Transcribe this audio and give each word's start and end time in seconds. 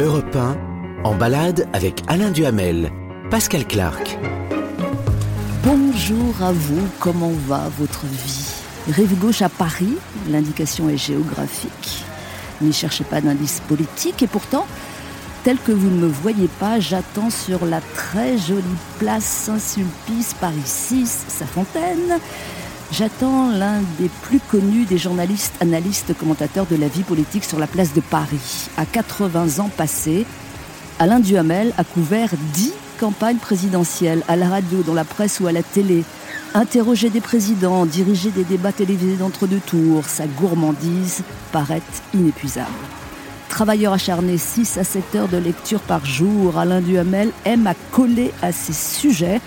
Europe 0.00 0.34
1, 0.34 0.56
en 1.04 1.14
balade 1.14 1.68
avec 1.74 2.02
Alain 2.08 2.30
Duhamel, 2.30 2.90
Pascal 3.30 3.66
Clark. 3.66 4.18
Bonjour 5.62 6.42
à 6.42 6.52
vous, 6.52 6.88
comment 6.98 7.32
va 7.46 7.70
votre 7.78 8.06
vie? 8.06 8.46
Rive 8.88 9.18
gauche 9.18 9.42
à 9.42 9.50
Paris, 9.50 9.98
l'indication 10.30 10.88
est 10.88 10.96
géographique. 10.96 12.02
N'y 12.62 12.72
cherchez 12.72 13.04
pas 13.04 13.20
d'indice 13.20 13.60
politique 13.68 14.22
et 14.22 14.26
pourtant, 14.26 14.66
tel 15.44 15.58
que 15.58 15.72
vous 15.72 15.90
ne 15.90 15.96
me 15.96 16.08
voyez 16.08 16.48
pas, 16.48 16.80
j'attends 16.80 17.28
sur 17.28 17.66
la 17.66 17.82
très 17.82 18.38
jolie 18.38 18.62
place 18.98 19.24
Saint-Sulpice, 19.24 20.32
Paris 20.40 20.62
6, 20.64 21.26
sa 21.28 21.44
fontaine. 21.44 22.18
J'attends 22.92 23.50
l'un 23.52 23.82
des 24.00 24.08
plus 24.22 24.40
connus 24.40 24.84
des 24.84 24.98
journalistes, 24.98 25.54
analystes, 25.60 26.12
commentateurs 26.18 26.66
de 26.66 26.74
la 26.74 26.88
vie 26.88 27.04
politique 27.04 27.44
sur 27.44 27.60
la 27.60 27.68
place 27.68 27.94
de 27.94 28.00
Paris. 28.00 28.68
À 28.76 28.84
80 28.84 29.60
ans 29.60 29.70
passés, 29.76 30.26
Alain 30.98 31.20
Duhamel 31.20 31.72
a 31.78 31.84
couvert 31.84 32.30
10 32.52 32.72
campagnes 32.98 33.36
présidentielles 33.36 34.24
à 34.26 34.34
la 34.34 34.48
radio, 34.48 34.82
dans 34.82 34.94
la 34.94 35.04
presse 35.04 35.38
ou 35.38 35.46
à 35.46 35.52
la 35.52 35.62
télé. 35.62 36.02
Interroger 36.52 37.10
des 37.10 37.20
présidents, 37.20 37.86
diriger 37.86 38.30
des 38.30 38.42
débats 38.42 38.72
télévisés 38.72 39.16
d'entre-deux 39.16 39.60
tours, 39.60 40.04
sa 40.06 40.26
gourmandise 40.26 41.22
paraît 41.52 41.82
inépuisable. 42.12 42.68
Travailleur 43.48 43.92
acharné 43.92 44.36
6 44.36 44.78
à 44.78 44.84
7 44.84 45.14
heures 45.14 45.28
de 45.28 45.36
lecture 45.36 45.80
par 45.80 46.04
jour, 46.04 46.58
Alain 46.58 46.80
Duhamel 46.80 47.30
aime 47.44 47.68
à 47.68 47.74
coller 47.92 48.32
à 48.42 48.50
ses 48.50 48.72
sujets 48.72 49.40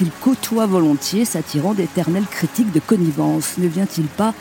qu'il 0.00 0.10
côtoie 0.12 0.64
volontiers, 0.64 1.26
s'attirant 1.26 1.74
d'éternelles 1.74 2.24
critiques 2.24 2.72
de 2.72 2.80
connivence. 2.80 3.58
Ne 3.58 3.68
vient-il 3.68 4.06
pas 4.06 4.32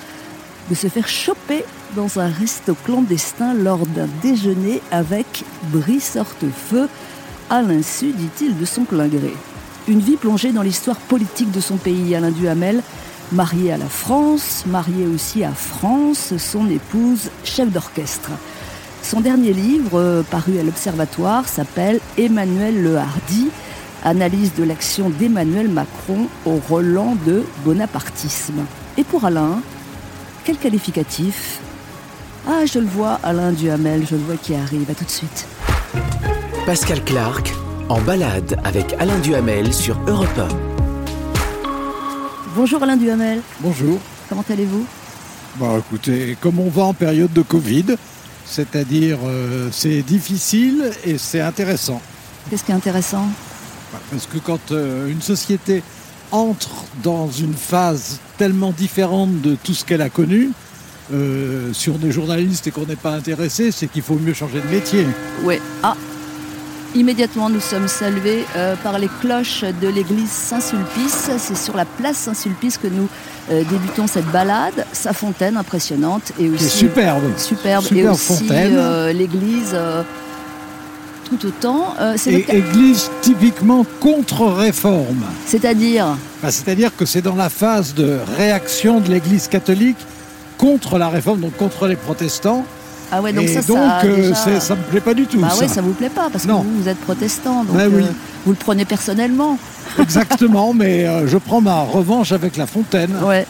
de 0.69 0.75
se 0.75 0.87
faire 0.87 1.09
choper 1.09 1.65
dans 1.97 2.17
un 2.17 2.29
resto 2.29 2.77
clandestin 2.85 3.53
lors 3.55 3.85
d'un 3.85 4.07
déjeuner 4.21 4.81
avec 4.89 5.43
Brice 5.63 6.15
Hortefeux, 6.15 6.87
à 7.49 7.61
l'insu, 7.61 8.13
dit-il, 8.13 8.57
de 8.57 8.63
son 8.63 8.85
plein 8.85 9.07
gré? 9.07 9.33
Une 9.89 9.99
vie 9.99 10.15
plongée 10.15 10.53
dans 10.53 10.61
l'histoire 10.61 10.95
politique 10.95 11.51
de 11.51 11.59
son 11.59 11.75
pays, 11.75 12.15
Alain 12.15 12.31
Duhamel, 12.31 12.81
marié 13.33 13.73
à 13.73 13.77
la 13.77 13.89
France, 13.89 14.63
marié 14.65 15.07
aussi 15.07 15.43
à 15.43 15.51
France, 15.51 16.37
son 16.37 16.69
épouse, 16.69 17.31
chef 17.43 17.69
d'orchestre. 17.69 18.31
Son 19.03 19.19
dernier 19.19 19.51
livre, 19.51 19.99
euh, 19.99 20.23
paru 20.23 20.57
à 20.57 20.63
l'Observatoire, 20.63 21.49
s'appelle 21.49 21.99
Emmanuel 22.17 22.81
le 22.81 22.95
Hardy, 22.95 23.49
analyse 24.03 24.53
de 24.55 24.63
l'action 24.63 25.09
d'Emmanuel 25.09 25.67
Macron 25.67 26.27
au 26.45 26.59
Roland 26.69 27.15
de 27.25 27.43
bonapartisme. 27.65 28.65
Et 28.97 29.03
pour 29.03 29.25
Alain, 29.25 29.61
quel 30.43 30.57
qualificatif? 30.57 31.59
Ah, 32.47 32.65
je 32.65 32.79
le 32.79 32.85
vois, 32.87 33.19
Alain 33.23 33.51
Duhamel, 33.51 34.05
je 34.09 34.15
le 34.15 34.21
vois 34.21 34.37
qui 34.37 34.55
arrive. 34.55 34.89
À 34.89 34.95
tout 34.95 35.05
de 35.05 35.09
suite. 35.09 35.45
Pascal 36.65 37.03
Clark, 37.03 37.53
en 37.89 37.99
balade 38.01 38.59
avec 38.63 38.95
Alain 38.99 39.19
Duhamel 39.19 39.73
sur 39.73 39.99
Europe 40.07 40.27
1. 40.37 40.47
Bonjour 42.55 42.81
Alain 42.83 42.97
Duhamel. 42.97 43.41
Bonjour. 43.59 43.99
Comment 44.27 44.43
allez-vous? 44.49 44.85
Bah 45.59 45.75
écoutez, 45.79 46.37
comme 46.39 46.59
on 46.59 46.69
va 46.69 46.83
en 46.83 46.93
période 46.93 47.33
de 47.33 47.41
Covid, 47.41 47.95
c'est-à-dire 48.45 49.17
euh, 49.25 49.69
c'est 49.71 50.01
difficile 50.01 50.91
et 51.05 51.17
c'est 51.17 51.41
intéressant. 51.41 52.01
Qu'est-ce 52.49 52.63
qui 52.63 52.71
est 52.71 52.75
intéressant? 52.75 53.27
Parce 54.11 54.25
que 54.27 54.37
quand 54.37 54.71
euh, 54.71 55.07
une 55.09 55.21
société 55.21 55.81
entre 56.31 56.69
dans 57.03 57.29
une 57.29 57.53
phase 57.55 58.19
tellement 58.37 58.71
différente 58.71 59.41
de 59.41 59.55
tout 59.63 59.73
ce 59.73 59.83
qu'elle 59.83 60.01
a 60.01 60.09
connu, 60.09 60.51
euh, 61.11 61.73
si 61.73 61.89
on 61.89 61.99
est 62.05 62.11
journaliste 62.11 62.67
et 62.67 62.71
qu'on 62.71 62.85
n'est 62.85 62.95
pas 62.95 63.13
intéressé, 63.13 63.71
c'est 63.71 63.87
qu'il 63.87 64.03
faut 64.03 64.15
mieux 64.15 64.33
changer 64.33 64.61
de 64.61 64.67
métier. 64.73 65.07
Oui. 65.43 65.59
Ah 65.81 65.95
Immédiatement, 66.95 67.51
nous 67.51 67.59
sommes 67.59 67.87
salués 67.87 68.45
euh, 68.55 68.75
par 68.83 68.97
les 68.97 69.09
cloches 69.21 69.63
de 69.79 69.87
l'église 69.87 70.29
Saint-Sulpice. 70.29 71.29
C'est 71.37 71.55
sur 71.57 71.75
la 71.77 71.85
place 71.85 72.17
Saint-Sulpice 72.17 72.79
que 72.79 72.87
nous 72.87 73.07
euh, 73.51 73.63
débutons 73.69 74.07
cette 74.07 74.25
balade. 74.31 74.85
Sa 74.91 75.13
fontaine 75.13 75.55
impressionnante 75.57 76.31
et 76.39 76.49
aussi 76.49 76.63
C'est 76.63 76.69
superbe. 76.69 77.23
superbe 77.37 77.83
et 77.85 77.87
Superbe 77.87 78.13
aussi 78.13 78.25
fontaine. 78.47 79.07
l'église 79.15 79.75
tout 81.29 81.47
autant. 81.47 81.93
Euh, 81.99 82.13
c'est 82.17 82.31
Et 82.33 82.57
église 82.57 83.09
typiquement 83.21 83.85
contre-réforme. 83.99 85.23
C'est-à-dire 85.45 86.05
Bah, 86.41 86.51
C'est-à-dire 86.51 86.95
que 86.95 87.05
c'est 87.05 87.21
dans 87.21 87.35
la 87.35 87.49
phase 87.49 87.93
de 87.93 88.17
réaction 88.37 88.99
de 88.99 89.09
l'église 89.09 89.47
catholique 89.47 89.97
contre 90.57 90.97
la 90.97 91.09
réforme, 91.09 91.39
donc 91.41 91.55
contre 91.57 91.87
les 91.87 91.95
protestants. 91.95 92.65
ah 93.11 93.21
ouais 93.21 93.33
donc 93.33 93.45
et 93.45 93.47
ça 93.47 93.61
donc, 93.61 93.77
ça 93.77 94.01
euh, 94.05 94.15
déjà- 94.29 94.59
ça 94.59 94.75
me 94.75 94.81
plaît 94.83 94.99
pas 95.01 95.13
du 95.13 95.25
tout. 95.25 95.39
bah 95.39 95.49
ça. 95.49 95.57
ouais 95.61 95.67
ça 95.67 95.81
vous 95.81 95.93
plaît 95.93 96.09
pas 96.09 96.29
parce 96.31 96.45
que 96.45 96.51
vous, 96.51 96.65
vous 96.81 96.87
êtes 96.87 96.99
protestant 96.99 97.63
donc 97.63 97.75
Bah 97.77 97.83
oui. 97.89 98.03
euh, 98.03 98.11
vous 98.45 98.51
le 98.51 98.57
prenez 98.57 98.85
personnellement. 98.85 99.57
Exactement, 99.99 100.73
mais 100.73 101.05
euh, 101.07 101.27
je 101.27 101.37
prends 101.37 101.61
ma 101.61 101.81
revanche 101.81 102.31
avec 102.31 102.57
la 102.57 102.67
fontaine. 102.67 103.11
Ouais. 103.23 103.45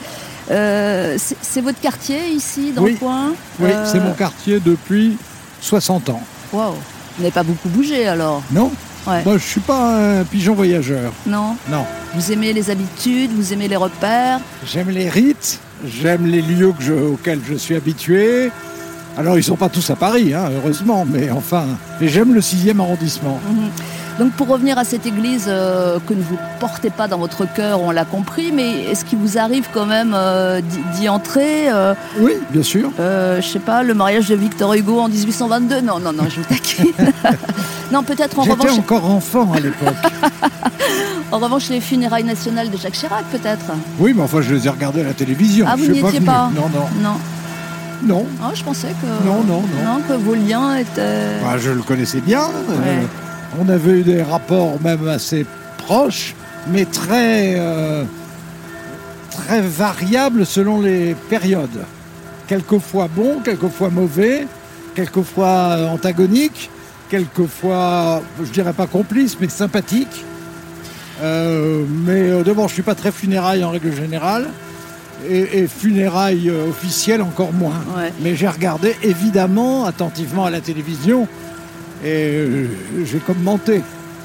Euh, 0.52 1.18
c'est 1.42 1.62
votre 1.62 1.80
quartier 1.80 2.30
ici 2.32 2.72
dans 2.76 2.82
Oui. 2.84 2.94
le 2.94 2.98
coin? 2.98 3.34
Oui, 3.60 3.70
c'est 3.86 4.00
mon 4.00 4.14
quartier 4.14 4.60
depuis 4.60 5.18
60 5.62 6.10
ans. 6.10 6.22
Waouh. 6.54 6.74
Vous 7.20 7.24
n'avez 7.24 7.34
pas 7.34 7.44
beaucoup 7.44 7.68
bougé 7.68 8.08
alors 8.08 8.42
Non 8.50 8.72
Ouais. 9.06 9.24
Moi, 9.26 9.38
je 9.38 9.44
suis 9.44 9.60
pas 9.60 10.20
un 10.20 10.24
pigeon 10.24 10.54
voyageur. 10.54 11.12
Non 11.28 11.58
Non. 11.70 11.86
Vous 12.16 12.32
aimez 12.32 12.54
les 12.54 12.70
habitudes, 12.70 13.32
vous 13.36 13.52
aimez 13.52 13.68
les 13.68 13.76
repères. 13.76 14.40
J'aime 14.66 14.90
les 14.90 15.10
rites, 15.10 15.60
j'aime 15.86 16.26
les 16.28 16.42
lieux 16.42 16.72
que 16.78 16.82
je- 16.84 16.94
auxquels 16.94 17.42
je 17.50 17.56
suis 17.56 17.76
habitué. 17.76 18.52
Alors, 19.20 19.38
ils 19.38 19.44
sont 19.44 19.58
pas 19.58 19.68
tous 19.70 19.90
à 19.90 19.96
Paris, 19.98 20.34
hein, 20.34 20.50
heureusement, 20.56 21.06
mais 21.06 21.30
enfin. 21.30 21.66
J'aime 22.02 22.34
le 22.34 22.40
6e 22.40 22.80
arrondissement. 22.80 23.38
Mhm. 23.50 23.70
Donc 24.18 24.32
pour 24.34 24.48
revenir 24.50 24.78
à 24.78 24.84
cette 24.84 25.06
église 25.06 25.46
euh, 25.48 25.98
que 26.06 26.14
ne 26.14 26.22
vous 26.22 26.38
portez 26.60 26.90
pas 26.90 27.08
dans 27.08 27.18
votre 27.18 27.46
cœur, 27.54 27.82
on 27.82 27.90
l'a 27.92 28.04
compris, 28.04 28.52
mais 28.54 28.84
est-ce 28.84 29.06
qu'il 29.06 29.18
vous 29.18 29.38
arrive 29.38 29.68
quand 29.74 29.86
même 29.86 30.12
euh, 30.14 30.60
d'y 30.96 31.08
entrer 31.08 31.70
euh, 31.70 31.94
Oui, 32.20 32.34
bien 32.52 32.62
sûr. 32.64 32.92
euh, 33.00 33.40
Je 33.42 33.48
sais 33.48 33.60
pas, 33.60 33.82
le 33.82 33.94
mariage 33.94 34.28
de 34.28 34.36
Victor 34.36 34.74
Hugo 34.74 35.00
en 35.00 35.08
1822 35.08 35.80
Non, 35.82 36.00
non, 36.00 36.12
non, 36.12 36.24
je 36.30 36.42
vous 36.42 36.48
taquine. 36.48 36.92
non, 37.94 38.04
peut-être 38.04 38.38
en 38.40 38.44
J'étais 38.44 38.56
revanche, 38.62 38.80
encore 38.80 39.06
enfant 39.10 39.54
à 39.54 39.60
l'époque. 39.62 39.96
en 41.32 41.38
revanche 41.40 41.70
les 41.70 41.80
funérailles 41.80 42.26
nationales 42.26 42.70
de 42.70 42.76
Jacques 42.78 42.94
Chirac, 42.96 43.24
peut-être? 43.32 43.68
oui, 44.00 44.14
mais 44.14 44.24
enfin, 44.24 44.42
je 44.42 44.54
les 44.54 44.66
ai 44.68 44.70
regardés 44.70 45.00
à 45.00 45.06
la 45.06 45.14
télévision. 45.14 45.66
Ah, 45.70 45.76
vous 45.78 45.86
Je 45.86 45.92
n'y 45.92 46.00
étiez 46.00 46.20
venu. 46.20 46.26
pas? 46.26 46.50
Non, 46.54 46.64
non, 46.74 46.88
Non. 47.02 47.16
Non. 48.04 48.26
Ah, 48.42 48.52
je 48.54 48.64
pensais 48.64 48.90
que. 49.02 49.26
Non, 49.28 49.44
non, 49.44 49.62
non. 49.62 50.02
que 50.08 50.14
vos 50.14 50.36
liens 50.36 50.78
étaient. 50.78 51.42
Bah, 51.44 51.58
je 51.58 51.72
le 51.72 51.82
connaissais 51.82 52.22
bien. 52.22 52.44
Ouais. 52.44 53.08
on 53.60 53.70
avait 53.70 54.00
eu 54.00 54.04
des 54.04 54.22
rapports 54.22 54.80
même 54.82 55.08
assez 55.08 55.46
proches, 55.78 56.36
mais 56.68 56.86
très, 56.86 57.56
euh, 57.58 58.04
très 59.32 59.62
variables 59.62 60.46
selon 60.46 60.82
les 60.82 61.16
périodes. 61.30 61.84
Quelquefois 62.48 63.08
bons, 63.14 63.40
quelquefois 63.44 63.90
mauvais, 63.90 64.48
quelquefois 64.96 65.48
euh, 65.48 65.88
antagoniques, 65.88 66.70
quelquefois, 67.10 68.22
je 68.44 68.52
dirais 68.52 68.74
pas 68.74 68.88
complices, 68.88 69.38
mais 69.40 69.50
sympathiques. 69.50 70.26
Euh, 71.22 71.84
mais 72.06 72.30
euh, 72.30 72.44
d'abord, 72.44 72.70
je 72.70 72.76
suis 72.76 72.84
pas 72.84 72.96
très 72.96 73.12
funérailles 73.12 73.64
en 73.64 73.72
règle 73.72 73.94
générale. 73.94 74.48
Et, 75.28 75.60
et 75.60 75.68
funérailles 75.68 76.50
euh, 76.50 76.70
officielles 76.70 77.22
encore 77.22 77.52
moins. 77.52 77.74
Ouais. 77.98 78.14
Mais 78.22 78.36
j'ai 78.36 78.48
regardé 78.48 78.96
évidemment 79.04 79.86
attentivement 79.86 80.46
à 80.46 80.50
la 80.50 80.62
télévision 80.62 81.28
et 82.04 82.08
euh, 82.08 82.68
j'ai 83.04 83.20
commenté. 83.20 83.82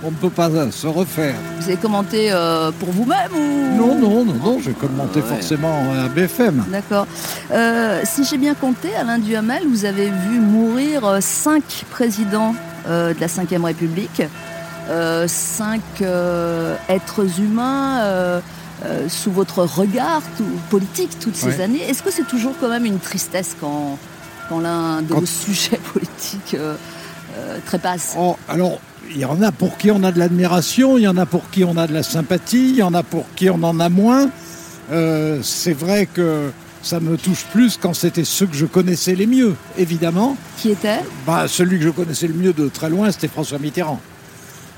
On 0.06 0.10
ne 0.10 0.16
peut 0.16 0.30
pas 0.30 0.50
euh, 0.50 0.70
se 0.70 0.86
refaire. 0.86 1.34
Vous 1.58 1.64
avez 1.66 1.76
commenté 1.78 2.28
euh, 2.30 2.70
pour 2.78 2.90
vous-même 2.90 3.32
ou? 3.34 3.76
Non, 3.76 3.98
non, 3.98 4.24
non, 4.24 4.34
non, 4.34 4.60
j'ai 4.62 4.72
commenté 4.72 5.20
Ouais. 5.20 5.26
forcément 5.26 5.80
à 6.04 6.08
BFM. 6.08 6.64
D'accord. 6.70 7.06
Euh, 7.50 8.00
si 8.04 8.22
j'ai 8.24 8.36
bien 8.38 8.54
compté, 8.54 8.94
Alain 8.94 9.18
Duhamel, 9.18 9.62
vous 9.68 9.84
avez 9.86 10.06
vu 10.28 10.38
mourir 10.38 11.16
cinq 11.20 11.84
présidents 11.90 12.54
de 12.86 13.14
la 13.18 13.26
Ve 13.26 13.64
République, 13.64 14.22
cinq 15.26 15.80
êtres 16.88 17.40
humains 17.40 18.40
euh, 18.84 19.08
sous 19.08 19.30
votre 19.30 19.60
regard 19.64 20.22
tout, 20.36 20.44
politique 20.70 21.10
toutes 21.20 21.36
ces 21.36 21.46
Ouais. 21.46 21.60
années. 21.62 21.82
Est-ce 21.88 22.02
que 22.02 22.10
c'est 22.10 22.26
toujours 22.26 22.52
quand 22.60 22.68
même 22.68 22.84
une 22.84 22.98
tristesse 22.98 23.56
quand, 23.60 23.98
quand 24.48 24.60
l'un 24.60 25.02
de 25.02 25.12
Quand- 25.12 25.20
vos 25.20 25.26
sujets 25.26 25.80
politiques 25.92 26.54
euh, 26.54 26.74
euh, 27.38 27.58
trépasse? 27.66 28.16
Alors, 28.48 28.78
il 29.10 29.18
y 29.18 29.24
en 29.24 29.40
a 29.42 29.52
pour 29.52 29.76
qui 29.76 29.90
on 29.90 30.02
a 30.02 30.12
de 30.12 30.18
l'admiration, 30.18 30.98
il 30.98 31.02
y 31.02 31.08
en 31.08 31.16
a 31.16 31.26
pour 31.26 31.48
qui 31.50 31.64
on 31.64 31.76
a 31.76 31.86
de 31.86 31.92
la 31.94 32.02
sympathie, 32.02 32.70
il 32.70 32.76
y 32.76 32.82
en 32.82 32.94
a 32.94 33.02
pour 33.02 33.26
qui 33.36 33.48
on 33.50 33.62
en 33.62 33.78
a 33.80 33.88
moins. 33.88 34.28
Euh, 34.92 35.40
c'est 35.42 35.72
vrai 35.72 36.06
que 36.06 36.50
ça 36.82 37.00
me 37.00 37.16
touche 37.16 37.44
plus 37.52 37.78
quand 37.80 37.94
c'était 37.94 38.24
ceux 38.24 38.46
que 38.46 38.54
je 38.56 38.66
connaissais 38.66 39.14
les 39.14 39.26
mieux, 39.26 39.54
évidemment. 39.78 40.36
Qui 40.58 40.70
était 40.70 41.00
Bah, 41.26 41.46
celui 41.48 41.78
que 41.78 41.84
je 41.84 41.90
connaissais 41.90 42.26
le 42.26 42.34
mieux 42.34 42.52
de 42.52 42.68
très 42.68 42.90
loin, 42.90 43.10
c'était 43.10 43.28
François 43.28 43.58
Mitterrand. 43.58 44.00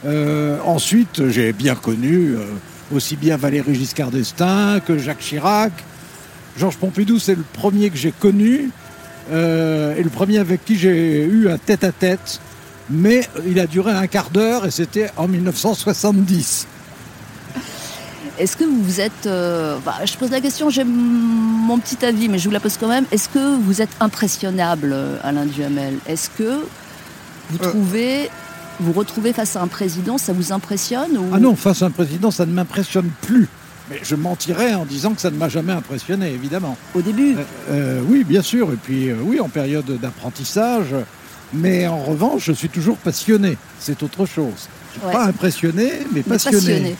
Euh, 0.05 0.59
ensuite, 0.65 1.29
j'ai 1.31 1.53
bien 1.53 1.75
connu 1.75 2.37
aussi 2.95 3.17
bien 3.17 3.37
Valéry 3.37 3.75
Giscard 3.75 4.11
d'Estaing 4.11 4.81
que 4.81 4.99
Jacques 4.99 5.19
Chirac. 5.21 5.73
Georges 6.59 6.77
Pompidou, 6.77 7.19
c'est 7.19 7.35
le 7.35 7.45
premier 7.53 7.91
que 7.91 7.97
j'ai 7.99 8.13
connu 8.13 8.71
euh, 9.31 9.95
et 9.97 10.03
le 10.03 10.11
premier 10.11 10.39
avec 10.39 10.65
qui 10.65 10.77
j'ai 10.79 11.25
eu 11.25 11.49
un 11.51 11.59
tête-à-tête 11.59 12.41
mais 12.89 13.29
il 13.47 13.59
a 13.59 13.67
duré 13.67 13.91
un 13.93 14.07
quart 14.07 14.31
d'heure 14.31 14.65
et 14.65 14.71
c'était 14.71 15.11
en 15.17 15.27
1970. 15.27 16.67
Est-ce 18.39 18.57
que 18.57 18.65
vous 18.65 19.01
êtes... 19.01 19.27
euh, 19.27 19.77
bah, 19.85 19.97
je 20.05 20.15
pose 20.17 20.31
la 20.31 20.41
question, 20.41 20.69
j'ai 20.71 20.85
mon 20.85 21.79
petit 21.79 22.05
avis, 22.05 22.29
mais 22.29 22.39
je 22.39 22.45
vous 22.45 22.53
la 22.53 22.61
pose 22.61 22.77
quand 22.79 22.87
même. 22.89 23.05
Est-ce 23.11 23.29
que 23.29 23.57
vous 23.57 23.81
êtes 23.83 23.91
impressionnable, 23.99 24.95
Alain 25.25 25.47
Duhamel? 25.47 25.95
Est-ce 26.07 26.29
que 26.31 26.61
vous 27.51 27.59
Euh. 27.63 27.69
trouvez... 27.71 28.31
Vous 28.81 28.93
retrouvez 28.93 29.33
face 29.33 29.57
à 29.57 29.63
un 29.63 29.69
président, 29.69 30.19
ça 30.19 30.33
vous 30.33 30.53
impressionne 30.53 31.17
ou... 31.17 31.25
Ah 31.33 31.39
non, 31.39 31.57
face 31.57 31.83
à 31.83 31.87
un 31.87 31.91
président, 31.91 32.31
ça 32.31 32.45
ne 32.47 32.53
m'impressionne 32.53 33.11
plus. 33.23 33.49
Mais 33.91 34.01
je 34.03 34.17
mentirais 34.17 34.75
en 34.75 34.85
disant 34.85 35.13
que 35.15 35.21
ça 35.21 35.31
ne 35.31 35.37
m'a 35.37 35.49
jamais 35.49 35.73
impressionné, 35.73 36.31
évidemment. 36.33 36.77
Au 36.95 37.01
début 37.03 37.37
Euh, 37.37 37.43
euh, 37.71 38.01
oui, 38.09 38.25
bien 38.25 38.43
sûr, 38.43 38.73
et 38.73 38.77
puis 38.77 39.11
euh, 39.11 39.17
oui, 39.23 39.41
en 39.41 39.49
période 39.49 39.87
d'apprentissage. 40.01 40.95
Mais 41.53 41.87
en 41.87 42.03
revanche, 42.03 42.45
je 42.47 42.53
suis 42.53 42.69
toujours 42.69 42.97
passionné. 42.97 43.57
C'est 43.79 44.03
autre 44.03 44.27
chose. 44.27 44.69
Je 44.95 44.99
suis 44.99 45.07
Ouais. 45.07 45.13
pas 45.13 45.25
impressionné, 45.27 45.93
mais 46.13 46.17
mais 46.17 46.23
passionné. 46.23 46.57
passionné. 46.59 46.97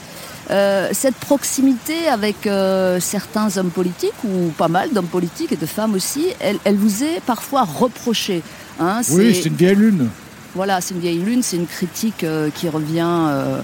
Euh, 0.49 0.89
cette 0.93 1.15
proximité 1.15 2.07
avec 2.07 2.47
euh, 2.47 3.01
certains 3.01 3.57
hommes 3.57 3.69
politiques, 3.71 4.13
ou 4.23 4.47
pas 4.57 4.69
mal 4.69 4.89
d'hommes 4.93 5.07
politiques 5.07 5.51
et 5.51 5.57
de 5.57 5.65
femmes 5.65 5.93
aussi, 5.93 6.27
elle, 6.39 6.57
elle 6.63 6.77
vous 6.77 7.03
est 7.03 7.19
parfois 7.25 7.63
reprochée. 7.65 8.41
hein, 8.79 9.01
Oui, 9.09 9.35
c'est 9.35 9.49
une 9.49 9.55
vieille 9.55 9.75
lune. 9.75 10.07
Voilà, 10.55 10.81
c'est 10.81 10.93
une 10.93 11.01
vieille 11.01 11.19
lune, 11.19 11.43
c'est 11.43 11.57
une 11.57 11.67
critique 11.67 12.23
euh, 12.23 12.49
qui 12.49 12.69
revient 12.69 13.05
euh, 13.05 13.61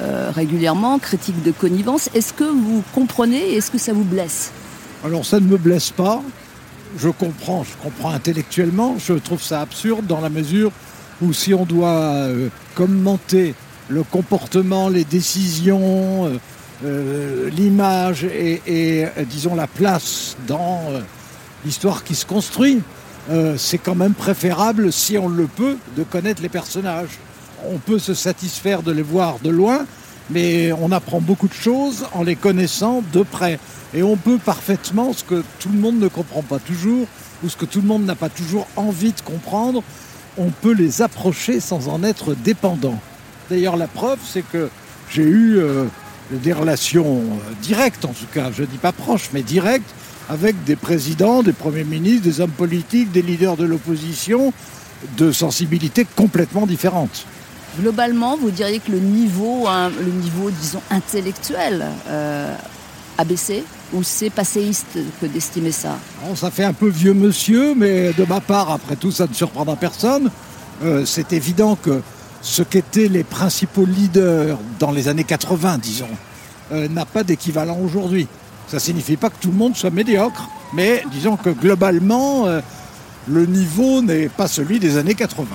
euh, 0.00 0.30
régulièrement, 0.34 0.98
critique 0.98 1.42
de 1.42 1.50
connivence. 1.50 2.10
Est-ce 2.14 2.32
que 2.32 2.44
vous 2.44 2.82
comprenez 2.94 3.54
est-ce 3.54 3.70
que 3.70 3.78
ça 3.78 3.92
vous 3.92 4.04
blesse? 4.04 4.52
Alors 5.04 5.24
ça 5.24 5.40
ne 5.40 5.46
me 5.46 5.56
blesse 5.56 5.90
pas. 5.90 6.22
Je 6.96 7.08
comprends, 7.08 7.64
je 7.64 7.72
comprends 7.82 8.10
intellectuellement. 8.10 8.96
Je 8.98 9.14
trouve 9.14 9.42
ça 9.42 9.60
absurde 9.60 10.06
dans 10.06 10.20
la 10.20 10.30
mesure 10.30 10.70
où 11.20 11.32
si 11.32 11.52
on 11.52 11.64
doit 11.64 12.28
commenter 12.74 13.54
le 13.88 14.02
comportement, 14.02 14.88
les 14.88 15.04
décisions, 15.04 16.40
l'image 16.82 18.24
et, 18.24 19.06
disons 19.28 19.54
la 19.54 19.66
place 19.66 20.36
dans 20.46 20.80
l'histoire 21.64 22.04
qui 22.04 22.14
se 22.14 22.24
construit, 22.24 22.80
euh, 23.30 23.56
c'est 23.58 23.78
quand 23.78 23.94
même 23.94 24.14
préférable, 24.14 24.92
si 24.92 25.18
on 25.18 25.28
le 25.28 25.46
peut, 25.46 25.76
de 25.96 26.02
connaître 26.02 26.42
les 26.42 26.48
personnages. 26.48 27.18
On 27.70 27.78
peut 27.78 27.98
se 27.98 28.14
satisfaire 28.14 28.82
de 28.82 28.92
les 28.92 29.02
voir 29.02 29.38
de 29.42 29.50
loin, 29.50 29.86
mais 30.30 30.72
on 30.72 30.92
apprend 30.92 31.20
beaucoup 31.20 31.48
de 31.48 31.54
choses 31.54 32.06
en 32.14 32.22
les 32.22 32.36
connaissant 32.36 33.02
de 33.12 33.22
près. 33.22 33.58
Et 33.94 34.02
on 34.02 34.16
peut 34.16 34.38
parfaitement 34.38 35.12
ce 35.12 35.24
que 35.24 35.42
tout 35.58 35.68
le 35.70 35.78
monde 35.78 35.98
ne 35.98 36.08
comprend 36.08 36.42
pas 36.42 36.58
toujours, 36.58 37.06
ou 37.42 37.48
ce 37.48 37.56
que 37.56 37.64
tout 37.64 37.80
le 37.80 37.86
monde 37.86 38.04
n'a 38.04 38.14
pas 38.14 38.28
toujours 38.28 38.66
envie 38.76 39.12
de 39.12 39.20
comprendre, 39.20 39.82
on 40.36 40.50
peut 40.50 40.72
les 40.72 41.02
approcher 41.02 41.60
sans 41.60 41.88
en 41.88 42.02
être 42.02 42.34
dépendant. 42.34 42.98
D'ailleurs, 43.50 43.76
la 43.76 43.88
preuve, 43.88 44.18
c'est 44.24 44.42
que 44.42 44.68
j'ai 45.10 45.22
eu 45.22 45.58
euh, 45.58 45.84
des 46.30 46.52
relations 46.52 47.16
euh, 47.16 47.54
directes, 47.62 48.04
en 48.04 48.12
tout 48.12 48.26
cas, 48.32 48.50
je 48.52 48.62
ne 48.62 48.66
dis 48.66 48.78
pas 48.78 48.92
proches, 48.92 49.30
mais 49.32 49.42
directes, 49.42 49.90
avec 50.28 50.62
des 50.64 50.76
présidents, 50.76 51.42
des 51.42 51.52
premiers 51.52 51.84
ministres, 51.84 52.24
des 52.24 52.40
hommes 52.40 52.50
politiques, 52.50 53.10
des 53.12 53.22
leaders 53.22 53.56
de 53.56 53.64
l'opposition, 53.64 54.52
de 55.16 55.32
sensibilités 55.32 56.06
complètement 56.16 56.66
différentes. 56.66 57.24
Globalement, 57.80 58.36
vous 58.36 58.50
diriez 58.50 58.80
que 58.80 58.90
le 58.90 58.98
niveau, 58.98 59.66
hein, 59.68 59.90
le 59.90 60.10
niveau 60.10 60.50
disons, 60.50 60.82
intellectuel 60.90 61.86
euh, 62.08 62.54
a 63.16 63.24
baissé 63.24 63.64
ou 63.92 64.02
c'est 64.02 64.30
passéiste 64.30 64.98
que 65.20 65.26
d'estimer 65.26 65.72
ça? 65.72 65.98
Bon, 66.24 66.34
ça 66.34 66.50
fait 66.50 66.64
un 66.64 66.72
peu 66.72 66.88
vieux 66.88 67.14
monsieur, 67.14 67.74
mais 67.74 68.12
de 68.12 68.24
ma 68.24 68.40
part, 68.40 68.70
après 68.70 68.96
tout, 68.96 69.12
ça 69.12 69.26
ne 69.26 69.34
surprendra 69.34 69.76
personne. 69.76 70.30
Euh, 70.82 71.04
c'est 71.04 71.32
évident 71.32 71.76
que 71.76 72.02
ce 72.42 72.62
qu'étaient 72.62 73.08
les 73.08 73.24
principaux 73.24 73.84
leaders 73.84 74.58
dans 74.78 74.90
les 74.90 75.08
années 75.08 75.24
80, 75.24 75.78
disons, 75.78 76.06
euh, 76.72 76.88
n'a 76.88 77.04
pas 77.06 77.24
d'équivalent 77.24 77.78
aujourd'hui. 77.82 78.28
Ça 78.68 78.76
ne 78.76 78.80
signifie 78.80 79.16
pas 79.16 79.30
que 79.30 79.36
tout 79.40 79.48
le 79.48 79.56
monde 79.56 79.74
soit 79.74 79.90
médiocre, 79.90 80.46
mais 80.74 81.02
disons 81.10 81.36
que 81.36 81.48
globalement, 81.48 82.46
euh, 82.46 82.60
le 83.26 83.46
niveau 83.46 84.02
n'est 84.02 84.28
pas 84.28 84.46
celui 84.46 84.78
des 84.78 84.98
années 84.98 85.14
80. 85.14 85.46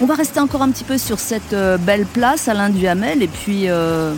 On 0.00 0.06
va 0.06 0.14
rester 0.14 0.38
encore 0.38 0.62
un 0.62 0.70
petit 0.70 0.84
peu 0.84 0.96
sur 0.96 1.18
cette 1.18 1.54
euh, 1.54 1.76
belle 1.76 2.06
place, 2.06 2.46
Alain 2.46 2.70
Duhamel, 2.70 3.20
et 3.20 3.26
puis 3.26 3.68
euh, 3.68 4.12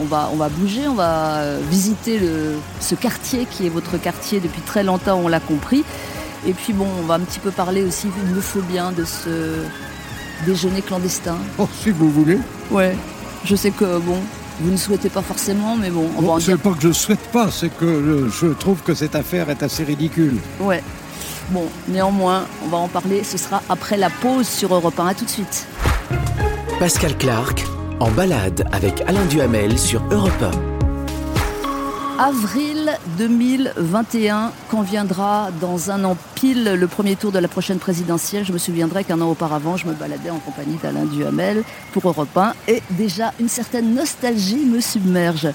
on, 0.00 0.04
va, 0.04 0.30
on 0.32 0.36
va 0.36 0.48
bouger, 0.48 0.88
on 0.88 0.94
va 0.94 1.58
visiter 1.70 2.18
le, 2.18 2.54
ce 2.80 2.94
quartier 2.94 3.46
qui 3.50 3.66
est 3.66 3.70
votre 3.70 3.98
quartier 3.98 4.40
depuis 4.40 4.62
très 4.62 4.82
longtemps, 4.82 5.20
on 5.22 5.28
l'a 5.28 5.40
compris. 5.40 5.84
Et 6.46 6.54
puis 6.54 6.72
bon, 6.72 6.86
on 7.00 7.02
va 7.02 7.14
un 7.14 7.20
petit 7.20 7.40
peu 7.40 7.50
parler 7.50 7.82
aussi, 7.82 8.08
il 8.28 8.34
me 8.34 8.40
faut 8.40 8.62
bien, 8.62 8.92
de 8.92 9.04
ce 9.04 9.58
déjeuner 10.46 10.80
clandestin. 10.80 11.36
Oh, 11.58 11.68
si 11.82 11.90
vous 11.90 12.10
voulez. 12.10 12.38
Ouais, 12.70 12.96
je 13.44 13.56
sais 13.56 13.72
que 13.72 13.98
bon, 13.98 14.20
vous 14.60 14.70
ne 14.70 14.76
souhaitez 14.76 15.08
pas 15.10 15.22
forcément, 15.22 15.76
mais 15.76 15.90
bon, 15.90 16.08
on 16.16 16.20
va 16.20 16.26
Bon, 16.26 16.32
en 16.34 16.40
c'est 16.40 16.46
dire. 16.52 16.58
pas 16.58 16.70
que 16.70 16.80
je 16.82 16.92
souhaite 16.92 17.20
pas, 17.32 17.50
c'est 17.50 17.68
que 17.68 18.28
je 18.32 18.46
trouve 18.48 18.80
que 18.82 18.94
cette 18.94 19.14
affaire 19.14 19.50
est 19.50 19.62
assez 19.62 19.84
ridicule. 19.84 20.36
Ouais. 20.60 20.82
Bon, 21.50 21.64
néanmoins, 21.88 22.44
on 22.64 22.68
va 22.68 22.78
en 22.78 22.88
parler, 22.88 23.22
ce 23.22 23.38
sera 23.38 23.62
après 23.68 23.96
la 23.96 24.10
pause 24.10 24.48
sur 24.48 24.74
Europe 24.74 24.98
1. 24.98 25.06
À 25.06 25.14
tout 25.14 25.24
de 25.24 25.30
suite. 25.30 25.66
Pascal 26.80 27.16
Clark 27.16 27.64
en 28.00 28.10
balade 28.10 28.66
avec 28.72 29.02
Alain 29.06 29.24
Duhamel 29.26 29.78
sur 29.78 30.02
Europe 30.10 30.32
1. 30.42 30.75
Avril 32.18 32.96
2021, 33.18 34.50
quand 34.70 34.80
viendra 34.80 35.50
dans 35.60 35.90
un 35.90 36.02
an 36.04 36.16
pile 36.34 36.64
le 36.72 36.86
premier 36.86 37.14
tour 37.14 37.30
de 37.30 37.38
la 37.38 37.46
prochaine 37.46 37.78
présidentielle. 37.78 38.42
Je 38.42 38.54
me 38.54 38.58
souviendrai 38.58 39.04
qu'un 39.04 39.20
an 39.20 39.28
auparavant, 39.28 39.76
je 39.76 39.86
me 39.86 39.92
baladais 39.92 40.30
en 40.30 40.38
compagnie 40.38 40.78
d'Alain 40.82 41.04
Duhamel 41.04 41.62
pour 41.92 42.08
Europe 42.08 42.34
1 42.34 42.54
et 42.68 42.82
déjà 42.92 43.34
une 43.38 43.50
certaine 43.50 43.94
nostalgie 43.94 44.64
me 44.64 44.80
submerge. 44.80 45.48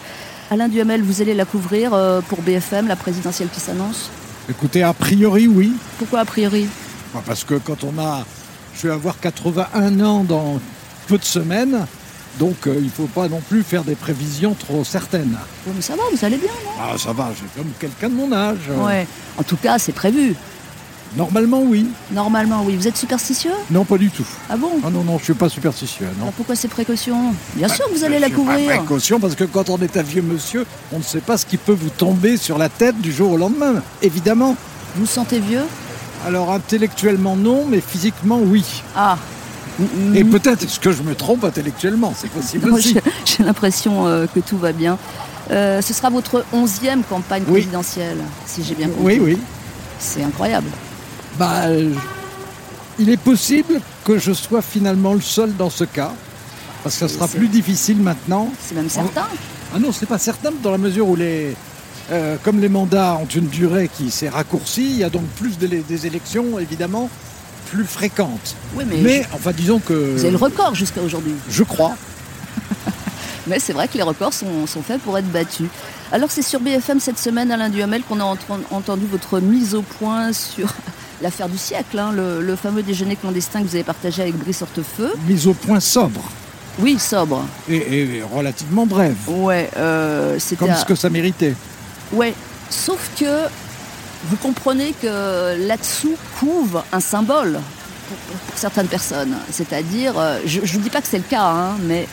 Alain 0.52 0.68
Duhamel, 0.68 1.02
vous 1.02 1.24
allez 1.24 1.34
la 1.34 1.46
couvrir 1.46 1.96
euh, 1.96 2.22
pour 2.22 2.44
BFM, 2.44 2.88
la 2.88 2.96
présidentielle 2.96 3.50
qui 3.50 3.60
s'annonce? 3.60 4.12
Écoutez, 4.48 4.84
a 4.84 4.94
priori, 4.94 5.48
oui. 5.48 5.74
Pourquoi 5.98 6.19
a 6.19 6.25
priori? 6.25 6.68
Bah, 7.12 7.24
Parce 7.25 7.44
que 7.44 7.56
quand 7.56 7.84
on 7.84 8.00
a. 8.00 8.24
Je 8.75 8.88
vais 8.88 8.94
avoir 8.94 9.19
81 9.19 10.00
ans 10.00 10.24
dans 10.24 10.60
peu 11.08 11.18
de 11.18 11.25
semaines, 11.25 11.88
donc 12.39 12.68
euh, 12.68 12.75
il 12.78 12.86
ne 12.86 12.89
faut 12.89 13.07
pas 13.07 13.28
non 13.28 13.42
plus 13.50 13.63
faire 13.63 13.83
des 13.83 13.95
prévisions 13.95 14.54
trop 14.54 14.83
certaines. 14.83 15.38
Bon, 15.66 15.74
mais 15.75 15.81
ça 15.81 15.95
va, 15.95 16.04
vous 16.12 16.25
allez 16.25 16.38
bien, 16.38 16.51
non? 16.66 16.72
Ah, 16.80 16.98
ça 16.98 17.13
va, 17.13 17.31
j'ai 17.36 17.45
comme 17.56 17.72
quelqu'un 17.80 18.10
de 18.10 18.16
mon 18.16 18.31
âge. 18.31 18.69
Ouais. 18.86 19.07
En 19.38 19.44
tout 19.44 19.57
cas, 19.57 19.78
c'est 19.80 19.92
prévu. 19.92 20.36
Normalement, 21.18 21.62
oui. 21.62 21.88
Normalement, 22.12 22.63
oui. 22.66 22.78
Vous 22.78 22.88
êtes 22.88 22.95
superstitieux? 22.95 23.51
Non, 23.70 23.84
pas 23.84 23.98
du 23.98 24.10
tout. 24.10 24.25
Ah 24.50 24.55
bon? 24.55 24.72
Ah 24.82 24.89
non, 24.89 25.03
non, 25.03 25.17
je 25.20 25.25
suis 25.25 25.34
pas 25.34 25.50
superstitieux. 25.50 26.05
Non. 26.17 26.22
Alors 26.24 26.34
pourquoi 26.34 26.55
ces 26.55 26.70
précautions? 26.70 27.34
Bien 27.55 27.67
sûr 27.67 27.86
que 27.88 27.91
vous 27.91 28.05
allez 28.05 28.17
la 28.17 28.29
pas 28.29 28.36
couvrir. 28.36 28.77
précaution 28.77 29.20
parce 29.20 29.36
que 29.36 29.44
quand 29.44 29.70
on 29.70 29.77
est 29.79 29.98
un 29.98 30.03
vieux 30.03 30.22
monsieur, 30.22 30.65
on 30.94 31.00
ne 31.00 31.03
sait 31.03 31.20
pas 31.20 31.38
ce 31.38 31.46
qui 31.46 31.58
peut 31.58 31.74
vous 31.74 31.89
tomber 31.89 32.38
sur 32.38 32.58
la 32.58 32.70
tête 32.70 32.98
du 33.01 33.12
jour 33.12 33.34
au 33.34 33.38
lendemain. 33.38 33.84
Évidemment. 34.01 34.55
Vous 34.96 35.01
vous 35.01 35.05
sentez 35.05 35.39
vieux? 35.39 35.65
Alors 36.25 36.51
intellectuellement 36.51 37.36
non, 37.36 37.65
mais 37.67 37.82
physiquement 37.82 38.39
oui. 38.41 38.63
Ah. 38.96 39.17
Et 40.16 40.24
peut-être 40.24 40.63
est-ce 40.63 40.80
que 40.80 40.92
je 40.92 41.01
me 41.01 41.16
trompe 41.16 41.44
intellectuellement, 41.44 42.13
c'est 42.16 42.30
possible 42.30 42.70
Moi, 42.70 42.78
aussi. 42.80 42.96
j'ai 43.25 43.44
l'impression 43.44 44.06
euh, 44.08 44.25
que 44.34 44.40
tout 44.40 44.58
va 44.58 44.72
bien. 44.74 44.98
Euh, 45.50 45.82
ce 45.82 45.94
sera 45.94 46.10
votre 46.10 46.46
onzième 46.54 47.04
campagne 47.04 47.44
Oui. 47.48 47.62
présidentielle, 47.62 48.18
si 48.46 48.63
j'ai 48.63 48.75
bien 48.75 48.88
compris. 48.90 49.20
Oui, 49.20 49.34
oui. 49.34 49.38
C'est 50.00 50.24
incroyable. 50.24 50.68
Bah, 51.38 51.63
il 53.00 53.10
est 53.10 53.18
possible 53.18 53.80
que 54.04 54.18
je 54.18 54.34
sois 54.34 54.62
finalement 54.62 55.13
le 55.13 55.22
seul 55.22 55.56
dans 55.56 55.70
ce 55.70 55.84
cas, 55.84 56.12
parce 56.84 56.98
que 56.98 57.08
ce 57.08 57.16
sera 57.16 57.28
plus 57.28 57.48
difficile 57.48 57.98
maintenant. 57.98 58.51
C'est 58.63 58.75
même 58.75 58.90
certain. 58.90 59.25
Ah 59.74 59.80
non, 59.80 59.92
c'est 59.92 60.06
pas 60.06 60.18
certain 60.20 60.51
dans 60.62 60.72
la 60.72 60.78
mesure 60.78 61.08
où 61.08 61.16
les, 61.16 61.56
euh, 62.12 62.36
comme 62.44 62.60
les 62.60 62.70
mandats 62.70 63.18
ont 63.22 63.25
une 63.28 63.48
durée 63.48 63.90
qui 63.96 64.12
s'est 64.12 64.30
raccourcie, 64.30 64.86
il 64.92 64.98
y 64.98 65.04
a 65.04 65.10
donc 65.10 65.24
plus 65.40 65.58
de, 65.58 65.68
des 65.68 66.06
élections 66.08 66.60
évidemment 66.60 67.10
plus 67.72 67.86
fréquentes. 67.86 68.56
Oui, 68.75 68.84
mais, 68.88 68.98
Mais 68.98 69.25
enfin, 69.34 69.51
disons 69.56 69.80
que 69.80 69.94
vous 69.94 70.20
avez 70.22 70.32
le 70.32 70.38
record 70.38 70.75
jusqu'à 70.75 71.01
aujourd'hui. 71.01 71.34
je 71.50 71.63
crois. 71.63 71.96
Mais 73.48 73.60
c'est 73.60 73.74
vrai 73.74 73.88
que 73.88 73.98
les 73.98 74.04
records 74.04 74.34
sont, 74.34 74.68
sont 74.68 74.84
faits 74.84 75.01
pour 75.01 75.18
être 75.18 75.30
battus. 75.32 75.68
Alors 76.12 76.30
c'est 76.30 76.42
sur 76.44 76.60
BFM 76.60 77.00
cette 77.00 77.18
semaine, 77.18 77.51
Alain 77.51 77.70
Duhamel, 77.70 78.04
qu'on 78.04 78.20
a 78.20 78.36
entendu 78.72 79.06
votre 79.10 79.40
mise 79.40 79.74
au 79.74 79.82
point 79.82 80.32
sur 80.34 80.68
l'affaire 81.22 81.50
du 81.50 81.58
siècle, 81.58 81.98
hein, 81.98 82.12
le, 82.13 82.42
le 82.42 82.56
fameux 82.56 82.84
déjeuner 82.84 83.16
clandestin 83.16 83.62
que 83.62 83.68
vous 83.68 83.75
avez 83.75 83.84
partagé 83.84 84.22
avec 84.22 84.36
Brice 84.38 84.62
Hortefeux. 84.62 85.13
Mise 85.28 85.48
au 85.48 85.54
point 85.54 85.80
sobre 85.80 86.22
Oui, 86.80 87.00
sobre. 87.00 87.44
et, 87.70 87.78
et 88.18 88.24
relativement 88.24 88.86
brève, 88.86 89.16
Ouais, 89.28 89.70
euh, 89.78 90.38
c'était. 90.38 90.58
comme 90.58 90.70
à- 90.70 90.75
ce 90.75 90.86
que 90.86 90.96
ça 90.96 91.10
méritait. 91.10 91.56
Ouais, 92.13 92.34
sauf 92.70 93.10
que 93.20 93.25
vous 94.25 94.38
comprenez 94.38 94.94
que 95.01 95.68
là-dessous 95.68 96.16
couve 96.40 96.82
un 96.92 97.00
symbole 97.00 97.60
pour, 98.08 98.18
pour 98.18 98.58
certaines 98.58 98.88
personnes. 98.88 99.36
C'est-à-dire, 99.51 100.13
euh, 100.18 100.40
je 100.46 100.60
ne 100.62 100.66
vous 100.68 100.80
dis 100.80 100.90
pas 100.90 101.01
que 101.01 101.08
c'est 101.08 101.18
le 101.18 101.24
cas, 101.30 101.44
hein, 101.46 101.78
mais 101.84 102.08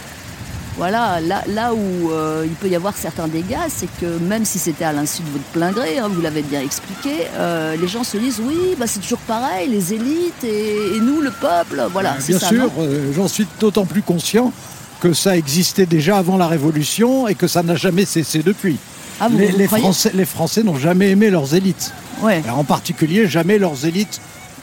Voilà, 0.77 1.21
là, 1.21 1.43
là 1.49 1.75
où 1.75 2.13
euh, 2.13 2.45
il 2.47 2.53
peut 2.53 2.69
y 2.69 2.77
avoir 2.77 2.95
certains 2.97 3.27
dégâts, 3.27 3.67
c'est 3.69 3.89
que 4.01 4.07
même 4.21 4.45
si 4.45 4.61
c'était 4.61 4.85
à 4.85 4.93
l'insu 4.93 5.23
de 5.23 5.31
votre 5.31 5.45
plein 5.47 5.73
gré, 5.73 5.99
hein, 5.99 6.09
vous 6.09 6.21
l'avez 6.21 6.43
bien 6.43 6.61
expliqué, 6.61 7.27
euh, 7.35 7.75
les 7.77 7.89
gens 7.89 8.05
se 8.05 8.17
disent 8.17 8.41
oui, 8.41 8.77
bah, 8.79 8.87
c'est 8.87 9.01
toujours 9.01 9.19
pareil, 9.27 9.69
les 9.69 9.93
élites 9.93 10.45
et, 10.45 10.95
et 10.97 11.01
nous, 11.01 11.21
le 11.21 11.33
peuple. 11.33 11.85
Voilà, 11.93 12.15
c'est 12.21 12.29
Bien 12.35 12.39
ça, 12.39 12.49
sûr, 12.49 12.71
j'en 13.17 13.27
suis 13.27 13.47
d'autant 13.59 13.87
plus 13.87 14.03
conscient 14.03 14.53
que 15.01 15.13
ça 15.13 15.37
existait 15.37 15.87
déjà 15.87 16.17
avant 16.19 16.37
la 16.37 16.47
Révolution 16.47 17.27
et 17.27 17.35
que 17.35 17.49
ça 17.49 17.65
n'a 17.65 17.75
jamais 17.75 18.05
cessé 18.05 18.45
depuis. 18.45 18.79
Ah, 19.21 19.29
vous, 19.29 19.39
les, 19.39 19.49
vous 19.49 19.59
les 19.59 19.67
croyez 19.67 19.85
Français, 19.85 20.11
les 20.15 20.25
Français 20.25 20.63
n'ont 20.63 20.79
jamais 20.79 21.11
aimé 21.11 21.31
leurs 21.31 21.55
élites. 21.55 21.93
Ouais. 22.23 22.43
En 22.51 22.65
particulier, 22.65 23.27
jamais 23.29 23.59
leurs 23.59 23.85
élites 23.85 24.21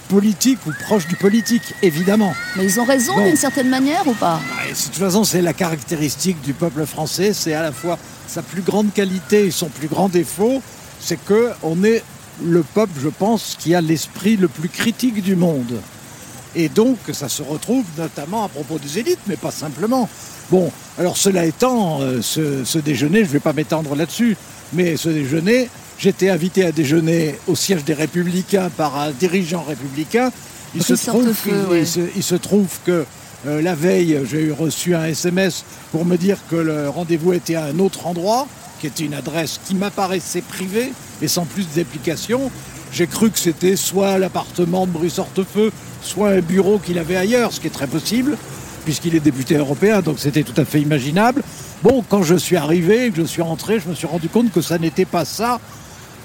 politiques 0.07 0.59
ou 0.67 0.71
proches 0.83 1.07
du 1.07 1.15
politique, 1.15 1.73
évidemment. 1.81 2.33
Mais 2.55 2.65
ils 2.65 2.79
ont 2.79 2.85
raison 2.85 3.23
d'une 3.23 3.35
certaine 3.35 3.69
manière 3.69 4.05
ou 4.07 4.13
pas? 4.13 4.39
De 4.69 4.73
toute 4.73 4.95
façon, 4.95 5.23
c'est 5.23 5.41
la 5.41 5.53
caractéristique 5.53 6.41
du 6.41 6.53
peuple 6.53 6.85
français, 6.85 7.33
c'est 7.33 7.53
à 7.53 7.61
la 7.61 7.71
fois 7.71 7.97
sa 8.27 8.41
plus 8.41 8.61
grande 8.61 8.93
qualité 8.93 9.47
et 9.47 9.51
son 9.51 9.67
plus 9.67 9.87
grand 9.87 10.09
défaut, 10.09 10.61
c'est 10.99 11.23
que 11.23 11.51
on 11.63 11.83
est 11.83 12.03
le 12.43 12.63
peuple, 12.63 12.99
je 13.01 13.09
pense, 13.09 13.55
qui 13.57 13.73
a 13.73 13.81
l'esprit 13.81 14.35
le 14.35 14.47
plus 14.47 14.69
critique 14.69 15.21
du 15.21 15.35
monde. 15.35 15.79
Et 16.55 16.69
donc, 16.69 16.97
ça 17.11 17.27
se 17.29 17.41
retrouve 17.43 17.83
notamment 17.97 18.43
à 18.45 18.47
propos 18.49 18.79
des 18.79 18.99
élites, 18.99 19.19
mais 19.27 19.35
pas 19.35 19.51
simplement. 19.51 20.07
Bon, 20.51 20.71
alors 20.97 21.17
cela 21.17 21.45
étant, 21.45 22.01
euh, 22.01 22.21
ce, 22.21 22.63
ce 22.63 22.77
déjeuner, 22.79 23.19
je 23.19 23.27
ne 23.29 23.33
vais 23.33 23.39
pas 23.39 23.53
m'étendre 23.53 23.95
là-dessus, 23.95 24.37
mais 24.73 24.95
ce 24.95 25.09
déjeuner, 25.09 25.69
j'étais 25.97 26.29
invité 26.29 26.63
à 26.65 26.71
déjeuner 26.71 27.35
au 27.47 27.55
siège 27.55 27.83
des 27.83 27.93
Républicains 27.93 28.69
par 28.75 28.97
un 28.99 29.11
dirigeant 29.11 29.63
républicain. 29.63 30.31
Il 30.75 30.83
se, 30.83 30.93
trouve 30.93 31.25
Hortefeux, 31.27 31.51
qu'il- 31.51 31.71
ouais. 31.71 31.79
il 31.81 31.87
se- 31.87 31.99
il 32.15 32.23
se 32.23 32.35
trouve 32.35 32.67
que 32.85 33.05
euh, 33.47 33.61
la 33.61 33.75
veille, 33.75 34.19
j'ai 34.29 34.41
eu 34.41 34.51
reçu 34.51 34.95
un 34.95 35.05
SMS 35.05 35.63
pour 35.91 36.05
me 36.05 36.17
dire 36.17 36.37
que 36.49 36.55
le 36.55 36.89
rendez-vous 36.89 37.33
était 37.33 37.55
à 37.55 37.65
un 37.65 37.79
autre 37.79 38.07
endroit, 38.07 38.47
qui 38.81 38.87
était 38.87 39.03
une 39.05 39.13
adresse 39.13 39.59
qui 39.67 39.75
m'apparaissait 39.75 40.41
privée 40.41 40.91
et 41.21 41.27
sans 41.27 41.45
plus 41.45 41.65
d'explication. 41.75 42.51
J'ai 42.95 43.07
cru 43.07 43.29
que 43.29 43.37
c'était 43.37 43.75
soit 43.75 44.17
l'appartement 44.17 44.85
de 44.87 44.91
Brice 44.91 45.19
Hortefeux, 45.19 45.71
soit 46.01 46.29
un 46.29 46.39
bureau 46.39 46.79
qu'il 46.79 46.97
avait 46.97 47.17
ailleurs, 47.17 47.51
ce 47.51 47.59
qui 47.59 47.67
est 47.67 47.71
très 47.71 47.87
possible, 47.87 48.37
puisqu'il 48.85 49.13
est 49.15 49.19
député 49.19 49.55
européen, 49.57 50.01
donc 50.01 50.17
c'était 50.17 50.43
tout 50.43 50.59
à 50.59 50.63
fait 50.63 50.79
imaginable. 50.79 51.43
Bon, 51.83 52.05
quand 52.07 52.23
je 52.23 52.35
suis 52.35 52.55
arrivé, 52.55 53.09
que 53.11 53.17
je 53.17 53.23
suis 53.27 53.41
rentré, 53.41 53.81
je 53.81 53.89
me 53.89 53.95
suis 53.95 54.07
rendu 54.07 54.29
compte 54.29 54.49
que 54.49 54.61
ça 54.61 54.77
n'était 54.77 55.03
pas 55.03 55.25
ça. 55.25 55.59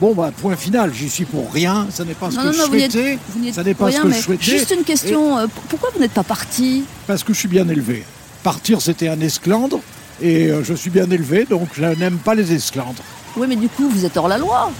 Bon, 0.00 0.14
bah, 0.14 0.30
point 0.40 0.54
final, 0.54 0.92
j'y 0.94 1.10
suis 1.10 1.24
pour 1.24 1.52
rien, 1.52 1.88
ça 1.90 2.04
n'est 2.04 2.14
pas 2.14 2.30
ce 2.30 2.36
Non, 2.36 2.42
que 2.42 2.46
non, 2.46 2.52
je 2.52 2.58
non, 2.58 2.68
vous 2.68 2.76
êtes- 2.76 2.92
souhaitais, 2.92 3.18
vous 3.36 3.52
ça 3.52 3.64
n'est 3.64 3.74
pas 3.74 3.90
ce 3.90 4.00
que 4.00 4.10
je 4.12 4.20
souhaitais. 4.20 4.44
Juste 4.44 4.70
une 4.78 4.84
question, 4.84 5.38
euh, 5.38 5.46
pourquoi 5.70 5.90
vous 5.92 6.00
n'êtes 6.00 6.12
pas 6.12 6.22
parti? 6.22 6.84
Parce 7.08 7.24
que 7.24 7.34
je 7.34 7.38
suis 7.40 7.48
bien 7.48 7.68
élevé. 7.68 8.04
Partir, 8.44 8.80
c'était 8.80 9.08
un 9.08 9.20
esclandre, 9.20 9.80
et 10.22 10.46
euh, 10.46 10.62
je 10.62 10.72
suis 10.74 10.88
bien 10.90 11.10
élevé, 11.10 11.46
donc 11.50 11.68
je 11.74 11.82
n'aime 11.84 12.18
pas 12.18 12.36
les 12.36 12.52
esclandres. 12.52 13.02
Oui, 13.36 13.46
mais 13.48 13.56
du 13.56 13.68
coup, 13.68 13.88
vous 13.90 14.04
êtes 14.04 14.16
hors 14.16 14.28
la 14.28 14.38
loi. 14.38 14.70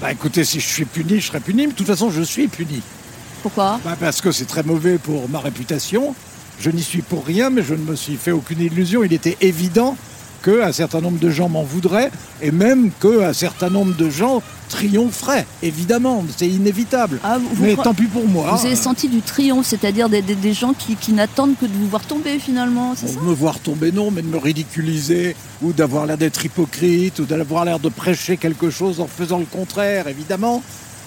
Bah 0.00 0.12
écoutez, 0.12 0.44
si 0.44 0.60
je 0.60 0.66
suis 0.66 0.86
puni, 0.86 1.20
je 1.20 1.26
serai 1.26 1.40
puni, 1.40 1.66
mais 1.66 1.72
de 1.72 1.76
toute 1.76 1.86
façon, 1.86 2.10
je 2.10 2.22
suis 2.22 2.48
puni. 2.48 2.80
Pourquoi? 3.42 3.78
Bah, 3.84 3.96
parce 4.00 4.22
que 4.22 4.32
c'est 4.32 4.46
très 4.46 4.62
mauvais 4.62 4.96
pour 4.96 5.28
ma 5.28 5.40
réputation. 5.40 6.14
Je 6.58 6.70
n'y 6.70 6.82
suis 6.82 7.02
pour 7.02 7.26
rien, 7.26 7.50
mais 7.50 7.62
je 7.62 7.74
ne 7.74 7.84
me 7.84 7.94
suis 7.94 8.16
fait 8.16 8.32
aucune 8.32 8.62
illusion. 8.62 9.04
Il 9.04 9.12
était 9.12 9.36
évident 9.42 9.96
qu'un 10.42 10.72
certain 10.72 11.00
nombre 11.00 11.18
de 11.18 11.30
gens 11.30 11.48
m'en 11.48 11.62
voudraient, 11.62 12.10
et 12.40 12.50
même 12.50 12.90
qu'un 13.00 13.32
certain 13.32 13.68
nombre 13.70 13.94
de 13.96 14.08
gens 14.10 14.42
triompheraient. 14.68 15.46
Évidemment, 15.62 16.24
c'est 16.36 16.48
inévitable. 16.48 17.18
Ah, 17.24 17.38
mais 17.60 17.74
tant 17.76 17.92
pis 17.92 18.06
pour 18.06 18.26
moi. 18.26 18.54
Vous 18.56 18.66
avez 18.66 18.76
senti 18.76 19.08
du 19.08 19.20
triomphe, 19.20 19.66
c'est-à-dire 19.66 20.08
des, 20.08 20.22
des- 20.22 20.34
des 20.36 20.52
gens 20.54 20.72
qui, 20.72 20.94
qui 20.96 21.12
n'attendent 21.12 21.56
que 21.60 21.66
de 21.66 21.72
vous 21.72 21.88
voir 21.88 22.02
tomber 22.02 22.38
finalement, 22.38 22.94
c'est 22.96 23.08
ça 23.08 23.20
me 23.20 23.32
voir 23.34 23.58
tomber, 23.58 23.92
non, 23.92 24.10
mais 24.10 24.22
de 24.22 24.28
me 24.28 24.38
ridiculiser, 24.38 25.34
ou 25.62 25.72
d'avoir 25.72 26.06
l'air 26.06 26.16
d'être 26.16 26.44
hypocrite, 26.44 27.18
ou 27.18 27.24
d'avoir 27.24 27.64
l'air 27.64 27.78
de 27.80 27.88
prêcher 27.88 28.36
quelque 28.36 28.70
chose 28.70 29.00
en 29.00 29.06
faisant 29.08 29.38
le 29.38 29.44
contraire, 29.46 30.06
évidemment, 30.08 30.62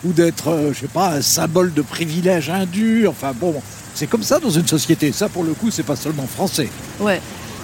ou 0.05 0.11
d'être, 0.11 0.49
euh, 0.49 0.73
je 0.73 0.81
sais 0.81 0.87
pas, 0.87 1.13
un 1.15 1.21
symbole 1.21 1.73
de 1.73 1.81
privilège 1.81 2.49
indu. 2.49 3.07
Enfin 3.07 3.31
bon, 3.33 3.55
c'est 3.95 4.07
comme 4.07 4.23
ça 4.23 4.39
dans 4.39 4.49
une 4.49 4.67
société. 4.67 5.11
Ça, 5.13 5.29
pour 5.29 5.43
le 5.45 5.53
coup, 5.53 5.71
c'est 5.71 5.83
pas 5.83 5.95
seulement 5.95 6.27
français. 6.27 6.69
Ouais. 6.99 7.21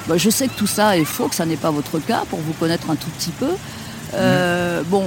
Bah, 0.07 0.17
je 0.17 0.29
sais 0.29 0.47
que 0.47 0.57
tout 0.57 0.67
ça 0.67 0.97
est 0.97 1.05
faux, 1.05 1.27
que 1.27 1.35
ça 1.35 1.45
n'est 1.45 1.55
pas 1.57 1.71
votre 1.71 1.99
cas, 1.99 2.23
pour 2.29 2.39
vous 2.39 2.53
connaître 2.53 2.89
un 2.89 2.95
tout 2.95 3.09
petit 3.17 3.31
peu. 3.31 3.49
Euh, 4.15 4.81
Bon, 4.87 5.03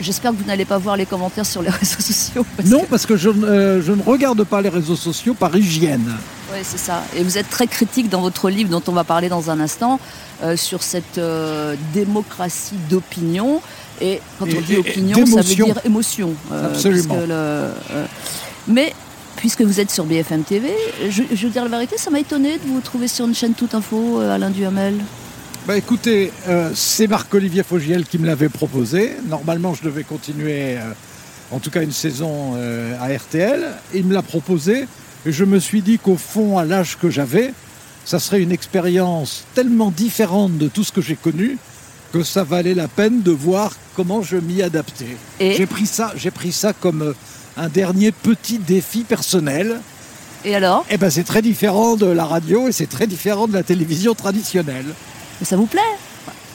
j'espère 0.00 0.30
que 0.32 0.36
vous 0.36 0.44
n'allez 0.44 0.64
pas 0.64 0.78
voir 0.78 0.96
les 0.96 1.06
commentaires 1.06 1.46
sur 1.46 1.62
les 1.62 1.70
réseaux 1.80 2.00
sociaux. 2.00 2.46
parce 2.56 2.68
Non, 2.68 2.80
que- 2.80 2.86
parce 2.86 3.06
que 3.06 3.16
je, 3.16 3.30
ne- 3.30 3.44
euh, 3.46 3.82
je 3.82 3.92
ne 3.92 4.02
regarde 4.02 4.44
pas 4.44 4.60
les 4.62 4.68
réseaux 4.68 4.96
sociaux 4.96 5.34
par 5.34 5.56
hygiène. 5.56 6.12
Ouais, 6.52 6.60
c'est 6.62 6.78
ça. 6.78 7.02
Et 7.16 7.24
vous 7.24 7.38
êtes 7.38 7.48
très 7.50 7.66
critique 7.66 8.08
dans 8.08 8.20
votre 8.20 8.48
livre, 8.50 8.70
dont 8.70 8.82
on 8.86 8.92
va 8.92 9.02
parler 9.02 9.28
dans 9.28 9.50
un 9.50 9.58
instant, 9.58 9.98
euh, 10.44 10.56
sur 10.56 10.82
cette 10.82 11.18
euh, 11.18 11.74
démocratie 11.92 12.76
d'opinion. 12.88 13.60
Et 14.00 14.20
quand 14.38 14.46
Et- 14.46 14.58
on 14.58 14.60
dit 14.60 14.76
opinion, 14.76 15.26
ça 15.26 15.40
veut 15.42 15.54
dire 15.54 15.80
émotion. 15.84 16.34
Absolument. 16.52 17.16
le- 17.26 17.70
mais 18.68 18.92
puisque 19.44 19.60
vous 19.60 19.78
êtes 19.78 19.90
sur 19.90 20.06
BFM 20.06 20.42
TV, 20.42 20.74
je, 21.10 21.22
je 21.30 21.46
veux 21.46 21.52
dire 21.52 21.64
la 21.64 21.68
vérité, 21.68 21.98
ça 21.98 22.08
m'a 22.08 22.18
étonné 22.18 22.56
de 22.56 22.66
vous 22.66 22.80
trouver 22.80 23.08
sur 23.08 23.26
une 23.26 23.34
chaîne 23.34 23.52
Toute 23.52 23.74
Info, 23.74 24.18
euh, 24.18 24.34
Alain 24.34 24.48
Duhamel. 24.48 24.94
Bah 25.66 25.76
écoutez, 25.76 26.32
euh, 26.48 26.70
c'est 26.74 27.06
Marc-Olivier 27.06 27.62
Fogiel 27.62 28.06
qui 28.06 28.16
me 28.16 28.24
l'avait 28.26 28.48
proposé. 28.48 29.12
Normalement, 29.28 29.74
je 29.74 29.82
devais 29.82 30.02
continuer, 30.02 30.78
euh, 30.78 30.92
en 31.50 31.58
tout 31.58 31.68
cas 31.68 31.82
une 31.82 31.92
saison 31.92 32.54
euh, 32.56 32.96
à 32.98 33.14
RTL. 33.14 33.66
Il 33.92 34.06
me 34.06 34.14
l'a 34.14 34.22
proposé 34.22 34.86
et 35.26 35.32
je 35.32 35.44
me 35.44 35.58
suis 35.58 35.82
dit 35.82 35.98
qu'au 35.98 36.16
fond, 36.16 36.56
à 36.56 36.64
l'âge 36.64 36.96
que 36.96 37.10
j'avais, 37.10 37.52
ça 38.06 38.20
serait 38.20 38.40
une 38.40 38.50
expérience 38.50 39.44
tellement 39.54 39.90
différente 39.90 40.56
de 40.56 40.68
tout 40.68 40.84
ce 40.84 40.92
que 40.92 41.02
j'ai 41.02 41.16
connu 41.16 41.58
que 42.14 42.22
ça 42.22 42.44
valait 42.44 42.72
la 42.72 42.88
peine 42.88 43.20
de 43.20 43.30
voir 43.30 43.72
comment 43.94 44.22
je 44.22 44.38
m'y 44.38 44.62
adaptais. 44.62 45.18
J'ai 45.38 45.66
pris 45.66 45.84
ça, 45.84 46.14
j'ai 46.16 46.30
pris 46.30 46.52
ça 46.52 46.72
comme 46.72 47.12
un 47.56 47.68
dernier 47.68 48.12
petit 48.12 48.58
défi 48.58 49.02
personnel. 49.04 49.80
Et 50.44 50.54
alors 50.54 50.84
Eh 50.90 50.96
ben, 50.98 51.10
c'est 51.10 51.24
très 51.24 51.42
différent 51.42 51.96
de 51.96 52.06
la 52.06 52.24
radio 52.24 52.68
et 52.68 52.72
c'est 52.72 52.88
très 52.88 53.06
différent 53.06 53.46
de 53.46 53.54
la 53.54 53.62
télévision 53.62 54.14
traditionnelle. 54.14 54.86
Ça 55.42 55.56
vous 55.56 55.66
plaît 55.66 55.80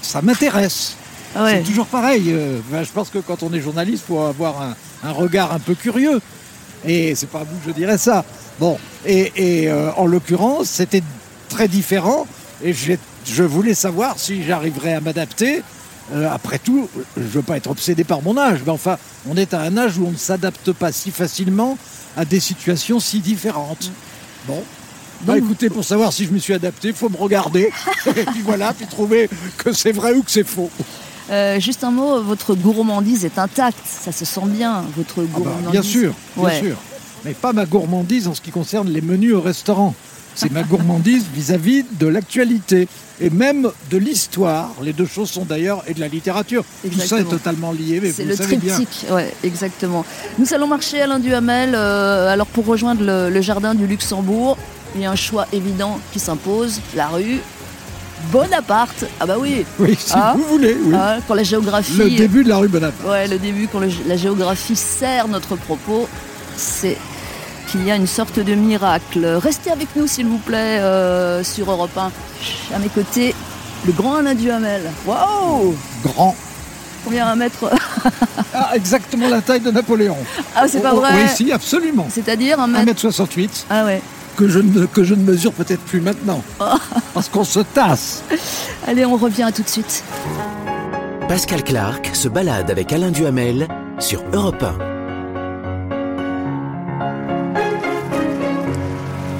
Ça 0.01 0.21
m'intéresse. 0.21 0.95
Ah 1.35 1.43
ouais. 1.43 1.57
C'est 1.57 1.69
toujours 1.69 1.85
pareil. 1.87 2.25
euh, 2.29 2.59
ben, 2.71 2.83
je 2.83 2.91
pense 2.91 3.09
que 3.09 3.19
quand 3.19 3.43
on 3.43 3.53
est 3.53 3.61
journaliste, 3.61 4.03
il 4.07 4.13
faut 4.13 4.19
avoir 4.21 4.61
un, 4.61 4.75
un 5.03 5.11
regard 5.11 5.53
un 5.53 5.59
peu 5.59 5.75
curieux. 5.75 6.21
Et 6.85 7.13
c'est 7.15 7.27
pas 7.29 7.39
à 7.41 7.43
vous 7.43 7.57
que 7.57 7.67
je 7.67 7.71
dirais 7.71 7.97
ça. 7.97 8.23
Bon, 8.59 8.77
et, 9.05 9.31
et, 9.35 9.69
euh, 9.69 9.91
en 9.97 10.05
l'occurrence, 10.05 10.67
c'était 10.67 11.03
très 11.49 11.67
différent. 11.67 12.25
Et 12.63 12.73
je 12.73 13.43
voulais 13.43 13.73
savoir 13.73 14.17
si 14.17 14.43
j'arriverais 14.43 14.93
à 14.93 15.01
m'adapter. 15.01 15.61
Euh, 16.13 16.29
après 16.31 16.57
tout, 16.59 16.89
je 17.17 17.21
ne 17.21 17.27
veux 17.27 17.41
pas 17.41 17.57
être 17.57 17.69
obsédé 17.69 18.03
par 18.03 18.21
mon 18.21 18.37
âge, 18.37 18.59
mais 18.65 18.71
enfin, 18.71 18.97
on 19.29 19.37
est 19.37 19.53
à 19.53 19.61
un 19.61 19.77
âge 19.77 19.97
où 19.97 20.05
on 20.07 20.11
ne 20.11 20.17
s'adapte 20.17 20.71
pas 20.71 20.91
si 20.91 21.11
facilement 21.11 21.77
à 22.17 22.25
des 22.25 22.39
situations 22.39 22.99
si 22.99 23.19
différentes. 23.19 23.91
Bon. 24.47 24.63
Bah 25.21 25.37
écoutez, 25.37 25.69
pour 25.69 25.83
savoir 25.83 26.13
si 26.13 26.25
je 26.25 26.31
me 26.31 26.39
suis 26.39 26.53
adapté, 26.53 26.87
il 26.89 26.93
faut 26.93 27.09
me 27.09 27.17
regarder. 27.17 27.69
et 28.07 28.11
puis 28.25 28.41
voilà, 28.41 28.73
puis 28.73 28.87
trouver 28.87 29.29
que 29.57 29.73
c'est 29.73 29.91
vrai 29.91 30.13
ou 30.13 30.23
que 30.23 30.31
c'est 30.31 30.47
faux. 30.47 30.69
Euh, 31.29 31.59
juste 31.59 31.83
un 31.83 31.91
mot, 31.91 32.23
votre 32.23 32.55
gourmandise 32.55 33.23
est 33.25 33.37
intacte, 33.37 33.77
ça 33.85 34.11
se 34.11 34.25
sent 34.25 34.45
bien, 34.45 34.83
votre 34.97 35.19
Ah 35.19 35.21
bah, 35.25 35.27
gourmandise. 35.33 35.69
bien 35.71 35.83
sûr, 35.83 36.13
bien 36.37 36.45
Ouais. 36.45 36.59
sûr. 36.59 36.77
Mais 37.25 37.33
pas 37.33 37.53
ma 37.53 37.65
gourmandise 37.65 38.27
en 38.27 38.33
ce 38.33 38.41
qui 38.41 38.51
concerne 38.51 38.89
les 38.89 39.01
menus 39.01 39.33
au 39.33 39.41
restaurant. 39.41 39.93
C'est 40.35 40.51
ma 40.51 40.63
gourmandise 40.63 41.25
vis-à-vis 41.33 41.83
de 41.99 42.07
l'actualité 42.07 42.87
et 43.19 43.29
même 43.29 43.69
de 43.91 43.97
l'histoire. 43.97 44.69
Les 44.81 44.93
deux 44.93 45.05
choses 45.05 45.29
sont 45.29 45.43
d'ailleurs, 45.43 45.83
et 45.87 45.93
de 45.93 45.99
la 45.99 46.07
littérature. 46.07 46.63
Tout 46.89 46.99
ça 47.01 47.19
est 47.19 47.23
totalement 47.25 47.73
lié, 47.73 47.99
mais 48.01 48.11
C'est 48.13 48.23
vous 48.23 48.29
le 48.29 48.35
savez 48.35 48.55
bien. 48.57 48.73
triptyque, 48.75 49.11
ouais, 49.11 49.33
exactement. 49.43 50.05
Nous 50.37 50.53
allons 50.53 50.67
marcher 50.67 51.01
Alain 51.01 51.19
Duhamel. 51.19 51.73
euh, 51.75 52.31
alors 52.31 52.47
pour 52.47 52.65
rejoindre 52.65 53.03
le, 53.03 53.29
le 53.29 53.41
jardin 53.41 53.75
du 53.75 53.85
Luxembourg, 53.87 54.57
il 54.95 55.01
y 55.01 55.05
a 55.05 55.11
un 55.11 55.15
choix 55.17 55.45
évident 55.51 55.99
qui 56.13 56.19
s'impose, 56.19 56.79
la 56.95 57.07
rue 57.09 57.39
Bonaparte. 58.31 59.05
Ah 59.19 59.25
bah 59.25 59.35
oui, 59.39 59.65
Oui, 59.79 59.97
si 59.99 60.11
Ah. 60.13 60.33
vous 60.37 60.43
voulez. 60.45 60.75
oui. 60.81 60.93
hein, 60.95 61.17
quand 61.27 61.33
la 61.35 61.43
géographie... 61.43 61.97
Le 61.97 62.09
début 62.11 62.43
de 62.43 62.49
la 62.49 62.57
rue 62.57 62.67
Bonaparte. 62.67 63.09
Ouais, 63.09 63.27
le 63.27 63.37
début, 63.37 63.67
quand 63.71 63.79
le- 63.79 63.89
la 64.07 64.17
géographie 64.17 64.75
sert 64.75 65.27
notre 65.27 65.55
propos, 65.55 66.07
c'est 66.57 66.97
qu'il 67.71 67.85
y 67.85 67.91
a 67.91 67.95
une 67.95 68.07
sorte 68.07 68.39
de 68.39 68.55
miracle. 68.55 69.25
Restez 69.25 69.71
avec 69.71 69.89
nous, 69.95 70.07
s'il 70.07 70.25
vous 70.27 70.37
plaît, 70.39 70.79
euh, 70.79 71.43
sur 71.43 71.69
Europe 71.71 71.95
1. 71.97 72.11
À 72.75 72.79
mes 72.79 72.89
côtés, 72.89 73.35
le 73.85 73.91
grand 73.91 74.15
Alain 74.15 74.35
Duhamel. 74.35 74.81
Waouh 75.05 75.75
Grand. 76.03 76.35
Combien 77.05 77.27
un 77.27 77.35
mètre 77.35 77.69
Ah, 78.53 78.71
exactement 78.75 79.29
la 79.29 79.41
taille 79.41 79.61
de 79.61 79.71
Napoléon. 79.71 80.17
Ah, 80.55 80.67
c'est 80.67 80.81
pas 80.81 80.91
Oh, 80.93 80.97
oh, 80.97 81.01
vrai 81.01 81.11
Oui, 81.13 81.29
si, 81.33 81.51
absolument. 81.51 82.07
C'est-à-dire 82.09 82.59
un 82.59 82.67
mètre... 82.67 82.91
1m68, 83.07 83.49
Ah 83.69 83.85
ouais. 83.85 84.01
que 84.35 84.47
je 84.49 84.59
ne, 84.59 84.85
que 84.85 85.03
je 85.03 85.13
ne 85.13 85.23
mesure 85.23 85.53
peut-être 85.53 85.81
plus 85.81 86.01
maintenant. 86.01 86.41
Parce 87.13 87.29
qu'on 87.29 87.43
se 87.43 87.59
tasse. 87.59 88.23
Allez, 88.87 89.05
on 89.05 89.15
revient 89.17 89.43
à 89.43 89.51
tout 89.51 89.63
de 89.63 89.69
suite. 89.69 90.03
Pascal 91.27 91.63
Clark 91.63 92.09
se 92.13 92.27
balade 92.27 92.71
avec 92.71 92.91
Alain 92.91 93.11
Duhamel 93.11 93.67
sur 93.99 94.23
Europe 94.33 94.63
1. 94.63 94.88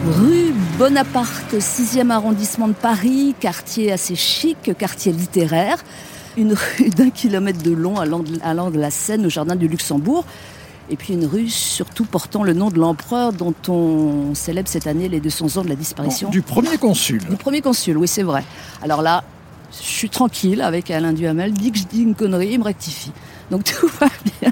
Rue 0.10 0.54
Bonaparte, 0.80 1.54
6e 1.54 2.10
arrondissement 2.10 2.68
de 2.68 2.74
Paris, 2.74 3.36
quartier 3.40 3.92
assez 3.92 4.16
chic, 4.16 4.58
quartier 4.76 5.12
littéraire. 5.12 5.78
Une 6.36 6.54
rue 6.54 6.90
d'un 6.90 7.12
kilomètre 7.12 7.62
de 7.62 7.70
long 7.72 7.98
allant 7.98 8.72
de 8.72 8.80
la 8.80 8.90
Seine 8.90 9.28
au 9.28 9.30
jardin 9.30 9.56
du 9.56 9.68
Luxembourg. 9.68 10.26
Et 10.90 10.96
puis 10.96 11.14
une 11.14 11.26
rue 11.26 11.48
surtout 11.48 12.06
portant 12.06 12.44
le 12.44 12.54
nom 12.54 12.70
de 12.72 12.80
l'empereur 12.80 13.34
dont 13.34 13.54
on 13.68 14.34
célèbre 14.34 14.68
cette 14.68 14.88
année 14.88 15.10
les 15.10 15.20
200 15.20 15.58
ans 15.58 15.64
de 15.64 15.70
la 15.70 15.76
disparition. 15.76 16.32
du 16.32 16.42
premier 16.42 16.78
consul. 16.80 17.24
Du 17.30 17.36
premier 17.36 17.62
consul, 17.62 17.96
oui 17.96 18.08
c'est 18.08 18.24
vrai. 18.24 18.44
Alors 18.82 19.04
là, 19.04 19.24
je 19.72 19.86
suis 19.86 20.10
tranquille 20.10 20.64
avec 20.64 20.90
Alain 20.90 21.14
Duhamel. 21.14 21.54
Dès 21.54 21.70
que 21.70 21.78
je 21.78 21.84
dis 21.86 22.02
une 22.02 22.16
connerie, 22.16 22.54
il 22.54 22.60
me 22.60 22.64
rectifie. 22.64 23.12
Donc 23.52 23.64
tout 23.80 23.88
va 24.00 24.08
bien. 24.42 24.52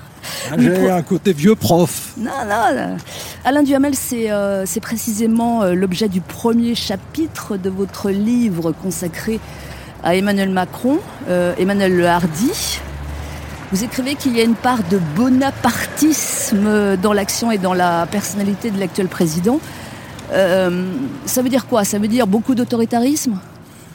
Ah, 0.51 0.55
j'ai 0.57 0.89
un 0.89 1.01
côté 1.01 1.33
vieux 1.33 1.55
prof. 1.55 2.13
Non, 2.17 2.31
non. 2.47 2.97
Alain 3.43 3.63
Duhamel, 3.63 3.95
c'est 3.95 4.31
euh, 4.31 4.65
précisément 4.81 5.63
euh, 5.63 5.73
l'objet 5.73 6.07
du 6.07 6.21
premier 6.21 6.75
chapitre 6.75 7.57
de 7.57 7.69
votre 7.69 8.09
livre 8.09 8.71
consacré 8.71 9.39
à 10.03 10.15
Emmanuel 10.15 10.49
Macron, 10.49 10.99
euh, 11.29 11.53
Emmanuel 11.57 11.95
Le 11.95 12.07
Hardy. 12.07 12.79
Vous 13.71 13.83
écrivez 13.83 14.15
qu'il 14.15 14.37
y 14.37 14.39
a 14.39 14.43
une 14.43 14.55
part 14.55 14.83
de 14.89 14.99
bonapartisme 15.15 16.95
dans 16.97 17.11
l'action 17.11 17.51
et 17.51 17.57
dans 17.57 17.73
la 17.73 18.05
personnalité 18.05 18.71
de 18.71 18.79
l'actuel 18.79 19.07
président. 19.07 19.59
ça 20.29 21.41
veut 21.41 21.49
dire 21.49 21.67
quoi? 21.67 21.83
Ça 21.83 21.99
veut 21.99 22.07
dire 22.07 22.27
beaucoup 22.27 22.55
d'autoritarisme? 22.55 23.37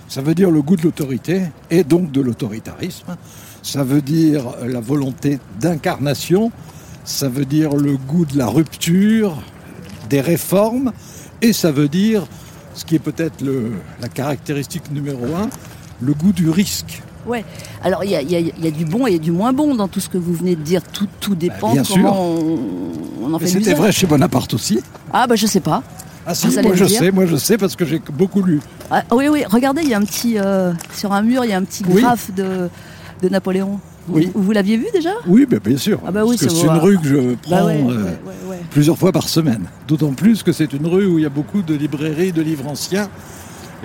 Ça 0.09 0.21
veut 0.21 0.35
dire 0.35 0.51
le 0.51 0.61
goût 0.61 0.77
de 0.77 0.83
l'autorité 0.83 1.45
et 1.71 1.85
donc 1.85 2.13
de 2.13 2.21
l'autoritarisme 2.21 3.17
ça 3.63 3.85
veut 3.85 4.03
dire 4.03 4.45
la 4.67 4.81
volonté 4.81 5.39
d'incarnation, 5.61 6.51
ça 7.05 7.29
veut 7.29 7.45
dire 7.45 7.75
le 7.75 7.97
goût 7.97 8.25
de 8.25 8.37
la 8.37 8.47
rupture, 8.47 9.43
des 10.11 10.21
réformes, 10.21 10.93
et 11.41 11.53
ça 11.53 11.73
veut 11.73 11.89
dire, 11.89 12.25
ce 12.75 12.85
qui 12.85 12.97
est 12.97 13.01
peut-être 13.01 13.45
la 14.01 14.09
caractéristique 14.09 14.91
numéro 14.91 15.25
un, 15.35 15.49
le 16.01 16.13
goût 16.15 16.33
du 16.33 16.51
risque. 16.51 17.03
Ouais. 17.27 17.45
Alors 17.85 18.03
il 18.03 18.11
y, 18.11 18.17
a, 18.17 18.71
du 18.71 18.85
bon 18.85 19.07
et 19.07 19.19
du 19.21 19.31
moins 19.31 19.53
bon 19.53 19.77
dans 19.77 19.87
tout 19.87 20.01
ce 20.01 20.09
que 20.09 20.19
vous 20.19 20.35
venez 20.35 20.57
de 20.57 20.63
dire. 20.63 20.83
Tout, 20.83 21.07
tout 21.21 21.37
dépend 21.37 21.75
bah, 21.75 21.83
comment 21.89 22.37
On, 23.23 23.33
en 23.33 23.39
fait. 23.39 23.47
C'était 23.47 23.75
vrai 23.75 23.93
chez 23.93 24.07
Bonaparte 24.07 24.55
aussi. 24.55 24.81
Ah 25.13 25.27
bah 25.29 25.37
je 25.37 25.47
sais 25.47 25.61
pas. 25.61 25.83
Ah 26.27 26.35
si, 26.35 26.49
moi 26.61 26.75
je 26.75 26.85
sais, 26.85 27.11
moi 27.11 27.27
je 27.27 27.37
sais 27.37 27.59
parce 27.59 27.77
que 27.77 27.85
j'ai 27.85 28.01
beaucoup 28.13 28.43
lu. 28.43 28.61
Ah, 28.91 29.03
oui 29.13 29.29
oui, 29.29 29.45
regardez, 29.49 29.83
il 29.83 29.89
y 29.89 29.95
a 29.95 29.99
un 29.99 30.05
petit 30.05 30.39
euh, 30.39 30.73
sur 30.95 31.13
un 31.13 31.23
mur, 31.23 31.45
il 31.45 31.51
y 31.51 31.53
a 31.53 31.57
un 31.57 31.65
petit 31.65 31.83
graphe 31.83 32.33
de 32.35 32.69
de 33.23 33.29
Napoléon. 33.29 33.79
Oui. 34.09 34.31
Vous, 34.35 34.51
l'aviez 34.51 34.77
vu 34.77 34.87
déjà? 34.93 35.13
Oui, 35.27 35.47
bien 35.47 35.77
sûr. 35.77 36.01
Ah 36.05 36.11
bah 36.11 36.23
c'est 36.37 36.51
une 36.51 36.71
rue 36.71 36.99
que 36.99 37.07
je 37.07 37.17
bah 37.17 37.37
prends 37.43 37.69
euh, 37.69 38.17
plusieurs 38.71 38.99
fois 38.99 39.13
par 39.13 39.29
semaine. 39.29 39.67
D'autant 39.87 40.13
plus 40.13 40.43
que 40.43 40.53
c'est 40.53 40.73
une 40.73 40.87
rue 40.87 41.07
où 41.07 41.19
il 41.19 41.23
y 41.23 41.27
a 41.27 41.31
beaucoup 41.31 41.63
de 41.63 41.75
librairies, 41.75 42.33
de 42.33 42.43
livres 42.43 42.67
anciens 42.67 43.09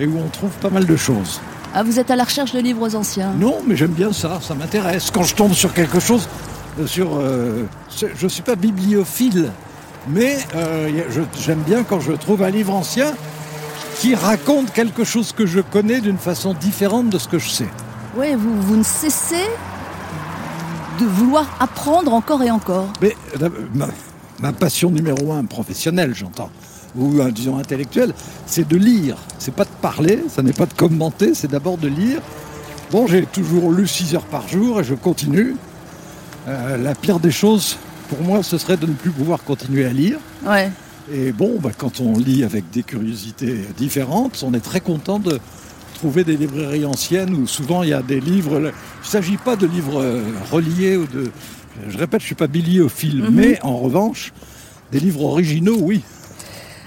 et 0.00 0.06
où 0.06 0.18
on 0.18 0.28
trouve 0.28 0.50
pas 0.60 0.70
mal 0.70 0.86
de 0.86 0.96
choses. 0.96 1.40
Ah, 1.72 1.84
vous 1.84 2.00
êtes 2.00 2.10
à 2.10 2.16
la 2.16 2.24
recherche 2.24 2.52
de 2.52 2.58
livres 2.58 2.96
anciens? 2.96 3.32
Non, 3.38 3.58
mais 3.66 3.76
j'aime 3.76 3.92
bien 3.92 4.12
ça, 4.12 4.40
ça 4.42 4.54
m'intéresse. 4.54 5.10
Quand 5.12 5.22
je 5.22 5.36
tombe 5.36 5.52
sur 5.52 5.72
quelque 5.72 6.00
chose, 6.00 6.28
euh, 6.80 6.86
sur, 6.86 7.16
euh, 7.16 7.64
je 7.96 8.24
ne 8.24 8.28
suis 8.28 8.42
pas 8.42 8.56
bibliophile, 8.56 9.52
mais 10.08 10.38
j'aime 11.40 11.62
bien 11.64 11.84
quand 11.84 12.00
je 12.00 12.12
trouve 12.12 12.42
un 12.42 12.50
livre 12.50 12.74
ancien 12.74 13.12
qui 14.00 14.16
raconte 14.16 14.72
quelque 14.72 15.04
chose 15.04 15.32
que 15.32 15.46
je 15.46 15.60
connais 15.60 16.00
d'une 16.00 16.18
façon 16.18 16.54
différente 16.54 17.10
de 17.10 17.18
ce 17.18 17.28
que 17.28 17.38
je 17.38 17.48
sais. 17.48 17.68
Oui, 18.18 18.34
vous, 18.34 18.60
vous 18.60 18.76
ne 18.76 18.82
cessez 18.82 19.46
de 20.98 21.04
vouloir 21.04 21.56
apprendre 21.60 22.12
encore 22.12 22.42
et 22.42 22.50
encore. 22.50 22.88
Mais 23.00 23.16
euh, 23.40 23.48
ma, 24.40 24.52
passion 24.52 24.90
numéro 24.90 25.32
un 25.32 25.44
professionnelle, 25.44 26.16
j'entends, 26.16 26.50
ou 26.96 27.20
euh, 27.20 27.30
disons 27.30 27.58
intellectuelle, 27.58 28.12
c'est 28.44 28.66
de 28.66 28.76
lire. 28.76 29.16
C'est 29.38 29.54
pas 29.54 29.64
de 29.64 29.70
parler, 29.80 30.24
ça 30.28 30.42
n'est 30.42 30.52
pas 30.52 30.66
de 30.66 30.74
commenter, 30.74 31.32
c'est 31.32 31.48
d'abord 31.48 31.78
de 31.78 31.86
lire. 31.86 32.20
Bon, 32.90 33.06
j'ai 33.06 33.24
toujours 33.24 33.70
lu 33.70 33.86
6 33.86 34.16
heures 34.16 34.26
par 34.26 34.48
jour 34.48 34.80
et 34.80 34.84
je 34.84 34.94
continue. 34.94 35.54
Euh, 36.48 36.76
la 36.76 36.96
pire 36.96 37.20
des 37.20 37.30
choses, 37.30 37.78
pour 38.08 38.20
moi, 38.22 38.42
ce 38.42 38.58
serait 38.58 38.76
de 38.76 38.86
ne 38.86 38.94
plus 38.94 39.12
pouvoir 39.12 39.44
continuer 39.44 39.86
à 39.86 39.92
lire. 39.92 40.18
Ouais. 40.44 40.72
Et 41.12 41.30
bon, 41.30 41.60
bah, 41.62 41.70
quand 41.76 42.00
on 42.00 42.18
lit 42.18 42.42
avec 42.42 42.68
des 42.70 42.82
curiosités 42.82 43.64
différentes, 43.76 44.42
on 44.44 44.52
est 44.54 44.60
très 44.60 44.80
content 44.80 45.20
de, 45.20 45.38
trouver 45.98 46.22
des 46.22 46.36
librairies 46.36 46.84
anciennes 46.84 47.34
où 47.34 47.46
souvent 47.46 47.82
il 47.82 47.90
y 47.90 47.92
a 47.92 48.02
des 48.02 48.20
livres. 48.20 48.58
Il 48.58 48.62
ne 48.62 48.70
s'agit 49.02 49.36
pas 49.36 49.56
de 49.56 49.66
livres 49.66 50.00
euh, 50.00 50.22
reliés 50.50 50.96
ou 50.96 51.06
de. 51.06 51.30
Je 51.88 51.98
répète, 51.98 52.20
je 52.20 52.24
ne 52.24 52.28
suis 52.28 52.34
pas 52.34 52.46
bibliophile, 52.46 53.22
mhm. 53.22 53.30
mais 53.32 53.58
en 53.62 53.76
revanche, 53.76 54.32
des 54.92 55.00
livres 55.00 55.22
originaux, 55.22 55.78
oui. 55.80 56.02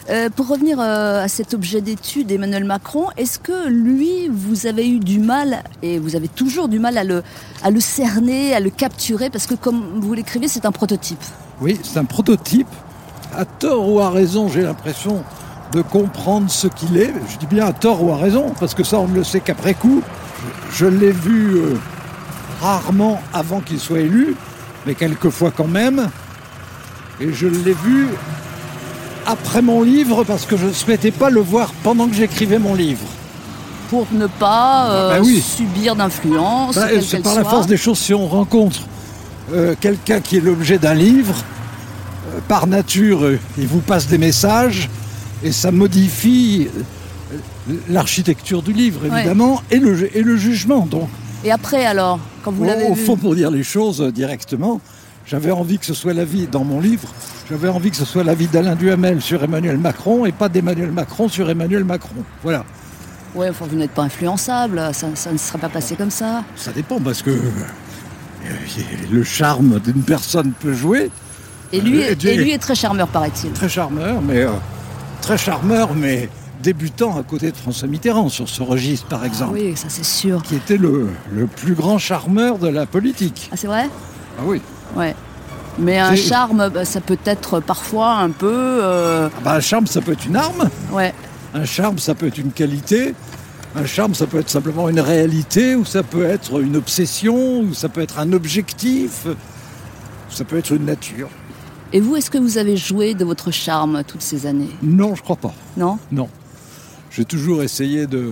Euh, 0.10 0.30
pour 0.30 0.48
revenir 0.48 0.80
euh, 0.80 1.24
à 1.24 1.28
cet 1.28 1.54
objet 1.54 1.80
d'étude, 1.80 2.32
Emmanuel 2.32 2.66
Macron, 2.66 3.08
est-ce 3.18 3.38
que 3.38 3.70
lui, 3.70 4.30
vous 4.30 4.66
avez 4.66 4.90
eu 4.90 5.00
du 5.00 5.20
mal, 5.20 5.64
et 5.84 6.00
vous 6.00 6.16
avez 6.16 6.28
toujours 6.28 6.68
du 6.68 6.80
mal 6.80 6.98
à 6.98 7.04
le, 7.04 7.24
à 7.64 7.70
le 7.70 7.80
cerner, 7.80 8.54
à 8.54 8.60
le 8.60 8.70
capturer, 8.70 9.30
parce 9.30 9.46
que 9.46 9.54
comme 9.54 10.00
vous 10.02 10.14
l'écrivez, 10.14 10.48
c'est 10.48 10.66
un 10.66 10.72
prototype? 10.72 11.24
Oui, 11.62 11.80
c'est 11.84 12.00
un 12.00 12.06
prototype. 12.06 12.68
À 13.34 13.46
tort 13.46 13.88
ou 13.90 14.00
à 14.00 14.10
raison, 14.10 14.50
j'ai 14.50 14.64
l'impression 14.64 15.24
de 15.74 15.82
comprendre 15.82 16.50
ce 16.50 16.68
qu'il 16.68 16.98
est. 16.98 17.14
Je 17.30 17.38
dis 17.38 17.46
bien 17.46 17.66
à 17.66 17.74
tort 17.74 18.04
ou 18.04 18.12
à 18.12 18.18
raison, 18.18 18.54
parce 18.60 18.74
que 18.74 18.84
ça, 18.84 19.00
on 19.00 19.08
ne 19.08 19.16
le 19.16 19.24
sait 19.24 19.40
qu'après 19.40 19.74
coup. 19.74 20.02
Je 20.74 20.86
l'ai 20.86 21.12
vu 21.12 21.56
euh, 21.56 21.76
rarement 22.62 23.22
avant 23.34 23.60
qu'il 23.60 23.80
soit 23.80 24.00
élu, 24.00 24.36
mais 24.86 24.96
quelquefois 24.96 25.52
quand 25.56 25.68
même. 25.68 26.10
Et 27.20 27.32
je 27.34 27.48
l'ai 27.48 27.74
vu 27.74 28.08
après 29.26 29.62
mon 29.62 29.84
livre, 29.84 30.24
parce 30.24 30.46
que 30.46 30.58
je 30.58 30.68
ne 30.68 30.74
souhaitais 30.74 31.12
pas 31.12 31.30
le 31.30 31.42
voir 31.42 31.72
pendant 31.84 32.08
que 32.08 32.16
j'écrivais 32.16 32.60
mon 32.60 32.74
livre. 32.74 33.06
Pour 33.90 34.08
ne 34.12 34.28
pas 34.28 34.90
euh, 34.90 35.20
bah 35.20 35.26
subir 35.42 35.96
d'influence. 35.96 36.76
Bah, 36.76 36.88
c'est 37.02 37.22
par 37.22 37.36
la 37.36 37.44
force 37.44 37.68
des 37.68 37.78
choses, 37.78 38.00
si 38.00 38.14
on 38.14 38.26
rencontre 38.26 38.80
euh, 39.54 39.76
quelqu'un 39.80 40.22
qui 40.22 40.38
est 40.38 40.42
l'objet 40.42 40.78
d'un 40.78 40.94
livre, 40.94 41.36
par 42.48 42.66
nature, 42.66 43.30
il 43.58 43.68
vous 43.68 43.82
passe 43.82 44.08
des 44.08 44.18
messages 44.18 44.90
et 45.44 45.52
ça 45.52 45.72
modifie 45.72 46.68
l'architecture 47.90 48.62
du 48.62 48.74
livre, 48.74 49.06
évidemment, 49.06 49.62
et, 49.72 49.80
le, 49.80 50.16
et 50.16 50.22
le 50.22 50.38
jugement. 50.38 50.86
Donc. 50.86 51.10
Et 51.44 51.52
après, 51.52 51.86
alors, 51.86 52.20
quand 52.44 52.52
vous 52.52 52.64
l'avez 52.64 52.86
Au 52.86 52.96
fond, 52.96 53.18
pour 53.18 53.36
dire 53.36 53.50
les 53.50 53.64
choses 53.64 54.02
directement, 54.14 54.82
j'avais 55.26 55.52
envie 55.52 55.80
que 55.80 55.86
ce 55.86 55.94
soit 55.94 56.14
l'avis, 56.14 56.48
dans 56.48 56.64
mon 56.64 56.80
livre, 56.80 57.08
j'avais 57.50 57.70
envie 57.70 57.90
que 57.90 57.98
ce 57.98 58.06
soit 58.06 58.24
l'avis 58.24 58.48
d'Alain 58.48 58.76
Duhamel 58.76 59.22
sur 59.22 59.44
Emmanuel 59.44 59.78
Macron 59.78 60.26
et 60.26 60.32
pas 60.32 60.50
d'Emmanuel 60.50 60.92
Macron 60.92 61.30
sur 61.30 61.50
Emmanuel 61.50 61.84
Macron. 61.84 62.24
Voilà. 62.44 62.64
Oui, 63.34 63.48
enfin, 63.50 63.66
vous 63.70 63.78
n'êtes 63.78 63.92
pas 63.92 64.04
influençable, 64.04 64.82
ça, 64.94 65.08
ça, 65.16 65.32
ne 65.32 65.38
serait 65.38 65.60
pas 65.60 65.70
passé 65.70 65.96
comme 65.96 66.12
ça. 66.12 66.44
Ça 66.58 66.72
dépend, 66.74 67.00
parce 67.00 67.22
que 67.22 67.30
euh, 67.30 67.40
le 69.10 69.24
charme 69.24 69.80
d'une 69.80 70.04
personne 70.04 70.52
peut 70.60 70.74
jouer. 70.74 71.10
Et 71.72 71.80
lui, 71.80 72.04
euh, 72.04 72.14
et 72.24 72.36
lui 72.36 72.52
est 72.52 72.58
très 72.58 72.76
charmeur, 72.76 73.08
paraît-il. 73.08 73.52
Très 73.52 73.70
charmeur, 73.70 74.22
mais... 74.22 74.42
Euh, 74.42 74.52
très 75.22 75.38
charmeur, 75.38 75.94
mais 75.96 76.30
débutant 76.62 77.18
à 77.18 77.24
côté 77.24 77.52
de 77.52 77.58
François 77.58 77.88
Mitterrand 77.88 78.30
sur 78.30 78.50
ce 78.50 78.62
registre, 78.62 79.08
par 79.08 79.24
exemple. 79.26 79.54
oui, 79.54 79.74
ça 79.76 79.88
c'est 79.90 80.06
sûr. 80.06 80.42
Qui 80.44 80.56
était 80.56 80.78
le, 80.78 81.10
plus 81.56 81.74
grand 81.74 81.98
charmeur 81.98 82.58
de 82.58 82.68
la 82.68 82.86
politique. 82.86 83.50
Ah, 83.52 83.58
c'est 83.58 83.68
vrai? 83.68 83.90
Ah 84.38 84.44
oui. 84.46 84.62
Ouais. 84.96 85.16
Mais 85.80 86.00
un 86.00 86.16
charme, 86.16 86.70
bah, 86.70 86.86
ça 86.86 87.00
peut 87.00 87.18
être 87.26 87.60
parfois 87.62 88.16
un 88.16 88.30
peu. 88.30 88.52
Euh, 88.52 89.30
ah 89.32 89.40
bah, 89.44 89.54
un 89.54 89.60
charme, 89.62 89.88
ça 89.88 90.02
peut 90.02 90.12
être 90.12 90.26
une 90.26 90.36
arme. 90.36 90.70
Ouais. 90.92 91.14
Un 91.54 91.66
charme, 91.66 91.98
ça 91.98 92.14
peut 92.14 92.28
être 92.28 92.38
une 92.38 92.52
qualité. 92.52 93.16
Un 93.76 93.86
charme, 93.86 94.14
ça 94.14 94.28
peut 94.28 94.40
être 94.40 94.50
simplement 94.50 94.90
une 94.90 95.00
réalité, 95.00 95.76
ou 95.76 95.86
ça 95.86 96.04
peut 96.04 96.26
être 96.26 96.62
une 96.62 96.76
obsession, 96.76 97.62
ou 97.62 97.74
ça 97.74 97.88
peut 97.88 98.02
être 98.02 98.20
un 98.20 98.34
objectif, 98.34 99.28
ça 100.30 100.44
peut 100.44 100.58
être 100.58 100.74
une 100.74 100.86
nature. 100.86 101.30
Et 101.94 102.00
vous, 102.00 102.16
est-ce 102.16 102.32
que 102.32 102.38
vous 102.38 102.58
avez 102.58 102.78
joué 102.78 103.14
de 103.14 103.26
votre 103.26 103.52
charme 103.52 104.04
toutes 104.08 104.22
ces 104.22 104.46
années? 104.46 104.70
Non, 104.82 105.16
je 105.16 105.22
crois 105.22 105.36
pas. 105.36 105.54
Non? 105.76 106.00
Non. 106.12 106.30
J'ai 107.10 107.26
toujours 107.26 107.64
essayé 107.64 108.08
de 108.08 108.32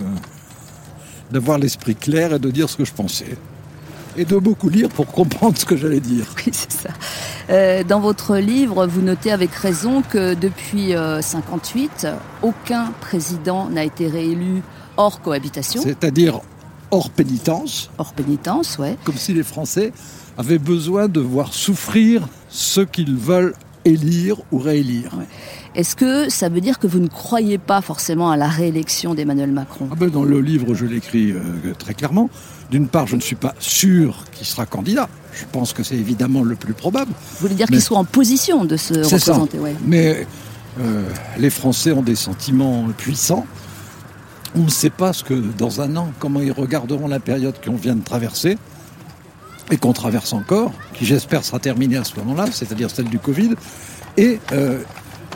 d'avoir 1.30 1.58
l'esprit 1.58 1.94
clair 1.94 2.32
et 2.34 2.38
de 2.40 2.50
dire 2.50 2.68
ce 2.68 2.76
que 2.76 2.84
je 2.84 2.92
pensais. 2.92 3.36
Et 4.16 4.24
de 4.24 4.36
beaucoup 4.36 4.68
lire 4.68 4.88
pour 4.88 5.06
comprendre 5.06 5.56
ce 5.56 5.64
que 5.64 5.76
j'allais 5.76 6.00
dire. 6.00 6.24
Oui, 6.38 6.50
c'est 6.52 6.72
ça. 6.72 6.88
Euh, 7.50 7.84
dans 7.84 8.00
votre 8.00 8.36
livre, 8.36 8.86
vous 8.86 9.00
notez 9.00 9.30
avec 9.30 9.52
raison 9.52 10.02
que 10.02 10.34
depuis 10.34 10.88
1958, 10.88 12.04
euh, 12.04 12.16
aucun 12.42 12.92
président 13.00 13.68
n'a 13.68 13.84
été 13.84 14.08
réélu 14.08 14.62
hors 14.96 15.20
cohabitation. 15.20 15.82
C'est-à-dire 15.82 16.40
hors 16.90 17.10
pénitence. 17.10 17.90
Hors 17.98 18.12
pénitence, 18.12 18.78
ouais. 18.78 18.96
Comme 19.04 19.16
si 19.16 19.32
les 19.32 19.44
Français 19.44 19.92
avaient 20.40 20.58
besoin 20.58 21.06
de 21.06 21.20
voir 21.20 21.52
souffrir 21.52 22.26
ceux 22.48 22.86
qu'ils 22.86 23.14
veulent 23.14 23.52
élire 23.84 24.36
ou 24.50 24.58
réélire. 24.58 25.12
Est-ce 25.74 25.94
que 25.94 26.30
ça 26.30 26.48
veut 26.48 26.62
dire 26.62 26.78
que 26.78 26.86
vous 26.86 26.98
ne 26.98 27.08
croyez 27.08 27.58
pas 27.58 27.82
forcément 27.82 28.30
à 28.30 28.38
la 28.38 28.48
réélection 28.48 29.14
d'Emmanuel 29.14 29.52
Macron? 29.52 29.88
Ah 29.92 29.96
ben 29.96 30.08
Dans 30.08 30.24
le 30.24 30.40
livre, 30.40 30.74
je 30.74 30.86
l'écris 30.86 31.32
euh, 31.32 31.42
très 31.78 31.92
clairement. 31.92 32.30
D'une 32.70 32.88
part, 32.88 33.06
je 33.06 33.16
ne 33.16 33.20
suis 33.20 33.36
pas 33.36 33.54
sûr 33.58 34.24
qu'il 34.32 34.46
sera 34.46 34.64
candidat. 34.64 35.10
Je 35.34 35.44
pense 35.52 35.74
que 35.74 35.82
c'est 35.82 35.96
évidemment 35.96 36.42
le 36.42 36.56
plus 36.56 36.74
probable. 36.74 37.12
Vous 37.12 37.40
voulez 37.42 37.54
dire 37.54 37.66
qu'il 37.66 37.82
soit 37.82 37.98
en 37.98 38.04
position 38.04 38.64
de 38.64 38.78
se 38.78 38.94
représenter 38.94 39.58
Mais 39.86 40.26
euh, 40.80 41.04
les 41.38 41.50
Français 41.50 41.92
ont 41.92 42.02
des 42.02 42.16
sentiments 42.16 42.88
puissants. 42.96 43.46
On 44.54 44.60
ne 44.60 44.70
sait 44.70 44.90
pas 44.90 45.12
ce 45.12 45.22
que 45.22 45.34
dans 45.34 45.82
un 45.82 45.96
an, 45.96 46.12
comment 46.18 46.40
ils 46.40 46.50
regarderont 46.50 47.08
la 47.08 47.20
période 47.20 47.54
qu'on 47.62 47.76
vient 47.76 47.94
de 47.94 48.02
traverser 48.02 48.56
et 49.70 49.76
qu'on 49.76 49.92
traverse 49.92 50.32
encore, 50.32 50.72
qui 50.94 51.06
j'espère 51.06 51.44
sera 51.44 51.58
terminée 51.58 51.96
à 51.96 52.04
ce 52.04 52.16
moment-là, 52.16 52.46
c'est-à-dire 52.52 52.90
celle 52.90 53.06
du 53.06 53.18
Covid. 53.18 53.54
Et 54.16 54.40
euh, 54.52 54.78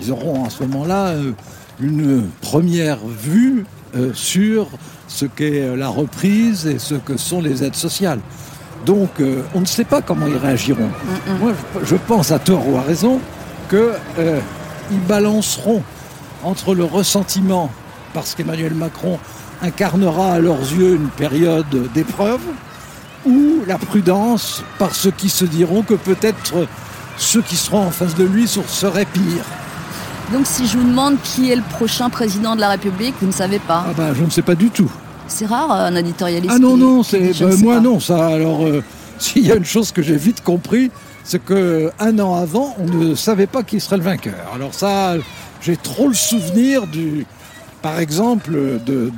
ils 0.02 0.10
auront 0.10 0.44
à 0.44 0.50
ce 0.50 0.62
moment-là 0.64 1.08
euh, 1.08 1.32
une 1.80 2.24
première 2.40 2.98
vue 3.06 3.64
euh, 3.96 4.10
sur 4.12 4.68
ce 5.06 5.26
qu'est 5.26 5.76
la 5.76 5.88
reprise 5.88 6.66
et 6.66 6.78
ce 6.78 6.94
que 6.94 7.16
sont 7.16 7.40
les 7.40 7.62
aides 7.62 7.76
sociales. 7.76 8.20
Donc 8.84 9.10
on 9.54 9.60
ne 9.60 9.64
sait 9.64 9.84
pas 9.84 10.02
comment 10.02 10.26
ils 10.26 10.36
réagiront. 10.36 10.90
Moi, 11.40 11.52
je 11.84 11.96
pense 11.96 12.32
à 12.32 12.38
tort 12.38 12.68
ou 12.68 12.76
à 12.76 12.82
raison 12.82 13.18
qu'ils 13.70 15.00
balanceront 15.08 15.82
entre 16.42 16.74
le 16.74 16.84
ressentiment, 16.84 17.70
parce 18.12 18.34
qu'Emmanuel 18.34 18.74
Macron 18.74 19.18
incarnera 19.62 20.34
à 20.34 20.38
leurs 20.38 20.60
yeux 20.60 20.96
une 20.96 21.08
période 21.08 21.90
d'épreuve, 21.94 22.40
ou 23.26 23.62
la 23.66 23.78
prudence 23.78 24.62
par 24.78 24.94
ceux 24.94 25.10
qui 25.10 25.28
se 25.28 25.44
diront 25.44 25.82
que 25.82 25.94
peut-être 25.94 26.66
ceux 27.16 27.42
qui 27.42 27.56
seront 27.56 27.86
en 27.86 27.90
face 27.90 28.14
de 28.14 28.24
lui 28.24 28.46
seraient 28.48 29.06
pires. 29.06 29.44
Donc 30.32 30.46
si 30.46 30.66
je 30.66 30.78
vous 30.78 30.88
demande 30.88 31.16
qui 31.22 31.50
est 31.50 31.56
le 31.56 31.62
prochain 31.62 32.10
président 32.10 32.56
de 32.56 32.60
la 32.60 32.70
République, 32.70 33.14
vous 33.20 33.26
ne 33.26 33.32
savez 33.32 33.58
pas 33.58 33.84
Ah 33.88 33.92
ben 33.96 34.14
je 34.14 34.24
ne 34.24 34.30
sais 34.30 34.42
pas 34.42 34.54
du 34.54 34.70
tout. 34.70 34.90
C'est 35.28 35.46
rare 35.46 35.70
un 35.70 35.94
éditorialiste. 35.96 36.52
Ah 36.54 36.58
non, 36.58 36.76
non, 36.76 37.02
c'est 37.02 37.38
ben, 37.38 37.56
moi 37.60 37.80
non, 37.80 38.00
ça. 38.00 38.26
Alors 38.26 38.64
euh, 38.64 38.82
s'il 39.18 39.46
y 39.46 39.52
a 39.52 39.56
une 39.56 39.64
chose 39.64 39.92
que 39.92 40.02
j'ai 40.02 40.16
vite 40.16 40.42
compris, 40.42 40.90
c'est 41.24 41.42
que 41.42 41.90
un 42.00 42.18
an 42.18 42.34
avant, 42.34 42.74
on 42.78 42.86
ne 42.86 43.14
savait 43.14 43.46
pas 43.46 43.62
qui 43.62 43.80
serait 43.80 43.98
le 43.98 44.02
vainqueur. 44.02 44.50
Alors 44.54 44.74
ça, 44.74 45.14
j'ai 45.60 45.76
trop 45.76 46.08
le 46.08 46.14
souvenir 46.14 46.86
du, 46.86 47.26
par 47.82 47.98
exemple, 47.98 48.52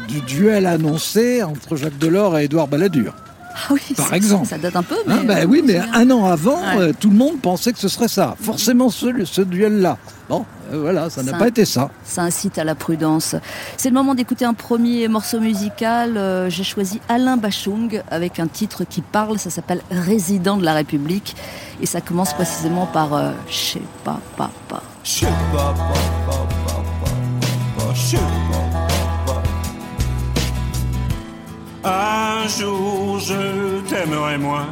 du 0.08 0.20
duel 0.22 0.66
annoncé 0.66 1.42
entre 1.42 1.76
Jacques 1.76 1.98
Delors 1.98 2.38
et 2.38 2.44
Édouard 2.44 2.68
Balladur. 2.68 3.12
Ah 3.56 3.72
oui, 3.72 3.80
par 3.96 4.12
exemple. 4.12 4.46
Ça 4.46 4.58
date 4.58 4.76
un 4.76 4.82
peu, 4.82 4.96
mais. 5.06 5.14
Hein, 5.14 5.24
ben 5.24 5.46
oui, 5.48 5.62
mais 5.64 5.78
un 5.78 6.10
an 6.10 6.26
avant, 6.26 6.60
euh, 6.78 6.92
tout 6.98 7.08
le 7.08 7.16
monde 7.16 7.40
pensait 7.40 7.72
que 7.72 7.78
ce 7.78 7.88
serait 7.88 8.08
ça. 8.08 8.36
Forcément, 8.40 8.90
ce, 8.90 9.24
ce 9.24 9.40
duel-là. 9.40 9.96
Bon, 10.28 10.44
euh, 10.72 10.80
voilà, 10.80 11.08
ça 11.08 11.22
n'a 11.22 11.32
pas 11.32 11.48
été 11.48 11.64
ça. 11.64 11.90
Ça 12.04 12.22
incite 12.22 12.58
à 12.58 12.64
la 12.64 12.74
prudence. 12.74 13.34
C'est 13.76 13.88
le 13.88 13.94
moment 13.94 14.14
d'écouter 14.14 14.44
un 14.44 14.54
premier 14.54 15.08
morceau 15.08 15.40
musical. 15.40 16.16
Euh, 16.16 16.50
j'ai 16.50 16.64
choisi 16.64 17.00
Alain 17.08 17.36
Bachung 17.36 18.02
avec 18.10 18.40
un 18.40 18.46
titre 18.46 18.84
qui 18.84 19.00
parle. 19.00 19.38
Ça 19.38 19.50
s'appelle 19.50 19.80
Résident 19.90 20.56
de 20.58 20.64
la 20.64 20.74
République. 20.74 21.34
Et 21.80 21.86
ça 21.86 22.00
commence 22.00 22.34
précisément 22.34 22.86
par 22.86 23.32
Je 23.48 23.56
sais 23.56 23.82
pas, 24.04 24.20
papa. 24.36 24.82
Je 25.04 25.10
sais 25.10 25.26
pas, 25.52 25.72
papa, 25.72 26.00
papa, 26.26 27.92
je 27.94 28.00
sais 28.00 28.18
Un 31.88 32.49
jour 32.49 33.20
je 33.20 33.81
t'aimerai 33.88 34.38
moins. 34.38 34.66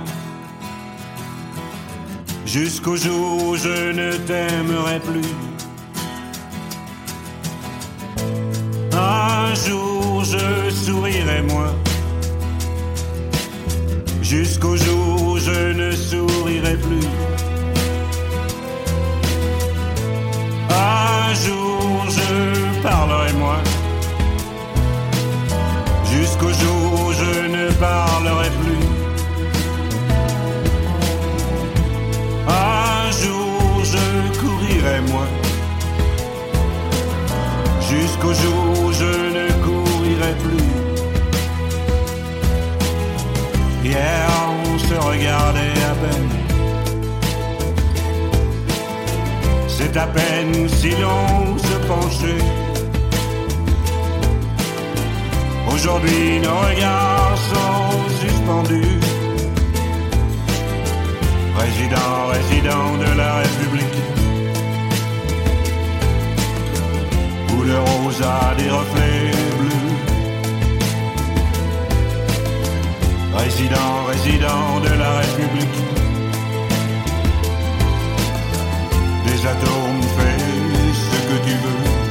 Jusqu'au 2.44 2.96
jour 2.96 3.44
où 3.44 3.56
je 3.56 3.92
ne 3.92 4.16
t'aimerai 4.16 4.98
plus. 4.98 5.32
Un 8.92 9.54
jour 9.54 10.24
je 10.24 10.70
sourirai 10.70 11.42
moins. 11.42 11.72
Jusqu'au 14.20 14.76
jour 14.76 15.22
où 15.22 15.38
je 15.38 15.72
ne 15.72 15.92
sourirai 15.92 16.76
plus. 16.78 17.06
Un 20.68 21.32
jour 21.46 22.06
je 22.08 22.82
parlerai 22.82 23.32
moins 23.34 23.62
jusqu'au 26.34 26.52
jour 26.52 27.06
où 27.06 27.12
je 27.12 27.48
ne 27.48 27.70
parlerai 27.74 28.50
plus. 28.60 28.86
Un 32.48 33.10
jour 33.22 33.84
je 33.84 34.38
courirai 34.40 35.00
moins, 35.12 35.32
jusqu'au 37.88 38.32
jour 38.32 38.64
où 38.84 38.92
je 38.92 39.12
ne 39.36 39.46
courirai 39.64 40.34
plus. 40.44 40.70
Hier 43.84 44.26
on 44.66 44.78
se 44.78 44.94
regardait 44.94 45.78
à 45.90 45.94
peine. 46.02 46.30
C'est 49.68 49.96
à 49.96 50.06
peine 50.06 50.68
si 50.68 50.90
l'on 50.90 51.58
se 51.58 51.76
penchait 51.86 52.44
Aujourd'hui, 55.74 56.38
nos 56.40 56.58
regards 56.68 57.36
sont 57.50 58.08
suspendus. 58.20 59.00
Président, 61.56 62.26
résident 62.32 62.96
de 63.04 63.18
la 63.18 63.34
République. 63.42 63.98
Où 67.50 67.62
le 67.62 67.78
rose 67.80 68.22
a 68.22 68.54
des 68.54 68.70
reflets 68.70 69.30
bleus. 69.58 69.94
Résident, 73.36 74.04
résident 74.12 74.80
de 74.86 74.92
la 75.02 75.10
République. 75.22 75.78
Des 79.26 79.46
atomes, 79.52 80.02
fais 80.16 80.38
ce 81.02 81.16
que 81.28 81.36
tu 81.48 81.54
veux. 81.64 82.03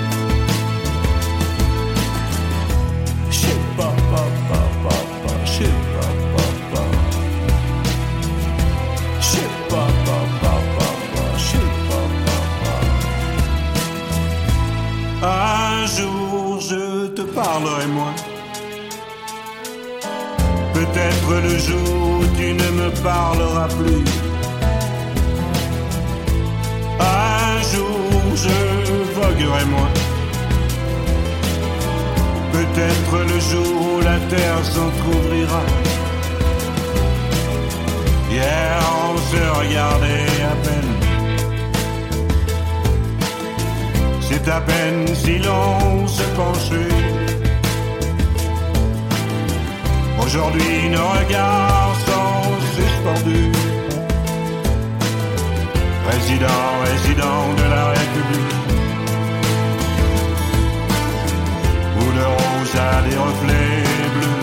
Te 17.54 17.60
parlerai 17.60 17.88
moins. 17.88 18.16
Peut-être 20.74 21.34
le 21.44 21.58
jour 21.58 22.20
où 22.20 22.26
tu 22.38 22.54
ne 22.54 22.70
me 22.82 22.90
parleras 23.04 23.68
plus. 23.68 24.04
Un 27.00 27.62
jour 27.72 28.22
je 28.36 29.14
voguerai 29.14 29.66
moins. 29.66 29.94
Peut-être 32.52 33.18
le 33.32 33.40
jour 33.40 33.96
où 33.96 34.02
la 34.02 34.20
terre 34.30 34.64
s'entr'ouvrira. 34.64 35.64
Hier 38.32 38.80
on 39.06 39.18
se 39.18 39.42
regardait 39.60 40.34
à 40.52 40.56
peine. 40.66 40.94
C'est 44.22 44.48
à 44.48 44.62
peine 44.62 45.08
si 45.16 45.38
l'on 45.38 46.08
se 46.08 46.24
penchait. 46.36 47.33
Aujourd'hui 50.36 50.90
nos 50.90 51.10
regards 51.20 51.96
sont 52.08 52.60
suspendus. 52.76 53.52
Président, 56.06 56.64
résident 56.86 57.54
de 57.56 57.66
la 57.70 57.84
République. 57.90 58.56
Le 62.18 62.26
rose 62.26 62.76
a 62.76 63.02
des 63.08 63.16
reflets 63.16 63.84
bleus. 64.16 64.42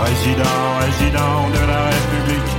Président, 0.00 0.60
résident 0.86 1.38
de 1.56 1.62
la 1.72 1.80
République. 1.92 2.52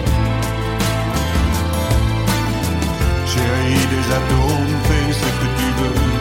Chérie 3.26 3.86
des 3.94 4.06
atomes, 4.20 4.76
fais 4.88 5.12
ce 5.12 5.30
que 5.40 5.48
tu 5.60 5.68
veux. 5.82 6.21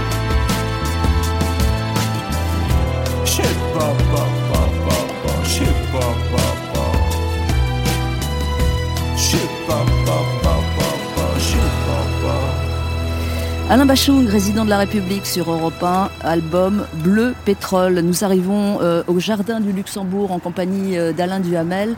Alain 13.68 13.86
Bachung, 13.86 14.26
résident 14.26 14.64
de 14.64 14.70
la 14.70 14.78
République 14.78 15.26
sur 15.26 15.48
Europe 15.48 15.80
1, 15.80 16.10
album 16.22 16.86
Bleu 17.04 17.34
Pétrole. 17.44 18.00
Nous 18.00 18.24
arrivons 18.24 18.80
euh, 18.82 19.04
au 19.06 19.20
Jardin 19.20 19.60
du 19.60 19.70
Luxembourg 19.70 20.32
en 20.32 20.40
compagnie 20.40 20.98
euh, 20.98 21.12
d'Alain 21.12 21.38
Duhamel. 21.38 21.94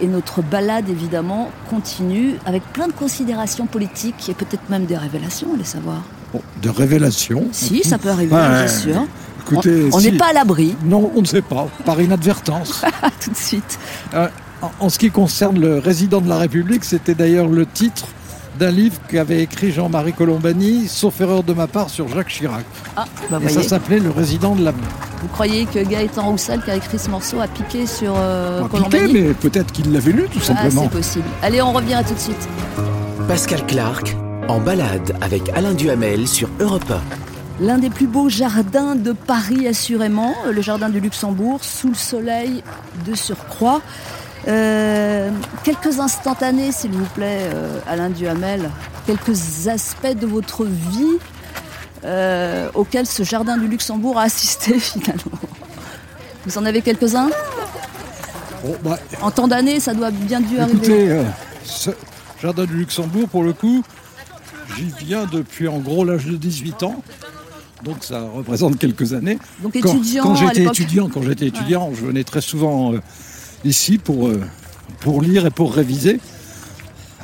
Et 0.00 0.06
notre 0.06 0.40
balade 0.40 0.88
évidemment 0.88 1.50
continue 1.68 2.36
avec 2.46 2.62
plein 2.72 2.86
de 2.86 2.92
considérations 2.92 3.66
politiques 3.66 4.28
et 4.28 4.34
peut-être 4.34 4.70
même 4.70 4.84
des 4.84 4.96
révélations, 4.96 5.48
allez 5.52 5.64
savoir. 5.64 6.02
Bon, 6.32 6.42
de 6.62 6.68
révélations? 6.68 7.48
Si, 7.50 7.82
ça 7.82 7.98
peut 7.98 8.10
arriver, 8.10 8.30
bien 8.30 8.68
sûr. 8.68 9.04
Écoutez, 9.52 9.88
on 9.92 10.00
n'est 10.00 10.12
pas 10.12 10.26
à 10.30 10.32
l'abri. 10.32 10.74
Non, 10.84 11.10
on 11.14 11.20
ne 11.20 11.26
sait 11.26 11.42
pas, 11.42 11.68
par 11.84 12.00
inadvertance. 12.00 12.82
Tout 13.20 13.30
de 13.30 13.36
suite. 13.36 13.78
Euh, 14.14 14.28
en, 14.62 14.70
en 14.80 14.88
ce 14.88 14.98
qui 14.98 15.10
concerne 15.10 15.58
le 15.60 15.78
résident 15.78 16.20
de 16.20 16.28
la 16.28 16.38
République, 16.38 16.84
c'était 16.84 17.14
d'ailleurs 17.14 17.46
le 17.48 17.64
titre 17.66 18.06
d'un 18.58 18.70
livre 18.70 18.96
qu'avait 19.08 19.42
écrit 19.42 19.70
Jean-Marie 19.70 20.14
Colombani, 20.14 20.88
sauf 20.88 21.20
erreur 21.20 21.42
de 21.42 21.52
ma 21.52 21.66
part, 21.66 21.90
sur 21.90 22.08
Jacques 22.08 22.28
Chirac. 22.28 22.64
Ah, 22.96 23.04
bah 23.30 23.38
Et 23.44 23.48
ça 23.50 23.62
s'appelait 23.62 23.98
Le 23.98 24.08
résident 24.10 24.54
de 24.56 24.64
l'amour. 24.64 24.80
Vous 25.20 25.28
croyez 25.28 25.66
que 25.66 25.78
Gaëtan 25.78 26.30
Roussel, 26.30 26.62
qui 26.62 26.70
a 26.70 26.76
écrit 26.76 26.98
ce 26.98 27.10
morceau, 27.10 27.38
a 27.40 27.48
piqué 27.48 27.86
sur 27.86 28.14
euh, 28.16 28.62
Pas 28.62 28.68
Colombani 28.68 29.06
piqué, 29.08 29.22
mais 29.28 29.34
peut-être 29.34 29.72
qu'il 29.72 29.92
l'avait 29.92 30.12
lu, 30.12 30.22
tout 30.32 30.38
Ah, 30.42 30.46
simplement. 30.46 30.84
c'est 30.84 30.96
possible. 30.98 31.24
Allez, 31.42 31.60
on 31.60 31.72
revient 31.72 31.94
à 31.94 32.02
tout 32.04 32.14
de 32.14 32.18
suite. 32.18 32.48
Pascal 33.28 33.64
Clark 33.66 34.16
en 34.48 34.58
balade 34.60 35.14
avec 35.20 35.42
Alain 35.54 35.74
Duhamel 35.74 36.26
sur 36.26 36.48
Europe 36.60 36.92
L'un 37.58 37.78
des 37.78 37.88
plus 37.88 38.06
beaux 38.06 38.28
jardins 38.28 38.94
de 38.96 39.12
Paris, 39.12 39.66
assurément, 39.66 40.34
le 40.50 40.60
jardin 40.60 40.90
du 40.90 41.00
Luxembourg, 41.00 41.64
sous 41.64 41.88
le 41.88 41.94
soleil 41.94 42.62
de 43.06 43.14
surcroît. 43.14 43.80
Euh, 44.46 45.30
quelques 45.64 45.98
instantanés, 45.98 46.70
s'il 46.70 46.92
vous 46.92 47.06
plaît, 47.06 47.48
euh, 47.54 47.80
Alain 47.86 48.10
Duhamel, 48.10 48.70
quelques 49.06 49.68
aspects 49.68 50.14
de 50.18 50.26
votre 50.26 50.64
vie 50.64 51.18
euh, 52.04 52.68
auxquels 52.74 53.06
ce 53.06 53.22
jardin 53.22 53.56
du 53.56 53.66
Luxembourg 53.68 54.18
a 54.18 54.24
assisté 54.24 54.78
finalement. 54.78 55.38
Vous 56.44 56.58
en 56.58 56.64
avez 56.66 56.82
quelques-uns? 56.82 57.30
Bon, 58.62 58.76
bah, 58.84 58.98
En 59.22 59.30
temps 59.30 59.48
d'année, 59.48 59.80
ça 59.80 59.94
doit 59.94 60.10
bien 60.10 60.40
dû 60.40 60.58
arriver. 60.58 60.76
écoutez, 60.76 61.10
euh, 61.10 61.22
ce 61.64 61.90
jardin 62.40 62.64
du 62.66 62.74
Luxembourg, 62.74 63.28
pour 63.28 63.42
le 63.42 63.52
coup, 63.54 63.82
j'y 64.76 64.92
viens 65.04 65.24
depuis 65.24 65.68
en 65.68 65.78
gros 65.78 66.04
l'âge 66.04 66.26
de 66.26 66.36
18 66.36 66.82
ans. 66.82 67.02
Donc 67.84 67.98
ça 68.02 68.20
représente 68.34 68.78
quelques 68.78 69.12
années. 69.12 69.38
Donc 69.62 69.76
Quand, 70.22 70.34
j'étais 70.34 70.64
étudiant, 70.64 71.08
quand 71.08 71.22
j'étais 71.22 71.46
étudiant, 71.46 71.90
je 71.94 72.06
venais 72.06 72.24
très 72.24 72.40
souvent 72.40 72.94
euh, 72.94 73.00
ici 73.64 73.98
pour, 73.98 74.28
euh, 74.28 74.40
pour 75.00 75.20
lire 75.22 75.46
et 75.46 75.50
pour 75.50 75.74
réviser. 75.74 76.20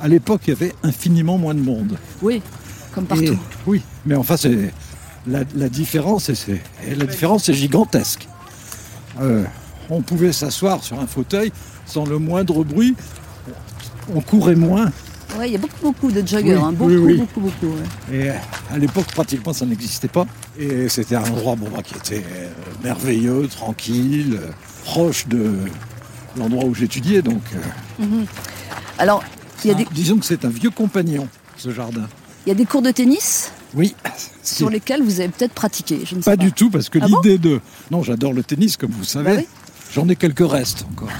À 0.03 0.09
l'époque, 0.09 0.43
il 0.47 0.51
y 0.51 0.53
avait 0.53 0.73
infiniment 0.83 1.38
moins 1.38 1.55
de 1.55 1.61
monde. 1.61 1.97
Oui, 2.21 2.43
comme 2.95 3.05
partout. 3.07 3.25
Et- 3.25 3.38
oui, 3.67 3.83
mais 4.05 4.15
enfin, 4.15 4.37
c'est 4.37 4.73
la, 5.27 5.41
la 5.55 5.69
différence, 5.69 6.29
et 6.29 6.35
c'est 6.35 6.61
et 6.87 6.95
la 6.97 7.07
différence 7.07 7.49
est 7.49 7.55
gigantesque. 7.55 8.29
Euh, 9.21 9.45
on 9.91 10.03
pouvait 10.03 10.33
s'asseoir 10.33 10.83
sur 10.83 10.99
un 11.01 11.07
fauteuil 11.07 11.53
sans 11.87 12.05
le 12.05 12.19
moindre 12.19 12.65
bruit. 12.65 12.95
On 14.15 14.21
courait 14.21 14.57
moins. 14.57 14.91
Ouais, 15.38 15.49
il 15.49 15.53
y 15.53 15.57
a 15.57 15.59
beaucoup, 15.59 15.77
beaucoup 15.83 16.11
de 16.11 16.27
joggers, 16.27 16.57
Oui, 16.57 16.62
hein, 16.62 16.73
beaucoup, 16.73 16.90
oui, 16.90 16.97
oui. 16.97 17.16
beaucoup, 17.18 17.40
beaucoup. 17.40 17.66
ouais. 18.11 18.16
Et 18.16 18.29
à 18.75 18.79
l'époque, 18.79 19.07
pratiquement, 19.07 19.53
ça 19.53 19.64
n'existait 19.64 20.09
pas. 20.09 20.27
Et 20.59 20.88
c'était 20.88 21.16
un 21.16 21.23
endroit 21.25 21.57
bon, 21.57 21.68
bah, 21.75 21.83
qui 21.83 21.95
était 21.95 22.23
euh, 22.35 22.49
merveilleux, 22.85 23.49
tranquille, 23.49 24.38
proche 24.85 25.27
de 25.29 25.55
l'endroit 26.37 26.64
où 26.66 26.75
j'étudiais. 26.75 27.23
Donc, 27.23 27.40
euh, 28.01 28.05
Alors, 28.99 29.25
il 29.64 29.68
y, 29.68 29.71
a 29.71 29.75
des, 29.75 29.87
disons 29.92 30.18
que 30.18 30.27
c'est 30.27 30.45
un 30.45 30.49
vieux 30.51 30.71
compagnon, 30.71 31.29
ce 31.57 31.71
jardin. 31.73 32.07
il 32.45 32.51
y 32.51 32.53
a 32.53 32.55
des 32.55 32.66
cours 32.66 32.83
de 32.83 32.90
tennis 32.90 33.53
Oui, 33.75 33.95
sur 34.42 34.68
lesquels 34.68 35.03
vous 35.03 35.21
avez 35.21 35.31
peut-être 35.31 35.55
pratiqué. 35.55 36.01
Je 36.05 36.14
ne 36.16 36.21
sais 36.21 36.31
pas 36.31 36.37
pas, 36.37 36.45
du 36.45 36.53
tout, 36.53 36.68
parce 36.68 36.88
que 36.90 36.99
Ah 37.01 37.09
bon? 37.09 37.21
l'idée 37.23 37.38
de... 37.38 37.61
Non, 37.90 38.03
j'adore 38.03 38.35
le 38.35 38.42
tennis, 38.42 38.77
comme 38.77 38.90
vous 38.90 39.05
savez. 39.05 39.31
Bah 39.37 39.40
oui. 39.40 39.47
J'en 39.95 40.09
ai 40.09 40.16
quelques 40.16 40.47
restes 40.51 40.85
encore. 40.90 41.09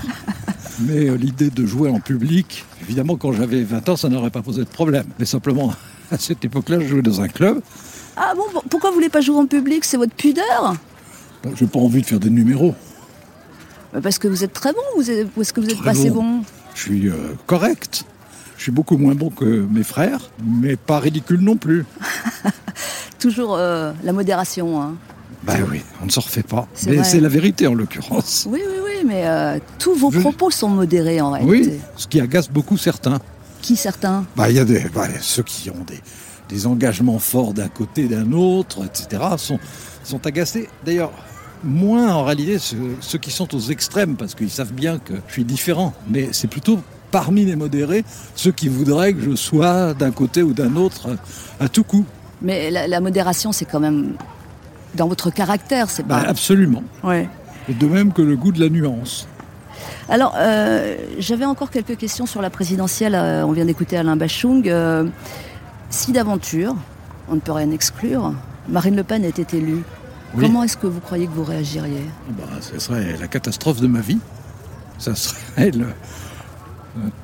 Mais 0.87 1.09
euh, 1.09 1.17
l'idée 1.17 1.51
de 1.51 1.67
jouer 1.67 1.91
en 1.91 2.01
public, 2.01 2.65
évidemment, 2.83 3.17
quand 3.17 3.33
j'avais 3.33 3.63
20 3.63 3.89
ans, 3.91 3.97
ça 3.97 4.09
n'aurait 4.09 4.31
pas 4.31 4.43
posé 4.43 4.61
de 4.61 4.69
problème. 4.69 5.05
Mais 5.19 5.25
simplement, 5.25 5.73
à 6.11 6.19
cette 6.19 6.45
époque-là, 6.45 6.81
je 6.81 6.87
jouais 6.87 7.03
dans 7.03 7.21
un 7.21 7.29
club. 7.29 7.61
Ah 8.17 8.33
bon, 8.37 8.61
pourquoi 8.69 8.91
vous 8.91 8.97
voulez 8.97 9.09
pas 9.09 9.21
jouer 9.21 9.37
en 9.37 9.47
public? 9.47 9.85
C'est 9.85 9.97
votre 9.97 10.15
pudeur? 10.15 10.75
Donc, 11.45 11.57
j'ai 11.57 11.67
pas 11.67 11.79
envie 11.81 12.03
de 12.03 12.07
faire 12.07 12.21
des 12.21 12.31
numéros. 12.31 12.75
Bah, 13.93 14.01
Parce 14.03 14.19
que 14.19 14.29
vous 14.29 14.45
êtes 14.45 14.53
très 14.53 14.73
bon 14.73 14.79
ou 14.97 15.01
vous 15.03 15.11
êtes- 15.11 15.29
ou 15.37 15.41
est-ce 15.43 15.53
que 15.53 15.61
vous 15.61 15.69
êtes 15.69 15.77
Très 15.77 15.85
pas 15.85 15.91
assez 15.91 16.11
bon. 16.11 16.39
bon 16.39 16.45
Je 16.75 16.81
suis 16.81 17.09
euh, 17.09 17.15
correct. 17.47 18.05
Je 18.57 18.63
suis 18.65 18.73
beaucoup 18.73 18.97
moins 18.97 19.15
bon 19.15 19.31
que 19.31 19.45
mes 19.71 19.83
frères, 19.83 20.21
mais 20.45 20.77
pas 20.77 21.01
ridicule 21.01 21.41
non 21.41 21.57
plus. 21.57 21.85
Toujours 23.19 23.57
euh, 23.57 23.93
la 24.05 24.13
modération. 24.13 24.81
hein. 24.81 24.95
Bah 25.45 25.55
oui, 25.71 25.83
on 26.01 26.07
ne 26.07 26.11
s'en 26.11 26.21
refait 26.21 26.43
pas. 26.45 26.69
C'est 26.75 26.91
Mais 26.91 27.03
c'est 27.05 27.21
la 27.21 27.29
vérité 27.29 27.67
en 27.67 27.75
l'occurrence. 27.75 28.47
Oui, 28.49 28.61
oui, 28.65 28.77
oui, 28.85 29.05
mais 29.07 29.27
euh, 29.27 29.59
tous 29.79 29.95
vos 29.95 30.11
propos 30.11 30.51
sont 30.51 30.69
modérés 30.69 31.21
en 31.21 31.33
Oui, 31.33 31.63
réalité. 31.63 31.81
ce 31.97 32.07
qui 32.07 32.21
agace 32.21 32.49
beaucoup 32.51 32.77
certains. 32.77 33.19
Qui 33.61 33.77
certains? 33.77 34.25
Bah, 34.37 34.51
il 34.51 34.57
y 34.57 34.61
a 34.61 34.65
des, 34.65 34.85
bah, 34.95 35.09
ceux 35.21 35.43
qui 35.43 35.69
ont 35.71 35.85
des, 35.87 36.01
des 36.49 36.67
engagements 36.67 37.19
forts 37.19 37.55
d'un 37.55 37.69
côté, 37.69 38.07
d'un 38.07 38.33
autre, 38.33 38.85
etc., 38.85 39.23
sont, 39.37 39.59
sont 40.05 40.25
agacés. 40.27 40.69
D'ailleurs, 40.85 41.11
moins 41.65 42.13
en 42.15 42.25
réalité 42.25 42.59
ceux, 42.59 42.77
ceux 43.01 43.19
qui 43.19 43.31
sont 43.31 43.53
aux 43.55 43.61
extrêmes, 43.71 44.17
parce 44.17 44.35
qu'ils 44.35 44.51
savent 44.51 44.73
bien 44.73 44.99
que 44.99 45.15
je 45.27 45.33
suis 45.33 45.45
différent. 45.45 45.93
Mais 46.09 46.29
c'est 46.33 46.49
plutôt 46.49 46.81
parmi 47.11 47.45
les 47.45 47.57
modérés, 47.57 48.05
ceux 48.37 48.53
qui 48.53 48.69
voudraient 48.69 49.13
que 49.13 49.21
je 49.23 49.35
sois 49.37 49.93
d'un 49.95 50.13
côté 50.13 50.43
ou 50.43 50.53
d'un 50.55 50.77
autre 50.77 51.17
à 51.61 51.69
tout 51.69 51.85
coup. 51.85 52.05
Mais 52.41 52.71
la, 52.71 52.87
la 52.89 53.01
modération, 53.01 53.53
c'est 53.53 53.65
quand 53.67 53.81
même 53.81 54.15
dans 54.95 55.09
votre 55.09 55.31
caractère, 55.31 55.91
c'est 55.91 56.07
Bah, 56.07 56.21
pas. 56.23 56.29
absolument. 56.31 56.83
Ouais. 57.03 57.29
Et 57.69 57.75
de 57.75 57.87
même 57.87 58.13
que 58.13 58.23
le 58.23 58.37
goût 58.37 58.53
de 58.53 58.61
la 58.61 58.69
nuance. 58.69 59.27
Alors, 60.09 60.35
euh, 60.37 60.97
j'avais 61.19 61.45
encore 61.45 61.71
quelques 61.71 61.97
questions 61.97 62.27
sur 62.27 62.43
la 62.43 62.51
présidentielle. 62.51 63.15
euh, 63.15 63.45
on 63.47 63.53
vient 63.53 63.65
d'écouter 63.65 63.97
Alain 63.97 64.17
Bachung. 64.17 64.69
Euh, 64.69 65.07
si 65.91 66.13
d'aventure, 66.13 66.75
on 67.29 67.35
ne 67.37 67.41
peut 67.41 67.53
rien 67.53 67.71
exclure, 67.71 68.33
Marine 68.69 68.97
Le 68.97 69.05
Pen 69.05 69.25
était 69.25 69.57
élue, 69.57 69.83
Oui. 70.35 70.45
comment 70.47 70.63
est-ce 70.65 70.77
que 70.77 70.87
vous 70.87 71.01
croyez 71.01 71.27
que 71.27 71.33
vous 71.33 71.45
réagiriez? 71.45 72.05
Bah, 72.31 72.45
ce 72.61 72.79
serait 72.79 73.17
la 73.21 73.29
catastrophe 73.29 73.81
de 73.81 73.87
ma 73.87 74.01
vie. 74.01 74.19
Ça 74.99 75.15
serait 75.15 75.71
le- 75.71 75.87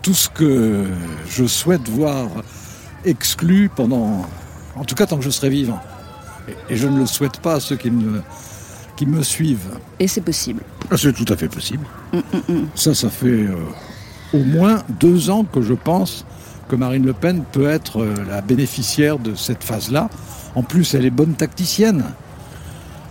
tout 0.03 0.15
ce 0.15 0.29
que 0.31 0.85
je 1.29 1.45
souhaite 1.47 1.89
voir 1.89 2.29
exclu 3.05 3.71
pendant, 3.75 4.27
en 4.77 4.85
tout 4.85 4.95
cas 4.95 5.07
tant 5.07 5.17
que 5.19 5.25
je 5.25 5.31
serai 5.31 5.51
vivant. 5.51 5.81
Et, 6.49 6.75
et 6.75 6.77
je 6.77 6.89
ne 6.89 6.99
le 6.99 7.07
souhaite 7.07 7.39
pas 7.41 7.55
à 7.55 7.61
ceux 7.61 7.77
qui 7.77 7.91
me, 7.91 8.23
qui 8.97 9.07
me 9.07 9.23
suivent. 9.23 9.79
Et 10.01 10.09
c'est 10.09 10.21
possible. 10.21 10.63
Ah, 10.91 10.97
C'est 10.97 11.13
tout 11.13 11.31
à 11.33 11.37
fait 11.37 11.49
possible. 11.49 11.87
Ça, 12.75 12.95
ça 12.95 13.09
fait 13.11 13.27
euh, 13.27 13.55
au 14.33 14.43
moins 14.45 14.83
deux 15.01 15.31
ans 15.31 15.45
que 15.45 15.63
je 15.63 15.75
pense 15.75 16.25
que 16.69 16.77
Marine 16.77 17.05
Le 17.07 17.13
Pen 17.13 17.45
peut 17.51 17.69
être 17.69 18.03
euh, 18.03 18.15
la 18.29 18.41
bénéficiaire 18.41 19.19
de 19.19 19.35
cette 19.35 19.65
phase-là. 19.65 20.09
En 20.55 20.63
plus, 20.63 20.95
elle 20.95 21.05
est 21.07 21.11
bonne 21.11 21.35
tacticienne. 21.35 22.05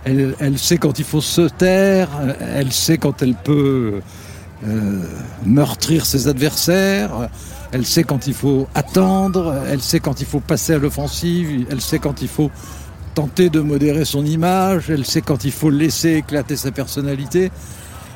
Elle, 0.04 0.34
elle 0.38 0.58
sait 0.58 0.78
quand 0.78 0.98
il 0.98 1.04
faut 1.04 1.20
se 1.20 1.42
taire, 1.42 2.08
euh, 2.20 2.32
elle 2.54 2.72
sait 2.72 2.98
quand 2.98 3.20
elle 3.22 3.34
peut 3.34 4.00
euh, 4.66 5.02
meurtrir 5.44 6.06
ses 6.06 6.28
adversaires, 6.28 7.28
elle 7.72 7.84
sait 7.84 8.04
quand 8.04 8.26
il 8.26 8.34
faut 8.34 8.68
attendre, 8.74 9.54
elle 9.68 9.82
sait 9.82 10.00
quand 10.00 10.20
il 10.20 10.26
faut 10.26 10.40
passer 10.40 10.74
à 10.74 10.78
l'offensive, 10.78 11.66
elle 11.70 11.80
sait 11.80 11.98
quand 11.98 12.22
il 12.22 12.28
faut 12.28 12.50
tenter 13.18 13.50
de 13.50 13.58
modérer 13.58 14.04
son 14.04 14.24
image, 14.24 14.90
elle 14.90 15.04
sait 15.04 15.22
quand 15.22 15.42
il 15.44 15.50
faut 15.50 15.70
laisser 15.70 16.18
éclater 16.18 16.54
sa 16.54 16.70
personnalité. 16.70 17.50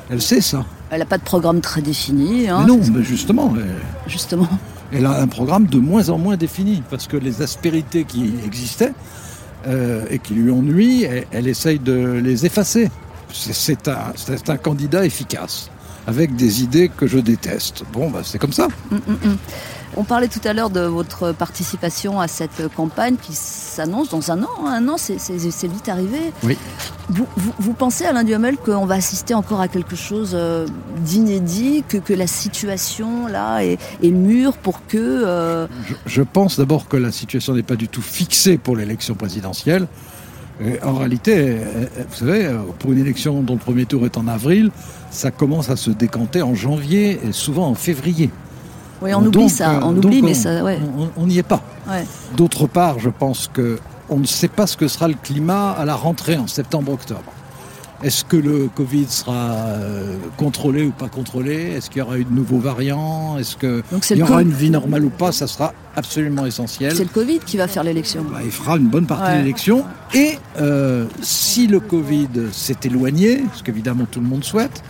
Elle 0.09 0.21
sait 0.21 0.39
ça. 0.39 0.63
Elle 0.91 0.99
n'a 0.99 1.05
pas 1.05 1.17
de 1.17 1.23
programme 1.23 1.59
très 1.59 1.81
défini, 1.81 2.47
hein, 2.47 2.59
mais 2.61 2.67
non, 2.67 2.79
mais 2.93 3.03
justement, 3.03 3.53
elle, 3.57 3.81
justement. 4.07 4.47
elle 4.93 5.05
a 5.05 5.19
un 5.19 5.27
programme 5.27 5.65
de 5.65 5.77
moins 5.77 6.07
en 6.07 6.17
moins 6.17 6.37
défini 6.37 6.83
parce 6.89 7.07
que 7.07 7.17
les 7.17 7.41
aspérités 7.41 8.05
qui 8.05 8.33
existaient 8.45 8.93
euh, 9.67 10.05
et 10.09 10.19
qui 10.19 10.35
lui 10.35 10.49
ont 10.51 10.61
nui, 10.61 11.03
elle, 11.03 11.25
elle 11.31 11.47
essaye 11.49 11.79
de 11.79 12.21
les 12.23 12.45
effacer. 12.45 12.89
C'est- 13.33 13.89
un, 13.89 14.57
candidat 14.57 15.05
efficace 15.05 15.69
avec 16.07 16.33
des 16.37 16.63
idées 16.63 16.89
que 16.95 17.07
je 17.07 17.19
déteste. 17.19 17.83
Bon, 17.91 18.09
bah, 18.09 18.21
c'est 18.23 18.39
comme 18.39 18.53
ça. 18.53 18.69
On 19.95 20.03
parlait 20.03 20.27
tout 20.27 20.39
à 20.45 20.53
l'heure 20.53 20.71
de 20.71 20.79
votre 20.81 21.33
participation 21.33 22.19
à 22.19 22.27
cette 22.27 22.67
campagne 22.75 23.15
qui 23.21 23.33
s'annonce 23.33 24.09
dans 24.09 24.31
un 24.31 24.41
an. 24.41 24.65
Un 24.67 24.87
an, 24.89 24.95
c'est- 24.97 25.17
vite 25.67 25.87
arrivé. 25.87 26.17
Oui. 26.43 26.57
Vous, 27.09 27.27
vous- 27.37 27.53
vous 27.59 27.73
pensez, 27.73 28.03
Alain 28.05 28.23
Duhamel, 28.23 28.57
qu'on 28.57 28.85
va 28.87 28.95
assister 28.95 29.33
encore 29.35 29.61
à 29.61 29.67
quelque 29.67 29.95
chose 29.95 30.31
euh, 30.33 30.65
d'inédit, 31.05 31.83
que, 31.87 31.97
que 31.97 32.13
la 32.13 32.25
situation 32.27 33.27
là 33.27 33.59
est, 33.63 33.77
est 34.01 34.09
mûre 34.11 34.53
pour 34.57 34.85
que... 34.87 34.97
euh, 34.97 35.67
Je, 35.87 35.93
je 36.07 36.21
pense 36.23 36.57
d'abord 36.57 36.87
que 36.87 36.97
la 36.97 37.11
situation 37.11 37.53
n'est 37.53 37.61
pas 37.63 37.75
du 37.75 37.87
tout 37.87 38.01
fixée 38.01 38.57
pour 38.57 38.75
l'élection 38.75 39.13
présidentielle. 39.13 39.87
Et 40.63 40.81
en 40.83 40.93
réalité, 40.95 41.35
euh, 41.37 41.85
vous 42.09 42.15
savez, 42.15 42.45
euh, 42.45 42.57
pour 42.79 42.91
une 42.93 42.99
élection 42.99 43.41
dont 43.41 43.53
le 43.53 43.59
premier 43.59 43.85
tour 43.85 44.05
est 44.05 44.17
en 44.17 44.27
avril, 44.27 44.71
ça 45.11 45.29
commence 45.31 45.69
à 45.69 45.75
se 45.75 45.91
décanter 45.91 46.41
en 46.41 46.55
janvier 46.55 47.19
et 47.27 47.31
souvent 47.31 47.67
en 47.67 47.75
février. 47.75 48.29
Oui, 49.03 49.13
on 49.13 49.25
oublie 49.25 49.49
ça, 49.49 49.79
on 49.83 49.91
donc 49.91 50.05
oublie, 50.05 50.21
mais 50.21 50.31
on- 50.31 50.33
ça... 50.41 50.63
Ouais, 50.63 50.79
on- 50.97 51.21
On 51.23 51.27
n'y 51.27 51.37
est 51.37 51.43
pas. 51.43 51.61
ouais. 51.89 52.05
D'autre 52.37 52.67
part, 52.67 52.99
je 52.99 53.09
pense 53.09 53.49
que 53.53 53.79
on 54.09 54.17
ne 54.17 54.25
sait 54.25 54.47
pas 54.47 54.67
ce 54.67 54.77
que 54.77 54.87
sera 54.87 55.07
le 55.07 55.15
climat 55.21 55.71
à 55.71 55.85
la 55.85 55.95
rentrée 55.95 56.37
en 56.37 56.47
septembre-octobre. 56.47 57.23
Est-ce 58.03 58.25
que 58.25 58.35
le 58.35 58.67
Covid 58.75 59.05
sera 59.07 59.33
euh, 59.35 60.17
contrôlé 60.35 60.83
ou 60.83 60.91
pas 60.91 61.07
contrôlé? 61.07 61.53
Est-ce 61.77 61.89
qu'il 61.89 61.99
y 61.99 62.01
aura 62.01 62.17
eu 62.17 62.25
de 62.25 62.33
nouveaux 62.33 62.57
variants? 62.59 63.37
Est-ce 63.39 63.55
qu'il 63.55 64.17
y 64.17 64.21
aura 64.21 64.41
une 64.41 64.51
vie 64.51 64.69
normale 64.69 65.05
ou 65.05 65.09
pas? 65.09 65.31
Ça 65.31 65.47
sera 65.47 65.73
absolument 65.95 66.45
essentiel. 66.45 66.93
c'est 66.97 67.03
le 67.03 67.09
Covid 67.09 67.39
qui 67.39 67.55
va 67.55 67.69
faire 67.69 67.83
l'élection. 67.85 68.25
Bah, 68.29 68.39
il 68.43 68.51
fera 68.51 68.75
une 68.75 68.89
bonne 68.89 69.05
partie 69.05 69.23
Ouais. 69.31 69.35
de 69.37 69.43
l'élection. 69.43 69.85
Et 70.13 70.37
euh, 70.59 71.05
si 71.21 71.65
le 71.67 71.79
Covid 71.79 72.27
s'est 72.51 72.75
éloigné, 72.83 73.45
ce 73.55 73.63
qu'évidemment 73.63 74.05
tout 74.11 74.19
le 74.19 74.27
monde 74.27 74.43
souhaite, 74.43 74.83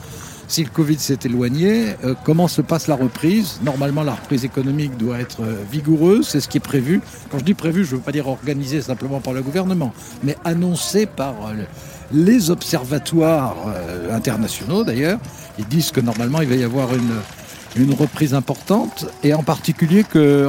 si 0.48 0.64
le 0.64 0.70
Covid 0.70 1.00
s'est 1.00 1.20
éloigné, 1.26 1.96
euh, 2.04 2.14
comment 2.24 2.48
se 2.48 2.62
passe 2.62 2.88
la 2.88 2.96
reprise? 2.96 3.60
Normalement, 3.64 4.04
la 4.04 4.14
reprise 4.14 4.46
économique 4.46 4.98
doit 4.98 5.20
être 5.20 5.42
euh, 5.42 5.56
vigoureuse, 5.72 6.28
c'est 6.28 6.40
ce 6.40 6.48
qui 6.48 6.58
est 6.58 6.62
prévu. 6.62 7.02
Quand 7.32 7.40
je 7.40 7.44
dis 7.44 7.54
prévu, 7.54 7.86
je 7.86 7.92
ne 7.92 7.98
veux 7.98 8.04
pas 8.04 8.12
dire 8.12 8.28
organisé 8.28 8.82
simplement 8.82 9.20
par 9.20 9.34
le 9.34 9.42
gouvernement, 9.42 9.94
mais 10.24 10.38
annoncé 10.44 11.06
par 11.06 11.34
euh, 11.48 11.64
les 12.12 12.52
observatoires 12.52 13.56
internationaux 14.12 14.84
d'ailleurs. 14.84 15.20
Ils 15.58 15.68
disent 15.68 15.92
que 15.92 16.02
normalement, 16.02 16.42
il 16.42 16.48
va 16.48 16.56
y 16.56 16.64
avoir 16.64 16.94
une, 16.94 17.14
une 17.76 17.94
reprise 17.94 18.34
importante, 18.34 19.06
et 19.24 19.34
en 19.34 19.44
particulier 19.44 20.04
que 20.04 20.48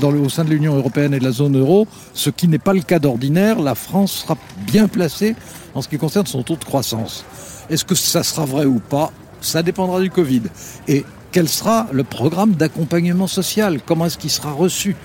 dans 0.00 0.10
le, 0.10 0.20
au 0.20 0.28
sein 0.28 0.44
de 0.44 0.50
l'Union 0.50 0.74
européenne 0.74 1.12
et 1.12 1.18
de 1.18 1.24
la 1.24 1.32
zone 1.32 1.58
euro, 1.58 1.86
ce 2.14 2.30
qui 2.30 2.48
n'est 2.48 2.58
pas 2.58 2.72
le 2.72 2.80
cas 2.80 2.98
d'ordinaire, 2.98 3.60
la 3.60 3.74
France 3.74 4.12
sera 4.12 4.36
bien 4.66 4.88
placée 4.88 5.36
en 5.74 5.82
ce 5.82 5.88
qui 5.88 5.98
concerne 5.98 6.26
son 6.26 6.42
taux 6.42 6.56
de 6.56 6.64
croissance. 6.64 7.24
Est-ce 7.68 7.84
que 7.84 7.94
ça 7.94 8.22
sera 8.22 8.46
vrai 8.46 8.64
ou 8.64 8.78
pas? 8.78 9.12
Ça 9.40 9.62
dépendra 9.62 10.00
du 10.00 10.10
Covid. 10.10 10.42
Et 10.88 11.04
quel 11.30 11.48
sera 11.48 11.88
le 11.92 12.04
programme 12.04 12.52
d'accompagnement 12.52 13.26
social? 13.26 13.80
Comment 13.84 14.06
est-ce 14.06 14.16
qu'il 14.16 14.30
sera 14.30 14.52
reçu? 14.52 14.96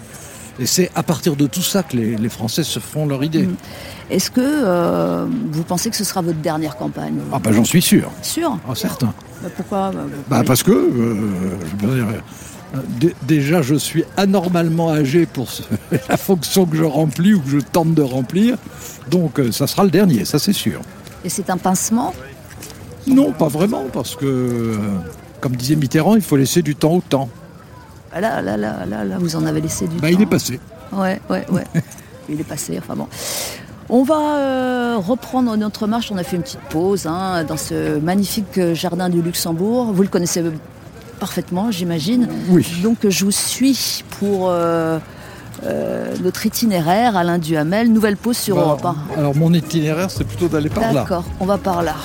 Et 0.62 0.68
c'est 0.68 0.92
à 0.94 1.02
partir 1.02 1.36
de 1.36 1.48
tout 1.48 1.64
ça 1.64 1.82
que 1.82 1.98
les, 1.98 2.16
les 2.16 2.30
Français 2.30 2.64
se 2.64 2.78
feront 2.80 3.08
leur 3.08 3.24
idée. 3.24 3.48
Mm. 3.48 3.56
Est-ce 4.12 4.30
que 4.30 4.42
euh, 4.42 5.26
vous 5.52 5.64
pensez 5.64 5.90
que 5.90 5.96
ce 5.96 6.04
sera 6.04 6.22
votre 6.22 6.38
dernière 6.40 6.78
campagne 6.78 7.16
Ah 7.34 7.40
ben 7.40 7.52
j'en 7.52 7.66
suis 7.66 7.82
sûr, 7.82 8.12
Sûr 8.22 8.60
ah, 8.70 8.76
certain. 8.76 9.14
Bah, 9.42 9.50
Pourquoi 9.56 9.92
Bah, 9.92 10.00
Bah 10.30 10.44
parce 10.46 10.62
que 10.62 10.72
euh, 10.72 11.16
je 11.82 11.88
veux 11.88 11.96
dire, 11.96 12.08
dé- 13.00 13.16
déjà 13.24 13.64
je 13.64 13.74
suis 13.74 14.04
anormalement 14.18 14.92
âgé 14.92 15.26
pour 15.26 15.50
ce- 15.50 15.64
la 16.10 16.18
fonction 16.18 16.68
que 16.68 16.78
je 16.78 16.84
remplis 16.84 17.34
ou 17.34 17.40
que 17.42 17.50
je 17.50 17.60
tente 17.60 17.96
de 17.96 18.04
remplir, 18.04 18.58
donc 19.10 19.40
euh, 19.40 19.52
ça 19.52 19.66
sera 19.66 19.84
le 19.84 19.90
dernier, 19.90 20.26
ça 20.26 20.38
c'est 20.38 20.54
sûr. 20.54 20.82
Et 21.26 21.30
c'est 21.30 21.50
un 21.50 21.58
pincement 21.58 22.14
Non, 23.08 23.32
pas 23.32 23.48
vraiment, 23.48 23.86
parce 23.92 24.16
que 24.16 24.78
comme 25.40 25.56
disait 25.56 25.76
Mitterrand, 25.76 26.16
il 26.16 26.22
faut 26.22 26.38
laisser 26.38 26.62
du 26.62 26.76
temps 26.76 26.94
au 26.94 27.02
temps. 27.02 27.30
Ah 28.14 28.22
Là, 28.22 28.42
là, 28.42 28.58
là, 28.58 28.86
là, 28.88 29.04
là, 29.04 29.16
vous 29.20 29.36
en 29.36 29.46
avez 29.46 29.62
laissé 29.62 29.88
du 29.88 29.96
Bah, 29.98 30.08
temps. 30.10 30.14
il 30.18 30.22
est 30.22 30.26
passé. 30.26 30.60
Ouais, 30.92 31.20
ouais, 31.30 31.46
ouais. 31.52 31.64
il 32.30 32.40
est 32.40 32.44
passé, 32.44 32.78
enfin 32.78 32.96
bon. 32.96 33.08
On 33.90 34.04
va 34.04 34.38
euh, 34.38 34.98
reprendre 34.98 35.56
notre 35.58 35.86
marche. 35.88 36.12
On 36.12 36.18
a 36.18 36.24
fait 36.24 36.36
une 36.38 36.44
petite 36.44 36.60
pause 36.70 37.06
hein, 37.08 37.44
dans 37.44 37.58
ce 37.58 38.00
magnifique 38.00 38.58
euh, 38.58 38.74
jardin 38.76 39.10
du 39.10 39.22
Luxembourg. 39.22 39.92
Vous 39.94 40.02
le 40.02 40.08
connaissez 40.08 40.44
parfaitement, 41.20 41.72
j'imagine. 41.72 42.28
Oui. 42.50 42.66
Donc 42.84 42.98
je 43.08 43.26
vous 43.26 43.32
suis 43.32 44.04
pour 44.20 44.50
euh, 44.50 44.98
euh, 45.66 46.16
notre 46.24 46.46
itinéraire, 46.46 47.16
Alain 47.18 47.38
Duhamel. 47.38 47.92
Nouvelle 47.92 48.16
pause 48.18 48.38
sur 48.38 48.56
Bah, 48.56 48.62
Europe 48.62 48.86
1. 48.86 49.20
alors 49.20 49.36
mon 49.36 49.54
itinéraire, 49.54 50.10
c'est 50.10 50.24
plutôt 50.24 50.48
d'aller 50.48 50.70
par 50.70 50.84
là. 50.84 50.94
D'accord, 51.02 51.26
on 51.40 51.46
va 51.46 51.58
par 51.58 51.84
là. 51.84 51.96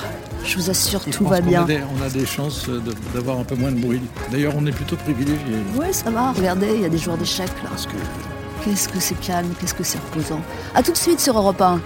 Je 0.46 0.56
vous 0.56 0.70
assure, 0.70 1.00
Je 1.06 1.10
tout 1.12 1.24
pense 1.24 1.32
va 1.32 1.40
bien. 1.40 1.62
a 1.62 1.66
des- 1.66 1.80
on 1.98 2.02
a 2.04 2.08
des 2.08 2.24
chances 2.24 2.68
de- 2.68 2.80
d'avoir 3.14 3.38
un 3.40 3.44
peu 3.44 3.56
moins 3.56 3.72
de 3.72 3.80
bruit. 3.80 4.00
D'ailleurs, 4.30 4.52
on 4.56 4.64
est 4.66 4.70
plutôt 4.72 4.96
privilégiés. 4.96 5.40
Oui, 5.74 5.86
ça 5.92 6.10
va. 6.10 6.32
Regardez, 6.32 6.68
il 6.76 6.82
y 6.82 6.84
a 6.84 6.88
des 6.88 6.98
joueurs 6.98 7.18
d'échecs 7.18 7.50
là. 7.64 7.70
Que 7.70 8.64
Qu'est-ce 8.70 8.88
que 8.88 8.98
c'est 9.00 9.20
calme, 9.20 9.48
qu'est-ce 9.60 9.74
que 9.74 9.82
c'est 9.84 9.98
reposant. 9.98 10.40
A 10.74 10.82
tout 10.82 10.92
de 10.92 10.96
suite 10.96 11.20
sur 11.20 11.36
Europe 11.36 11.60
1. 11.60 11.80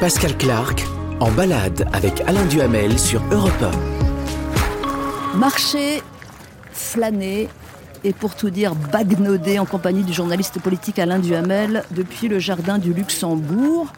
Pascal 0.00 0.36
Clark 0.36 0.84
en 1.20 1.30
balade 1.30 1.88
avec 1.92 2.22
Alain 2.26 2.44
Duhamel 2.46 2.98
sur 2.98 3.22
Europe 3.30 3.64
Marcher, 5.34 6.02
flâner 6.72 7.48
et 8.04 8.12
pour 8.12 8.34
tout 8.34 8.50
dire 8.50 8.74
bagnoder 8.74 9.58
en 9.58 9.64
compagnie 9.66 10.02
du 10.02 10.12
journaliste 10.12 10.60
politique 10.60 10.98
Alain 10.98 11.18
Duhamel 11.18 11.84
depuis 11.90 12.28
le 12.28 12.38
jardin 12.38 12.78
du 12.78 12.92
Luxembourg. 12.92 13.92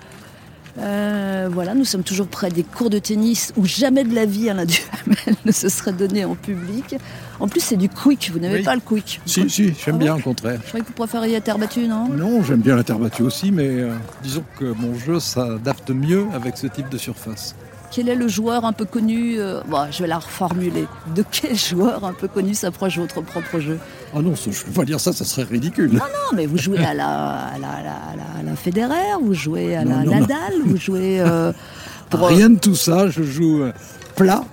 Euh, 0.80 1.48
voilà, 1.52 1.74
nous 1.74 1.84
sommes 1.84 2.02
toujours 2.04 2.28
près 2.28 2.50
des 2.50 2.62
cours 2.62 2.88
de 2.90 2.98
tennis 2.98 3.52
où 3.56 3.64
jamais 3.66 4.04
de 4.04 4.14
la 4.14 4.26
vie 4.26 4.48
Alain 4.48 4.64
Duhamel 4.64 5.36
ne 5.44 5.52
se 5.52 5.68
serait 5.68 5.92
donné 5.92 6.24
en 6.24 6.34
public. 6.34 6.94
En 7.40 7.48
plus, 7.48 7.60
c'est 7.60 7.76
du 7.76 7.88
quick, 7.88 8.30
vous 8.32 8.38
n'avez 8.38 8.58
Oui. 8.58 8.62
pas 8.62 8.74
le 8.74 8.80
quick. 8.80 9.20
Si, 9.26 9.48
si, 9.50 9.70
Ah 9.72 9.78
j'aime 9.84 9.94
bon 9.98 10.04
bien 10.04 10.14
au 10.16 10.20
contraire. 10.20 10.60
Je 10.62 10.68
croyais 10.68 10.82
que 10.82 10.88
vous 10.88 10.94
préfériez 10.94 11.32
la 11.34 11.40
terre 11.40 11.58
battue, 11.58 11.86
non? 11.88 12.08
Non, 12.08 12.42
j'aime 12.42 12.60
bien 12.60 12.76
la 12.76 12.84
terre 12.84 12.98
battue 12.98 13.22
aussi, 13.22 13.50
mais 13.50 13.66
euh, 13.68 13.92
disons 14.22 14.44
que 14.58 14.64
mon 14.66 14.94
jeu 14.98 15.18
s'adapte 15.20 15.90
mieux 15.90 16.26
avec 16.34 16.56
ce 16.56 16.66
type 16.68 16.88
de 16.88 16.98
surface. 16.98 17.54
Quel 17.90 18.08
est 18.10 18.14
le 18.14 18.28
joueur 18.28 18.64
un 18.66 18.72
peu 18.74 18.84
connu 18.84 19.36
euh, 19.38 19.60
bon, 19.66 19.86
Je 19.90 20.02
vais 20.02 20.08
la 20.08 20.18
reformuler. 20.18 20.86
De 21.14 21.24
quel 21.30 21.56
joueur 21.70 22.04
un 22.04 22.12
peu 22.12 22.28
connu 22.28 22.54
s'approche 22.54 22.98
votre 22.98 23.22
propre 23.22 23.60
jeu? 23.60 23.78
Ah 24.14 24.20
non, 24.20 24.34
je 24.34 24.50
ne 24.50 24.54
peux 24.54 24.72
pas 24.72 24.84
dire 24.84 25.00
ça, 25.00 25.12
ça 25.12 25.24
serait 25.24 25.44
ridicule. 25.44 25.92
Non, 25.94 26.00
mais 26.34 26.46
vous 26.46 26.58
jouez 26.58 26.78
à 26.84 26.92
la, 26.94 27.06
à 27.08 27.58
la, 27.58 27.68
à 27.68 27.82
la, 28.44 28.52
à 28.52 28.56
Federer, 28.56 28.94
vous 29.22 29.34
jouez 29.34 29.74
à 29.76 29.84
Non, 29.84 29.90
la 29.98 30.04
non, 30.04 30.12
non. 30.12 30.20
Nadal, 30.20 30.52
vous 30.66 30.76
jouez 30.76 31.20
euh, 31.20 31.52
pour... 32.10 32.24
euh, 32.24 32.28
Rien 32.28 32.50
de 32.50 32.58
tout 32.58 32.74
ça, 32.74 33.08
je 33.08 33.22
joue 33.22 33.62
plat, 34.16 34.44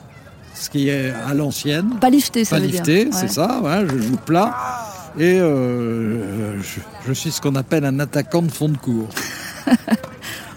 ce 0.53 0.69
qui 0.69 0.87
est 0.89 1.11
à 1.27 1.33
l'ancienne. 1.33 1.89
Pas 1.99 2.09
lifté, 2.09 2.45
ça 2.45 2.55
Pas 2.55 2.61
veut 2.61 2.67
lifté, 2.67 3.05
dire. 3.05 3.13
c'est 3.13 3.23
Ouais. 3.23 3.27
ça, 3.29 3.85
je 3.85 3.97
joue 3.97 4.17
plat. 4.17 4.55
Et 5.17 5.39
euh, 5.39 6.61
je, 6.61 6.79
je 7.07 7.13
suis 7.13 7.31
ce 7.31 7.39
qu'on 7.41 7.55
appelle 7.55 7.85
un 7.85 7.99
attaquant 7.99 8.41
de 8.41 8.51
fond 8.51 8.67
de 8.69 8.77
cours. 8.77 9.07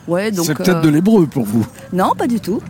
Ouais, 0.08 0.30
donc, 0.32 0.46
C'est 0.46 0.54
peut-être 0.54 0.78
euh, 0.78 0.82
de 0.82 0.88
l'hébreu 0.88 1.26
pour 1.26 1.44
vous. 1.44 1.64
Non, 1.92 2.12
pas 2.16 2.26
du 2.26 2.40
tout. 2.40 2.60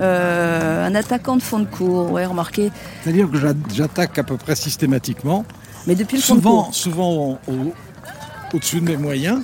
Euh, 0.00 0.86
un 0.86 0.94
attaquant 0.94 1.36
de 1.36 1.42
fond 1.42 1.58
de 1.60 1.64
cours, 1.66 2.10
ouais, 2.12 2.26
remarquez. 2.26 2.70
C'est-à-dire 3.02 3.30
que 3.30 3.38
j'a- 3.38 3.54
j'attaque 3.74 4.18
à 4.18 4.24
peu 4.24 4.36
près 4.36 4.54
systématiquement, 4.56 5.44
Mais 5.86 5.94
depuis 5.94 6.16
le 6.16 6.22
fond 6.22 6.34
de 6.34 6.40
souvent, 6.40 6.62
cours. 6.64 6.74
souvent 6.74 7.10
au- 7.12 7.38
au- 7.52 7.72
au-dessus 8.54 8.80
de 8.80 8.86
mes 8.86 8.96
moyens. 8.96 9.40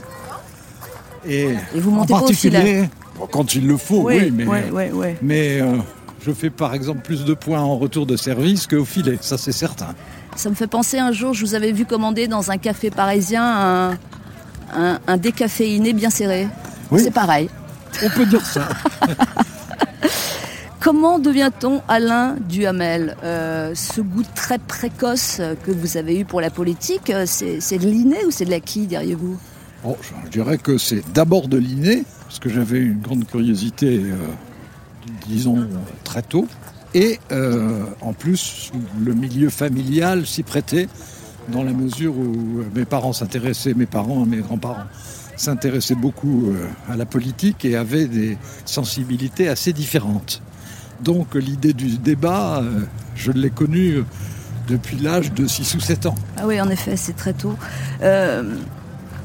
Et, 1.26 1.54
Et 1.74 1.80
vous 1.80 1.90
en 1.90 1.94
montez 1.94 2.12
au 2.12 2.18
particulier, 2.18 2.88
quand 3.30 3.54
il 3.54 3.66
le 3.66 3.76
faut, 3.76 4.02
oui, 4.02 4.30
mais, 4.30 4.44
ouais, 4.44 4.70
ouais, 4.70 4.90
ouais. 4.90 5.16
mais 5.22 5.60
euh, 5.60 5.76
je 6.26 6.32
fais 6.32 6.50
par 6.50 6.74
exemple 6.74 7.00
plus 7.02 7.24
de 7.24 7.32
points 7.34 7.60
en 7.60 7.78
retour 7.78 8.06
de 8.06 8.16
service 8.16 8.66
qu'au 8.66 8.84
filet, 8.84 9.18
ça 9.20 9.38
c'est 9.38 9.52
certain. 9.52 9.94
Ça 10.34 10.50
me 10.50 10.54
fait 10.54 10.66
penser 10.66 10.98
un 10.98 11.12
jour, 11.12 11.32
je 11.32 11.44
vous 11.46 11.54
avais 11.54 11.72
vu 11.72 11.84
commander 11.86 12.26
dans 12.26 12.50
un 12.50 12.56
café 12.58 12.90
parisien 12.90 13.44
un, 13.44 13.90
un, 14.76 14.98
un 15.06 15.16
décaféiné 15.16 15.92
bien 15.92 16.10
serré. 16.10 16.48
Oui. 16.92 17.00
C'est 17.02 17.10
pareil. 17.10 17.48
On 18.04 18.10
peut 18.10 18.26
dire 18.26 18.44
ça. 18.44 18.68
Comment 20.80 21.18
devient-on 21.18 21.80
Alain 21.88 22.36
Duhamel 22.48 23.16
Euh, 23.22 23.72
Ce 23.74 24.02
goût 24.02 24.24
très 24.34 24.58
précoce 24.58 25.40
que 25.64 25.70
vous 25.70 25.96
avez 25.96 26.18
eu 26.18 26.26
pour 26.26 26.42
la 26.42 26.50
politique, 26.50 27.08
euh, 27.08 27.24
c'est 27.26 27.78
de 27.78 27.88
l'inné 27.88 28.26
ou 28.26 28.30
c'est 28.30 28.44
de 28.44 28.50
l'acquis, 28.50 28.86
diriez-vous 28.86 29.38
Bon, 29.82 29.96
je 30.24 30.30
dirais 30.30 30.58
que 30.58 30.76
c'est 30.76 31.02
d'abord 31.14 31.48
de 31.48 31.56
l'inné, 31.56 32.04
parce 32.26 32.40
que 32.40 32.50
j'avais 32.50 32.78
une 32.80 33.00
grande 33.00 33.26
curiosité, 33.26 34.02
euh, 34.04 34.16
disons, 35.26 35.66
très 36.04 36.22
tôt. 36.22 36.46
Et 36.94 37.18
euh, 37.32 37.84
en 38.02 38.12
plus, 38.12 38.70
le 39.02 39.14
milieu 39.14 39.48
familial 39.48 40.26
s'y 40.26 40.42
prêtait, 40.42 40.88
dans 41.48 41.62
la 41.62 41.72
mesure 41.72 42.16
où 42.16 42.62
mes 42.74 42.84
parents 42.84 43.12
s'intéressaient, 43.14 43.74
mes 43.74 43.86
parents 43.86 44.24
et 44.24 44.28
mes 44.28 44.38
grands-parents 44.38 44.84
s'intéressaient 45.42 45.96
beaucoup 45.96 46.50
euh, 46.50 46.68
à 46.88 46.96
la 46.96 47.04
politique 47.04 47.64
et 47.64 47.76
avaient 47.76 48.06
des 48.06 48.38
sensibilités 48.64 49.48
assez 49.48 49.72
différentes. 49.72 50.40
Donc 51.02 51.34
l'idée 51.34 51.72
du 51.72 51.98
débat, 51.98 52.60
euh, 52.62 52.82
je 53.16 53.32
l'ai 53.32 53.50
connue 53.50 53.96
euh, 53.96 54.04
depuis 54.68 54.96
l'âge 54.98 55.32
de 55.32 55.46
6 55.48 55.74
ou 55.74 55.80
7 55.80 56.06
ans. 56.06 56.14
Ah 56.36 56.46
oui, 56.46 56.60
en 56.60 56.68
effet, 56.70 56.96
c'est 56.96 57.16
très 57.16 57.32
tôt. 57.32 57.56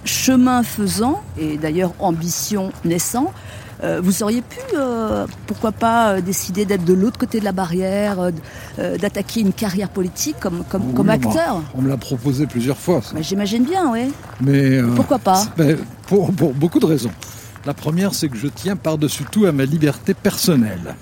Chemin 0.06 0.64
faisant, 0.64 1.22
et 1.38 1.58
d'ailleurs 1.58 1.94
ambition 2.00 2.72
naissant, 2.86 3.34
vous 3.84 4.24
auriez 4.24 4.42
pu, 4.42 4.60
euh, 4.76 5.28
pourquoi 5.46 5.72
pas, 5.72 6.13
euh, 6.13 6.22
décider 6.22 6.66
d'être 6.66 6.84
de 6.84 6.94
l'autre 6.94 7.20
côté 7.20 7.40
de 7.40 7.46
la 7.46 7.52
barrière, 7.52 8.20
euh, 8.20 8.32
euh, 8.80 8.98
d'attaquer 8.98 9.42
une 9.42 9.54
carrière 9.54 9.90
politique 9.90 10.38
comme, 10.40 10.63
comme, 10.70 11.10
acteur 11.10 11.62
On 11.76 11.82
me 11.82 11.90
l'a 11.90 11.98
proposé 11.98 12.48
plusieurs 12.48 12.78
fois. 12.78 13.02
Bah, 13.13 13.22
J'imagine 13.22 13.63
bien, 13.63 13.92
oui. 13.92 14.12
Mais 14.42 14.78
euh, 14.78 14.88
Pourquoi 14.96 15.20
pas 15.20 15.46
ben, 15.58 15.78
pour, 16.08 16.32
pour 16.34 16.54
beaucoup 16.54 16.80
de 16.80 16.86
raisons. 16.86 17.12
La 17.66 17.74
première, 17.74 18.13
c'est 18.13 18.30
que 18.30 18.38
je 18.38 18.48
tiens 18.48 18.76
par-dessus 18.76 19.26
tout 19.30 19.46
à 19.46 19.52
ma 19.52 19.66
liberté 19.66 20.13
personnelle, 20.13 20.96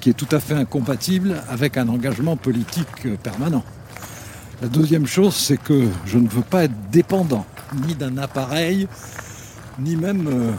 qui 0.00 0.10
est 0.10 0.14
tout 0.14 0.28
à 0.30 0.40
fait 0.40 0.54
incompatible 0.54 1.36
avec 1.48 1.76
un 1.76 1.88
engagement 1.88 2.36
politique 2.36 3.06
euh, 3.06 3.16
permanent. 3.22 3.64
La 4.60 4.68
deuxième 4.68 5.06
chose, 5.06 5.34
c'est 5.34 5.56
que 5.56 5.86
je 6.04 6.18
ne 6.18 6.28
veux 6.28 6.42
pas 6.42 6.64
être 6.64 6.90
dépendant 6.92 7.46
ni 7.86 7.94
d'un 7.94 8.18
appareil, 8.18 8.88
ni 9.78 9.96
même 9.96 10.28
euh, 10.28 10.52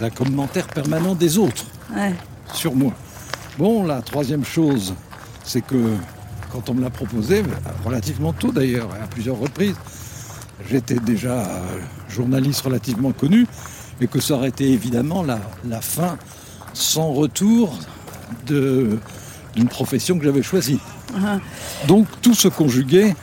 d'un 0.00 0.10
commentaire 0.10 0.66
permanent 0.66 1.14
des 1.14 1.38
autres 1.38 1.64
Ouais. 1.94 2.14
sur 2.52 2.74
moi. 2.74 2.92
Bon, 3.58 3.84
la 3.84 4.00
troisième 4.00 4.44
chose, 4.44 4.94
c'est 5.44 5.60
que 5.60 5.76
quand 6.52 6.68
on 6.70 6.74
me 6.74 6.80
l'a 6.82 6.90
proposé, 6.90 7.42
relativement 7.84 8.32
tôt 8.32 8.50
d'ailleurs, 8.52 8.88
à 9.02 9.06
plusieurs 9.06 9.38
reprises, 9.38 9.74
j'étais 10.68 10.94
déjà 10.98 11.32
euh, 11.40 11.60
journaliste 12.08 12.62
relativement 12.62 13.12
connu, 13.12 13.46
et 14.00 14.06
que 14.06 14.20
ça 14.20 14.34
aurait 14.34 14.48
été 14.48 14.70
évidemment 14.72 15.22
la, 15.22 15.38
la 15.68 15.80
fin 15.82 16.16
sans 16.72 17.12
retour 17.12 17.78
d'une 18.46 19.68
profession 19.68 20.18
que 20.18 20.24
j'avais 20.24 20.42
choisie. 20.42 20.78
Ah. 21.14 21.38
Donc 21.86 22.06
tout 22.22 22.34
se 22.34 22.48
conjuguait 22.48 23.14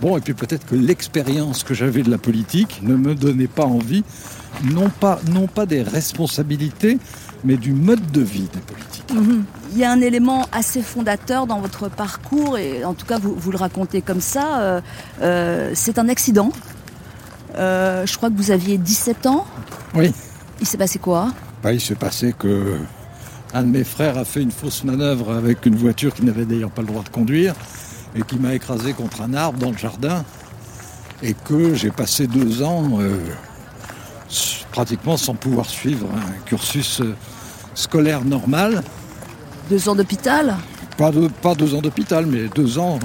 Bon, 0.00 0.16
et 0.16 0.20
puis 0.20 0.34
peut-être 0.34 0.66
que 0.66 0.74
l'expérience 0.74 1.62
que 1.64 1.74
j'avais 1.74 2.02
de 2.02 2.10
la 2.10 2.18
politique 2.18 2.80
ne 2.82 2.96
me 2.96 3.14
donnait 3.14 3.46
pas 3.46 3.64
envie, 3.64 4.04
non 4.64 4.90
pas, 4.90 5.20
non 5.32 5.46
pas 5.46 5.66
des 5.66 5.82
responsabilités, 5.82 6.98
mais 7.44 7.56
du 7.56 7.72
mode 7.72 8.10
de 8.10 8.20
vie 8.20 8.48
des 8.52 8.60
politiques. 8.60 9.12
Mhm. 9.14 9.44
Il 9.72 9.78
y 9.78 9.84
a 9.84 9.90
un 9.90 10.00
élément 10.00 10.46
assez 10.52 10.82
fondateur 10.82 11.46
dans 11.46 11.60
votre 11.60 11.88
parcours, 11.88 12.58
et 12.58 12.84
en 12.84 12.94
tout 12.94 13.06
cas 13.06 13.18
vous, 13.18 13.34
vous 13.34 13.50
le 13.50 13.58
racontez 13.58 14.02
comme 14.02 14.20
ça, 14.20 14.60
euh, 14.60 14.80
euh, 15.22 15.70
c'est 15.74 15.98
un 15.98 16.08
accident. 16.08 16.52
Euh, 17.56 18.04
je 18.04 18.16
crois 18.16 18.28
que 18.28 18.36
vous 18.36 18.50
aviez 18.50 18.76
17 18.76 19.26
ans. 19.26 19.46
Oui. 19.94 20.12
Il 20.60 20.66
s'est 20.66 20.78
passé 20.78 20.98
quoi? 20.98 21.32
Bah, 21.62 21.72
il 21.72 21.80
s'est 21.80 21.94
passé 21.94 22.34
que 22.38 22.78
un 23.54 23.62
de 23.62 23.68
mes 23.68 23.84
frères 23.84 24.18
a 24.18 24.24
fait 24.24 24.42
une 24.42 24.50
fausse 24.50 24.84
manœuvre 24.84 25.32
avec 25.32 25.64
une 25.66 25.76
voiture 25.76 26.12
qu'il 26.12 26.26
n'avait 26.26 26.44
d'ailleurs 26.44 26.70
pas 26.70 26.82
le 26.82 26.88
droit 26.88 27.02
de 27.02 27.08
conduire 27.08 27.54
et 28.16 28.22
qui 28.22 28.36
m'a 28.38 28.54
écrasé 28.54 28.92
contre 28.92 29.22
un 29.22 29.34
arbre 29.34 29.58
dans 29.58 29.70
le 29.70 29.76
jardin 29.78 30.24
et 31.22 31.34
que 31.34 31.74
j'ai 31.74 31.90
passé 31.90 32.26
deux 32.26 32.62
ans 32.62 32.98
euh, 33.00 33.18
pratiquement 34.72 35.16
sans 35.16 35.34
pouvoir 35.34 35.66
suivre 35.66 36.06
un 36.14 36.44
cursus 36.46 37.00
euh, 37.00 37.14
scolaire 37.74 38.24
normal. 38.24 38.82
Deux 39.70 39.88
ans 39.88 39.94
d'hôpital? 39.94 40.56
Pas, 40.96 41.10
de- 41.10 41.28
pas 41.28 41.54
deux 41.54 41.74
ans 41.74 41.80
d'hôpital, 41.82 42.26
mais 42.26 42.48
deux 42.54 42.78
ans, 42.78 42.98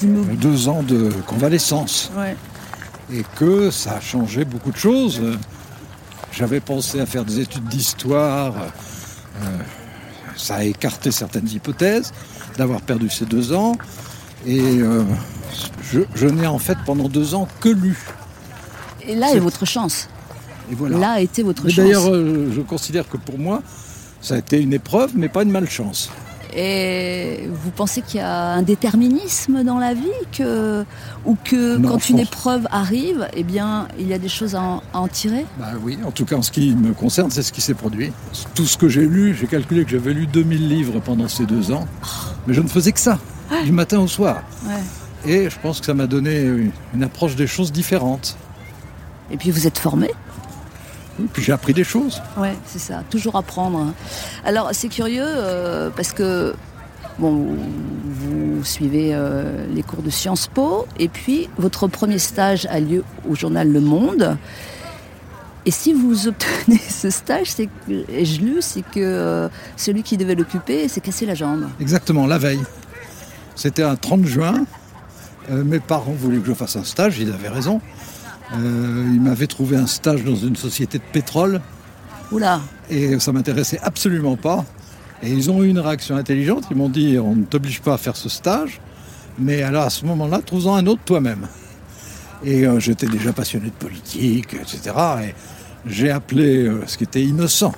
D'immob- 0.00 0.36
deux 0.38 0.68
ans 0.68 0.82
de 0.82 1.10
convalescence. 1.26 2.10
Ouais. 2.16 2.36
et 3.12 3.24
que 3.36 3.70
ça 3.70 3.94
a 3.96 4.00
changé 4.00 4.44
beaucoup 4.44 4.70
de 4.70 4.76
choses. 4.76 5.20
J'avais 6.32 6.60
pensé 6.60 7.00
à 7.00 7.06
faire 7.06 7.24
des 7.24 7.40
études 7.40 7.64
d'histoire, 7.64 8.54
euh, 9.42 9.46
ça 10.36 10.56
a 10.56 10.64
écarté 10.64 11.10
certaines 11.10 11.48
hypothèses 11.48 12.12
d'avoir 12.56 12.80
perdu 12.80 13.10
ces 13.10 13.26
deux 13.26 13.52
ans, 13.52 13.76
et 14.46 14.60
euh, 14.80 15.04
je, 15.82 16.00
je 16.14 16.26
n'ai 16.26 16.46
en 16.46 16.58
fait 16.58 16.78
pendant 16.86 17.08
deux 17.08 17.34
ans 17.34 17.48
que 17.60 17.68
lu. 17.68 17.98
Et 19.06 19.14
là 19.14 19.32
est 19.34 19.38
votre 19.40 19.66
chance. 19.66 20.08
Et 20.70 20.74
voilà. 20.74 20.98
Là 20.98 21.10
a 21.12 21.20
été 21.20 21.42
votre 21.42 21.64
Mais 21.64 21.70
chance. 21.70 21.84
D'ailleurs, 21.84 22.08
euh, 22.08 22.50
je 22.54 22.60
considère 22.60 23.08
que 23.08 23.16
pour 23.16 23.38
moi, 23.38 23.62
ça 24.20 24.34
a 24.34 24.38
été 24.38 24.60
une 24.60 24.72
épreuve, 24.72 25.12
mais 25.14 25.28
pas 25.28 25.42
une 25.42 25.50
malchance. 25.50 26.10
Et 26.54 27.48
vous 27.50 27.70
pensez 27.70 28.02
qu'il 28.02 28.20
y 28.20 28.22
a 28.22 28.52
un 28.52 28.62
déterminisme 28.62 29.64
dans 29.64 29.78
la 29.78 29.94
vie 29.94 30.02
que, 30.36 30.84
Ou 31.24 31.34
que 31.42 31.78
Non, 31.78 31.88
quand 31.88 32.10
une 32.10 32.16
pense- 32.18 32.26
épreuve 32.26 32.66
arrive, 32.70 33.26
eh 33.34 33.42
bien, 33.42 33.88
il 33.98 34.06
y 34.06 34.12
a 34.12 34.18
des 34.18 34.28
choses 34.28 34.54
à 34.54 34.60
en, 34.60 34.82
à 34.92 35.00
en 35.00 35.08
tirer? 35.08 35.46
Bah 35.58 35.70
oui, 35.82 35.98
en 36.04 36.10
tout 36.10 36.26
cas 36.26 36.36
en 36.36 36.42
ce 36.42 36.50
qui 36.50 36.74
me 36.74 36.92
concerne, 36.92 37.30
c'est 37.30 37.42
ce 37.42 37.52
qui 37.52 37.62
s'est 37.62 37.72
produit. 37.74 38.12
Tout 38.54 38.66
ce 38.66 38.76
que 38.76 38.86
j'ai 38.88 39.06
lu, 39.06 39.34
j'ai 39.34 39.46
calculé 39.46 39.82
que 39.84 39.90
j'avais 39.90 40.12
lu 40.12 40.26
2000 40.26 40.68
livres 40.68 41.00
pendant 41.00 41.26
ces 41.26 41.46
deux 41.46 41.72
ans, 41.72 41.86
mais 42.46 42.52
je 42.52 42.60
ne 42.60 42.68
faisais 42.68 42.92
que 42.92 43.00
ça, 43.00 43.18
du 43.64 43.72
matin 43.72 43.98
au 44.00 44.08
soir. 44.08 44.42
Ouais. 44.66 45.30
Et 45.30 45.50
je 45.50 45.56
pense 45.60 45.80
que 45.80 45.86
ça 45.86 45.94
m'a 45.94 46.06
donné 46.06 46.40
une, 46.42 46.70
une 46.94 47.02
approche 47.04 47.36
des 47.36 47.46
choses 47.46 47.70
différentes. 47.72 48.36
Et 49.30 49.36
puis 49.36 49.50
vous 49.50 49.66
êtes 49.66 49.78
formé 49.78 50.10
Et 51.20 51.26
puis 51.32 51.42
j'ai 51.42 51.52
appris 51.52 51.72
des 51.74 51.84
choses. 51.84 52.20
Ouais, 52.36 52.54
c'est 52.66 52.80
ça, 52.80 53.02
toujours 53.10 53.36
apprendre. 53.36 53.78
hein. 53.78 53.94
Alors 54.44 54.70
c'est 54.72 54.88
curieux 54.88 55.24
euh, 55.24 55.90
parce 55.94 56.12
que 56.12 56.54
bon, 57.18 57.56
vous 58.04 58.64
suivez 58.64 59.10
euh, 59.14 59.64
les 59.72 59.82
cours 59.82 60.02
de 60.02 60.10
Sciences 60.10 60.48
Po 60.48 60.86
et 60.98 61.08
puis 61.08 61.48
votre 61.56 61.86
premier 61.86 62.18
stage 62.18 62.66
a 62.66 62.80
lieu 62.80 63.04
au 63.28 63.34
journal 63.34 63.70
Le 63.70 63.80
Monde. 63.80 64.36
Et 65.64 65.70
si 65.70 65.92
vous 65.92 66.26
obtenez 66.26 66.78
ce 66.78 67.10
stage, 67.10 67.52
c'est 67.52 67.66
que, 67.66 67.92
et 68.10 68.24
je 68.24 68.40
lu, 68.40 68.56
c'est 68.60 68.82
que 68.82 68.98
euh, 68.98 69.48
celui 69.76 70.02
qui 70.02 70.16
devait 70.16 70.34
l'occuper 70.34 70.88
s'est 70.88 71.00
cassé 71.00 71.24
la 71.26 71.34
jambe. 71.36 71.68
Exactement, 71.80 72.26
la 72.26 72.38
veille. 72.38 72.60
C'était 73.54 73.82
un 73.82 73.96
30 73.96 74.24
juin. 74.24 74.64
Euh, 75.50 75.64
mes 75.64 75.80
parents 75.80 76.12
voulaient 76.12 76.38
que 76.38 76.46
je 76.46 76.54
fasse 76.54 76.76
un 76.76 76.84
stage, 76.84 77.18
ils 77.18 77.30
avaient 77.30 77.48
raison. 77.48 77.80
Euh, 78.54 79.10
ils 79.12 79.20
m'avaient 79.20 79.46
trouvé 79.46 79.76
un 79.76 79.86
stage 79.86 80.24
dans 80.24 80.36
une 80.36 80.56
société 80.56 80.98
de 80.98 81.04
pétrole 81.12 81.60
Oula, 82.30 82.60
et 82.90 83.18
ça 83.18 83.32
m'intéressait 83.32 83.78
absolument 83.82 84.36
pas. 84.36 84.64
Et 85.22 85.30
ils 85.30 85.50
ont 85.50 85.62
eu 85.62 85.68
une 85.68 85.78
réaction 85.78 86.16
intelligente, 86.16 86.64
ils 86.70 86.76
m'ont 86.76 86.88
dit 86.88 87.18
on 87.18 87.34
ne 87.34 87.44
t'oblige 87.44 87.80
pas 87.80 87.94
à 87.94 87.98
faire 87.98 88.16
ce 88.16 88.28
stage, 88.28 88.80
mais 89.38 89.62
alors 89.62 89.84
à 89.84 89.90
ce 89.90 90.04
moment-là, 90.06 90.40
trouve-en 90.44 90.76
un 90.76 90.86
autre 90.86 91.02
toi-même. 91.04 91.46
Et 92.44 92.66
euh, 92.66 92.80
j'étais 92.80 93.06
déjà 93.06 93.32
passionné 93.32 93.66
de 93.66 93.74
politique, 93.86 94.54
etc. 94.54 94.94
Et 95.22 95.34
j'ai 95.86 96.10
appelé 96.10 96.70
ce 96.86 96.96
qui 96.96 97.04
était 97.04 97.22
innocent. 97.22 97.72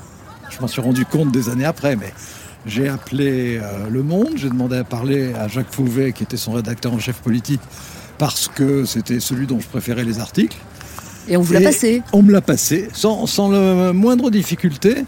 Je 0.51 0.61
m'en 0.61 0.69
suis 0.69 0.81
rendu 0.81 1.05
compte 1.05 1.33
des 1.33 1.49
années 1.49 1.65
après, 1.65 1.97
mais 1.97 2.13
j'ai 2.67 2.89
appelé 2.89 3.59
euh, 3.63 3.89
Le 3.91 4.03
Monde, 4.03 4.33
j'ai 4.37 4.49
demandé 4.49 4.77
à 4.77 4.85
parler 4.85 5.33
à 5.35 5.49
Jacques 5.49 5.73
Fauvet, 5.73 6.13
qui 6.13 6.23
était 6.23 6.37
son 6.37 6.53
rédacteur 6.53 6.93
en 6.93 6.99
chef 6.99 7.17
politique, 7.17 7.61
parce 8.19 8.49
que 8.49 8.85
c'était 8.85 9.21
celui 9.21 9.47
dont 9.47 9.61
je 9.61 9.69
préférais 9.69 10.05
les 10.05 10.19
articles. 10.19 10.57
et 11.29 11.37
on 11.37 11.43
vous 11.43 11.53
l'a 11.53 11.61
passé. 11.61 12.03
On 12.13 12.23
me 12.23 12.33
l'a 12.33 12.41
passé 12.41 12.89
sans, 12.93 13.27
sans 13.27 13.51
la 13.51 13.93
moindre 13.93 14.31
difficulté. 14.31 15.05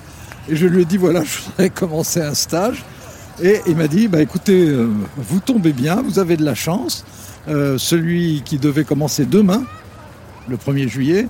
Et 0.48 0.56
je 0.56 0.66
lui 0.66 0.82
ai 0.82 0.84
dit 0.84 0.96
voilà, 0.96 1.24
je 1.24 1.38
voudrais 1.42 1.70
commencer 1.70 2.20
un 2.20 2.34
stage. 2.34 2.84
Et 3.42 3.60
il 3.66 3.76
m'a 3.76 3.88
dit 3.88 4.08
bah 4.08 4.20
écoutez, 4.20 4.68
euh, 4.68 4.88
vous 5.16 5.40
tombez 5.40 5.72
bien, 5.72 6.02
vous 6.02 6.18
avez 6.18 6.36
de 6.36 6.44
la 6.44 6.54
chance. 6.54 7.04
Euh, 7.48 7.78
celui 7.78 8.42
qui 8.44 8.58
devait 8.58 8.84
commencer 8.84 9.24
demain, 9.24 9.64
le 10.48 10.56
1er 10.56 10.88
juillet, 10.88 11.28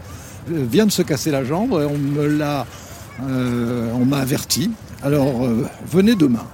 euh, 0.51 0.64
vient 0.70 0.87
de 0.87 0.93
se 0.93 1.03
casser 1.03 1.31
la 1.31 1.45
jambe. 1.45 1.72
Et 1.72 1.85
on 1.85 1.99
me 1.99 2.27
l'a, 2.27 2.66
on 3.20 4.05
m'a 4.05 4.18
averti. 4.18 4.70
Alors 5.03 5.45
euh, 5.45 5.67
venez 5.91 6.15
demain. 6.15 6.45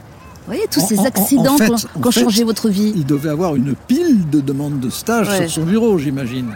Vous 0.41 0.47
voyez 0.55 0.67
tous 0.71 0.81
En- 0.81 0.87
ces 0.87 0.99
en- 0.99 1.03
en 1.03 1.07
accidents 1.07 1.57
qui 1.57 1.71
ont- 2.05 2.11
changé 2.11 2.45
votre 2.45 2.69
vie. 2.69 2.93
Il 2.97 3.07
devait 3.07 3.31
avoir 3.31 3.55
une 3.55 3.75
pile 3.75 4.29
de 4.29 4.41
demandes 4.41 4.81
de 4.81 4.91
stage 4.91 5.29
Ouais. 5.29 5.47
sur 5.49 5.63
son 5.63 5.63
bureau, 5.67 5.99
j'imagine. 5.99 6.53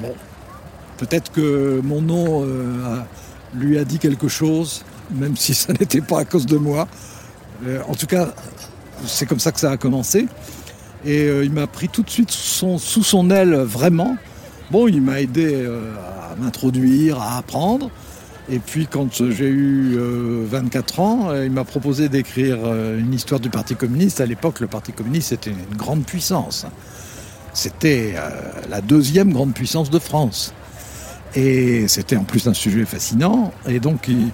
Bon, 0.00 0.12
peut-être 0.98 1.32
que 1.32 1.80
mon 1.82 2.00
nom 2.00 2.44
euh, 2.44 2.98
lui 3.54 3.78
a 3.78 3.84
dit 3.84 3.98
quelque 3.98 4.28
chose, 4.28 4.84
même 5.10 5.36
si 5.36 5.54
ça 5.54 5.72
n'était 5.80 6.00
pas 6.00 6.20
à 6.20 6.24
cause 6.24 6.46
de 6.46 6.56
moi. 6.56 6.86
Euh, 7.66 7.80
en 7.88 7.94
tout 7.94 8.06
cas, 8.06 8.32
c'est 9.06 9.26
comme 9.26 9.40
ça 9.40 9.50
que 9.52 9.60
ça 9.60 9.72
a 9.72 9.76
commencé. 9.76 10.28
Et 11.04 11.22
euh, 11.28 11.44
il 11.44 11.52
m'a 11.52 11.66
pris 11.66 11.88
tout 11.88 12.02
de 12.02 12.10
suite 12.10 12.30
sous 12.30 12.46
son, 12.58 12.78
sous 12.78 13.02
son 13.02 13.28
aile, 13.30 13.54
vraiment. 13.56 14.16
Bon, 14.70 14.88
il 14.88 15.02
m'a 15.02 15.20
aidé 15.20 15.66
à 15.66 16.34
m'introduire, 16.40 17.20
à 17.20 17.38
apprendre. 17.38 17.90
Et 18.50 18.58
puis 18.58 18.86
quand 18.86 19.08
j'ai 19.30 19.48
eu 19.48 19.96
euh, 19.96 20.44
24 20.46 21.00
ans, 21.00 21.30
euh, 21.30 21.46
il 21.46 21.50
m'a 21.50 21.64
proposé 21.64 22.08
d'écrire 22.08 22.58
euh, 22.64 22.98
une 22.98 23.14
histoire 23.14 23.40
du 23.40 23.48
Parti 23.48 23.74
communiste. 23.74 24.20
À 24.20 24.26
l'époque, 24.26 24.60
le 24.60 24.66
Parti 24.66 24.92
communiste 24.92 25.32
était 25.32 25.50
une 25.50 25.76
grande 25.76 26.04
puissance. 26.04 26.66
C'était 27.54 28.14
euh, 28.16 28.30
la 28.68 28.80
deuxième 28.80 29.32
grande 29.32 29.54
puissance 29.54 29.88
de 29.88 30.00
France. 30.00 30.52
Et 31.36 31.86
c'était 31.88 32.16
en 32.16 32.24
plus 32.24 32.46
un 32.48 32.54
sujet 32.54 32.84
fascinant. 32.84 33.52
Et 33.66 33.78
donc 33.80 34.08
il, 34.08 34.32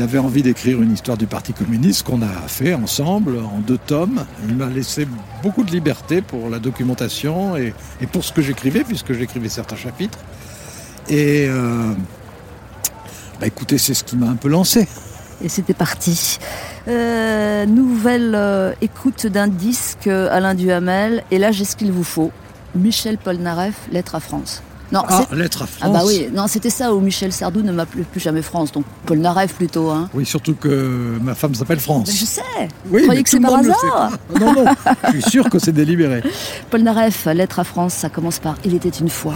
avait 0.00 0.18
envie 0.18 0.42
d'écrire 0.42 0.82
une 0.82 0.92
histoire 0.92 1.16
du 1.16 1.26
Parti 1.26 1.52
communiste 1.52 2.04
qu'on 2.04 2.20
a 2.22 2.48
fait 2.48 2.74
ensemble 2.74 3.38
en 3.38 3.58
deux 3.60 3.78
tomes. 3.78 4.24
Il 4.48 4.56
m'a 4.56 4.68
laissé 4.68 5.06
beaucoup 5.42 5.64
de 5.64 5.70
liberté 5.70 6.20
pour 6.20 6.50
la 6.50 6.58
documentation 6.58 7.56
et, 7.56 7.72
pour 8.12 8.24
ce 8.24 8.32
que 8.32 8.42
j'écrivais, 8.42 8.84
puisque 8.84 9.12
j'écrivais 9.12 9.48
certains 9.48 9.76
chapitres. 9.76 10.18
Et 11.08 11.46
euh, 11.48 11.92
bah 13.40 13.46
écoutez, 13.46 13.78
c'est 13.78 13.94
ce 13.94 14.04
qui 14.04 14.16
m'a 14.16 14.28
un 14.28 14.36
peu 14.36 14.48
lancé. 14.48 14.86
Et 15.42 15.48
c'était 15.48 15.74
parti. 15.74 16.38
Euh, 16.88 17.66
nouvelle 17.66 18.34
euh, 18.34 18.72
écoute 18.80 19.26
d'un 19.26 19.48
disque 19.48 20.06
euh, 20.06 20.28
Alain 20.30 20.54
Duhamel. 20.54 21.24
Et 21.30 21.38
là, 21.38 21.52
j'ai 21.52 21.64
ce 21.64 21.76
qu'il 21.76 21.92
vous 21.92 22.04
faut. 22.04 22.30
Michel 22.74 23.18
Polnareff, 23.18 23.74
Lettre 23.92 24.14
à 24.14 24.20
France. 24.20 24.62
Non, 24.92 25.02
Ah, 25.08 25.26
lettre 25.32 25.62
à 25.62 25.64
ah 25.64 25.86
France. 25.86 25.92
bah 25.92 26.02
oui, 26.06 26.28
non, 26.32 26.46
c'était 26.46 26.70
ça 26.70 26.94
où 26.94 27.00
Michel 27.00 27.32
Sardou 27.32 27.62
ne 27.62 27.72
m'appelait 27.72 28.04
plus 28.04 28.20
jamais 28.20 28.42
France. 28.42 28.70
Donc 28.70 28.84
Polnareff 29.06 29.54
plutôt. 29.54 29.90
Hein. 29.90 30.08
Oui, 30.14 30.26
surtout 30.26 30.54
que 30.54 31.18
ma 31.20 31.34
femme 31.34 31.54
s'appelle 31.54 31.80
France. 31.80 32.08
Mais 32.08 32.14
je 32.14 32.24
sais. 32.24 32.42
Oui, 32.90 33.02
croyez 33.02 33.20
mais 33.20 33.24
que 33.24 33.30
c'est 33.30 33.40
par 33.40 33.54
hasard 33.54 33.80
pas. 33.80 34.10
Non, 34.38 34.52
non, 34.52 34.64
je 35.12 35.20
suis 35.20 35.30
sûr 35.30 35.48
que 35.50 35.58
c'est 35.58 35.72
délibéré. 35.72 36.22
Polnareff, 36.70 37.26
Lettre 37.26 37.60
à 37.60 37.64
France, 37.64 37.94
ça 37.94 38.08
commence 38.08 38.38
par 38.38 38.56
Il 38.64 38.74
était 38.74 38.88
une 38.90 39.08
fois. 39.08 39.34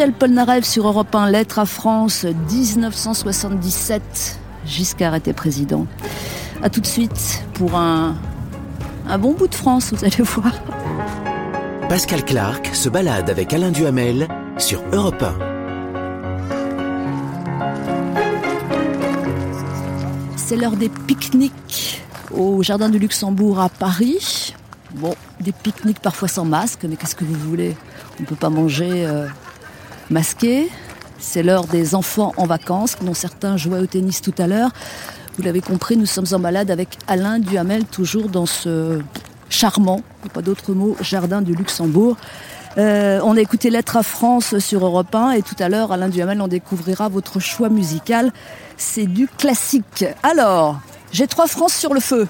Michel 0.00 0.14
Polnareff 0.14 0.64
sur 0.64 0.88
Europe 0.88 1.14
1, 1.14 1.30
Lettre 1.30 1.58
à 1.58 1.66
France, 1.66 2.24
1977. 2.24 4.40
Giscard 4.64 5.14
était 5.14 5.34
président. 5.34 5.86
A 6.62 6.70
tout 6.70 6.80
de 6.80 6.86
suite 6.86 7.44
pour 7.52 7.74
un, 7.74 8.14
un 9.06 9.18
bon 9.18 9.34
bout 9.34 9.46
de 9.46 9.54
France, 9.54 9.92
vous 9.92 10.02
allez 10.02 10.22
voir. 10.22 10.54
Pascal 11.90 12.24
Clark 12.24 12.70
se 12.72 12.88
balade 12.88 13.28
avec 13.28 13.52
Alain 13.52 13.72
Duhamel 13.72 14.26
sur 14.56 14.80
Europe 14.90 15.22
1. 15.22 15.34
C'est 20.36 20.56
l'heure 20.56 20.76
des 20.76 20.88
pique-niques 20.88 22.02
au 22.34 22.62
Jardin 22.62 22.88
du 22.88 22.98
Luxembourg 22.98 23.60
à 23.60 23.68
Paris. 23.68 24.54
Bon, 24.94 25.14
des 25.40 25.52
pique-niques 25.52 26.00
parfois 26.00 26.28
sans 26.28 26.46
masque, 26.46 26.86
mais 26.88 26.96
qu'est-ce 26.96 27.14
que 27.14 27.26
vous 27.26 27.38
voulez? 27.38 27.76
On 28.18 28.22
ne 28.22 28.26
peut 28.26 28.34
pas 28.34 28.48
manger 28.48 29.04
euh, 29.04 29.26
masqué. 30.10 30.68
C'est 31.18 31.42
l'heure 31.42 31.64
des 31.64 31.94
enfants 31.94 32.32
en 32.36 32.46
vacances, 32.46 32.96
dont 33.02 33.14
certains 33.14 33.56
jouaient 33.56 33.80
au 33.80 33.86
tennis 33.86 34.22
tout 34.22 34.34
à 34.38 34.46
l'heure. 34.46 34.70
Vous 35.36 35.42
l'avez 35.42 35.60
compris, 35.60 35.96
nous 35.96 36.06
sommes 36.06 36.26
en 36.32 36.38
balade 36.38 36.70
avec 36.70 36.98
Alain 37.06 37.38
Duhamel, 37.38 37.84
toujours 37.84 38.28
dans 38.28 38.46
ce 38.46 39.00
charmant, 39.48 40.02
pas 40.32 40.42
d'autre 40.42 40.72
mot, 40.72 40.96
Jardin 41.00 41.42
du 41.42 41.54
Luxembourg. 41.54 42.16
Euh, 42.78 43.20
on 43.24 43.36
a 43.36 43.40
écouté 43.40 43.68
Lettre 43.68 43.96
à 43.96 44.02
France 44.02 44.58
sur 44.58 44.84
Europe 44.84 45.14
1 45.14 45.32
et 45.32 45.42
tout 45.42 45.56
à 45.58 45.68
l'heure, 45.68 45.92
Alain 45.92 46.08
Duhamel, 46.08 46.40
on 46.40 46.48
découvrira 46.48 47.08
votre 47.08 47.40
choix 47.40 47.68
musical. 47.68 48.32
C'est 48.76 49.06
du 49.06 49.28
classique. 49.28 50.04
Alors, 50.22 50.80
j'ai 51.12 51.26
trois 51.26 51.46
France 51.46 51.74
sur 51.74 51.92
le 51.94 52.00
feu. 52.00 52.28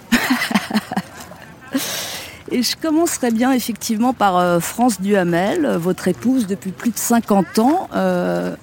Et 2.51 2.63
je 2.63 2.77
commencerai 2.77 3.31
bien 3.31 3.53
effectivement 3.53 4.13
par 4.13 4.37
euh, 4.37 4.61
France 4.61 5.01
Duhamel, 5.01 5.65
euh, 5.65 5.79
votre 5.79 6.09
épouse 6.09 6.47
depuis 6.47 6.73
plus 6.73 6.91
de 6.91 6.99
50 6.99 7.59
ans. 7.61 7.89
Euh, 7.95 8.55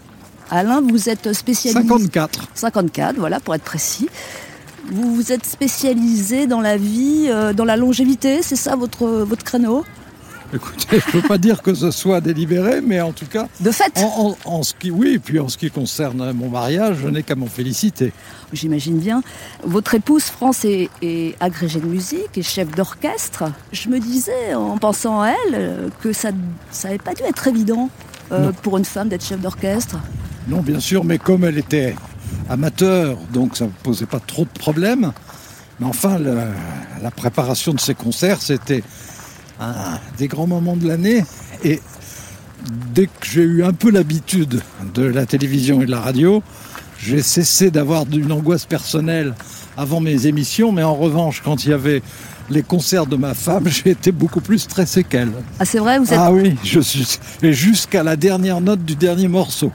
Alain, 0.49 0.81
vous 0.81 1.09
êtes 1.09 1.33
spécialisé... 1.33 1.87
54. 1.87 2.49
54, 2.53 3.15
voilà, 3.17 3.39
pour 3.39 3.55
être 3.55 3.63
précis. 3.63 4.09
Vous 4.89 5.15
vous 5.15 5.31
êtes 5.31 5.45
spécialisé 5.45 6.47
dans 6.47 6.61
la 6.61 6.77
vie, 6.77 7.27
euh, 7.29 7.53
dans 7.53 7.65
la 7.65 7.77
longévité, 7.77 8.41
c'est 8.41 8.55
ça 8.55 8.75
votre, 8.75 9.05
votre 9.05 9.43
créneau? 9.43 9.83
Écoutez, 10.53 10.99
je 11.01 11.17
ne 11.17 11.21
peux 11.21 11.27
pas 11.27 11.37
dire 11.37 11.61
que 11.61 11.73
ce 11.73 11.91
soit 11.91 12.21
délibéré, 12.21 12.79
mais 12.81 13.01
en 13.01 13.11
tout 13.11 13.25
cas, 13.25 13.47
De 13.59 13.69
fait 13.71 13.91
en, 14.01 14.37
en- 14.45 14.49
en 14.59 14.63
ce 14.63 14.73
qui, 14.73 14.91
oui, 14.91 15.19
puis 15.19 15.39
en 15.39 15.49
ce 15.49 15.57
qui 15.57 15.69
concerne 15.69 16.31
mon 16.31 16.49
mariage, 16.49 16.97
je 17.03 17.07
n'ai 17.09 17.21
qu'à 17.23 17.35
m'en 17.35 17.47
féliciter. 17.47 18.13
J'imagine 18.53 18.97
bien. 18.97 19.23
Votre 19.63 19.95
épouse, 19.95 20.23
France, 20.23 20.63
est, 20.63 20.89
est 21.01 21.35
agrégée 21.41 21.81
de 21.81 21.85
musique 21.85 22.37
et 22.37 22.43
chef 22.43 22.69
d'orchestre. 22.71 23.43
Je 23.73 23.89
me 23.89 23.99
disais, 23.99 24.53
en 24.55 24.77
pensant 24.77 25.21
à 25.21 25.31
elle, 25.51 25.89
que 26.01 26.13
ça 26.13 26.29
n'avait 26.85 26.97
pas 26.97 27.13
dû 27.13 27.23
être 27.23 27.47
évident 27.47 27.89
euh, 28.31 28.51
pour 28.61 28.77
une 28.77 28.85
femme 28.85 29.09
d'être 29.09 29.25
chef 29.25 29.41
d'orchestre. 29.41 29.97
Non, 30.47 30.61
bien 30.61 30.79
sûr, 30.79 31.03
mais 31.03 31.17
comme 31.17 31.43
elle 31.43 31.57
était 31.57 31.93
amateur, 32.49 33.17
donc 33.33 33.57
ça 33.57 33.65
ne 33.65 33.71
posait 33.83 34.05
pas 34.05 34.21
trop 34.25 34.43
de 34.45 34.59
problèmes. 34.59 35.11
Mais 35.79 35.85
enfin, 35.85 36.17
le- 36.17 36.37
la 37.01 37.11
préparation 37.11 37.73
de 37.73 37.79
ces 37.79 37.93
concerts, 37.95 38.41
c'était 38.41 38.83
un 39.59 39.99
des 40.17 40.27
grands 40.27 40.47
moments 40.47 40.75
de 40.75 40.87
l'année. 40.87 41.23
Et 41.63 41.79
dès 42.93 43.05
que 43.07 43.11
j'ai 43.23 43.41
eu 43.43 43.63
un 43.63 43.73
peu 43.73 43.89
l'habitude 43.91 44.61
de 44.93 45.03
la 45.03 45.25
télévision 45.25 45.81
et 45.81 45.85
de 45.85 45.91
la 45.91 46.01
radio, 46.01 46.43
j'ai 46.99 47.21
cessé 47.21 47.71
d'avoir 47.71 48.05
une 48.11 48.31
angoisse 48.31 48.65
personnelle 48.65 49.33
avant 49.77 49.99
mes 49.99 50.27
émissions. 50.27 50.71
Mais 50.71 50.83
en 50.83 50.95
revanche, 50.95 51.41
quand 51.43 51.63
il 51.65 51.69
y 51.71 51.73
avait 51.73 52.01
les 52.49 52.63
concerts 52.63 53.05
de 53.05 53.15
ma 53.15 53.33
femme, 53.33 53.67
j'ai 53.67 53.91
été 53.91 54.11
beaucoup 54.11 54.41
plus 54.41 54.59
stressé 54.59 55.03
qu'elle. 55.03 55.31
Ah, 55.59 55.65
c'est 55.65 55.79
vrai, 55.79 55.99
vous 55.99 56.11
êtes, 56.11 56.19
Ah 56.21 56.31
oui, 56.31 56.55
je 56.63 56.79
suis. 56.79 57.19
Et 57.43 57.53
jusqu'à 57.53 58.03
la 58.03 58.15
dernière 58.15 58.61
note 58.61 58.83
du 58.83 58.95
dernier 58.95 59.27
morceau. 59.27 59.71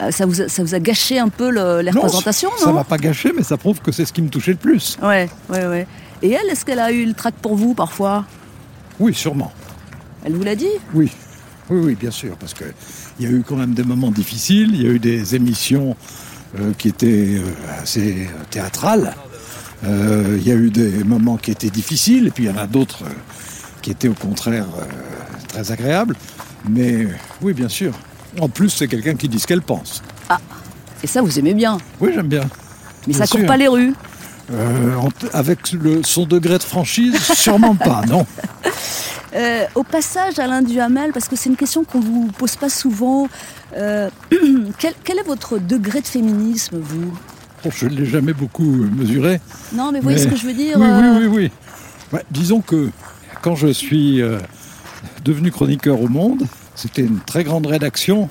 euh, 0.00 0.10
ça, 0.10 0.24
vous 0.26 0.40
a, 0.42 0.48
ça 0.48 0.62
vous 0.62 0.74
a 0.74 0.80
gâché 0.80 1.18
un 1.18 1.28
peu 1.28 1.50
le- 1.50 1.80
les 1.82 1.90
Non, 1.92 2.00
représentations, 2.02 2.50
Ça 2.58 2.66
non 2.66 2.74
m'a 2.74 2.84
pas 2.84 2.98
gâché, 2.98 3.32
mais 3.36 3.42
ça 3.42 3.56
prouve 3.56 3.80
que 3.80 3.92
c'est 3.92 4.04
ce 4.04 4.12
qui 4.12 4.22
me 4.22 4.28
touchait 4.28 4.52
le 4.52 4.56
plus. 4.58 4.96
Ouais, 5.02 5.28
ouais, 5.50 5.66
ouais. 5.66 5.86
Et 6.22 6.30
elle, 6.30 6.48
est-ce 6.50 6.64
qu'elle 6.64 6.78
a 6.80 6.90
eu 6.92 7.04
le 7.04 7.12
trac 7.14 7.34
pour 7.34 7.54
vous 7.56 7.74
parfois? 7.74 8.24
Oui, 9.00 9.14
sûrement. 9.14 9.52
Elle 10.24 10.34
vous 10.34 10.42
l'a 10.42 10.54
dit 10.56 10.68
Oui. 10.94 11.10
Oui, 11.70 11.80
oui, 11.82 11.94
bien 11.94 12.10
sûr, 12.10 12.36
parce 12.36 12.52
que 12.54 12.64
il 13.18 13.24
y 13.24 13.28
a 13.28 13.30
eu 13.32 13.42
quand 13.46 13.56
même 13.56 13.74
des 13.74 13.84
moments 13.84 14.10
difficiles. 14.10 14.70
Il 14.74 14.82
y 14.82 14.86
a 14.86 14.90
eu 14.90 14.98
des 14.98 15.34
émissions 15.34 15.96
euh, 16.58 16.72
qui 16.76 16.88
étaient 16.88 17.36
euh, 17.38 17.82
assez 17.82 18.26
euh, 18.28 18.44
théâtrales. 18.50 19.14
Euh, 19.84 20.36
Il 20.40 20.46
y 20.46 20.50
a 20.52 20.54
eu 20.54 20.70
des 20.70 21.04
moments 21.04 21.36
qui 21.36 21.50
étaient 21.50 21.70
difficiles, 21.70 22.26
et 22.28 22.30
puis 22.30 22.44
il 22.44 22.46
y 22.48 22.52
en 22.52 22.56
a 22.58 22.66
d'autres 22.66 23.04
qui 23.82 23.90
étaient 23.90 24.08
au 24.08 24.14
contraire 24.14 24.66
très 25.48 25.70
agréables. 25.72 26.16
Mais 26.68 27.06
oui, 27.42 27.52
bien 27.52 27.68
sûr. 27.68 27.92
En 28.40 28.48
plus, 28.48 28.70
c'est 28.70 28.88
quelqu'un 28.88 29.14
qui 29.14 29.28
dit 29.28 29.38
ce 29.38 29.46
qu'elle 29.46 29.60
pense. 29.62 30.02
Et 31.02 31.06
ça, 31.06 31.20
vous 31.20 31.38
aimez 31.38 31.52
bien. 31.52 31.76
Oui, 32.00 32.10
j'aime 32.14 32.28
bien. 32.28 32.44
Mais 33.06 33.12
Bien 33.12 33.18
ça 33.18 33.26
court 33.26 33.40
sûr. 33.40 33.46
pas 33.46 33.58
les 33.58 33.68
rues. 33.68 33.92
Euh, 34.52 35.00
avec 35.32 35.72
le, 35.72 36.02
son 36.02 36.26
degré 36.26 36.58
de 36.58 36.62
franchise, 36.62 37.16
sûrement 37.34 37.74
pas, 37.74 38.02
non. 38.08 38.26
Euh, 39.36 39.64
au 39.74 39.82
passage, 39.82 40.38
Alain 40.38 40.62
Duhamel, 40.62 41.10
parce 41.12 41.26
que 41.26 41.34
c'est 41.34 41.48
une 41.48 41.56
question 41.56 41.82
qu'on 41.82 41.98
vous 41.98 42.30
pose 42.38 42.54
pas 42.54 42.68
souvent, 42.68 43.26
euh, 43.76 44.08
quel, 44.78 44.94
quel 45.02 45.18
est 45.18 45.24
votre 45.24 45.58
degré 45.58 46.00
de 46.00 46.06
féminisme, 46.06 46.78
vous? 46.78 47.12
Bon, 47.64 47.70
je 47.74 47.86
ne 47.86 47.96
l'ai 47.96 48.06
jamais 48.06 48.32
beaucoup 48.32 48.62
mesuré. 48.62 49.40
Non, 49.72 49.90
mais 49.90 49.98
vous 49.98 50.04
voyez 50.04 50.18
ce 50.18 50.28
que 50.28 50.36
je 50.36 50.46
veux 50.46 50.52
dire 50.52 50.78
Oui, 50.78 51.26
oui, 51.26 51.50
oui, 52.12 52.20
disons 52.30 52.60
que 52.60 52.90
quand 53.42 53.56
je 53.56 53.66
suis 53.66 54.22
devenu 55.24 55.50
chroniqueur 55.50 56.00
au 56.00 56.06
Monde, 56.06 56.44
c'était 56.76 57.02
une 57.02 57.18
très 57.18 57.42
grande 57.42 57.66
rédaction. 57.66 58.30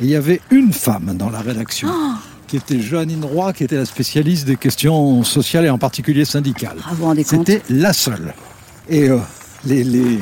Et 0.00 0.04
il 0.04 0.08
y 0.08 0.16
avait 0.16 0.40
une 0.50 0.72
femme 0.72 1.18
dans 1.18 1.28
la 1.28 1.40
rédaction, 1.40 1.88
Ah 1.92 2.16
qui 2.62 2.74
était 2.76 3.26
Roy, 3.26 3.52
qui 3.52 3.64
était 3.64 3.76
la 3.76 3.84
spécialiste 3.84 4.46
des 4.46 4.56
questions 4.56 5.24
sociales 5.24 5.64
et 5.64 5.70
en 5.70 5.78
particulier 5.78 6.24
syndicales. 6.24 6.76
Ah, 6.84 6.90
vous 6.94 7.06
vous 7.06 7.24
C'était 7.24 7.62
la 7.68 7.92
seule. 7.92 8.34
Et 8.88 9.08
euh, 9.08 9.18
les, 9.64 9.82
les, 9.82 10.18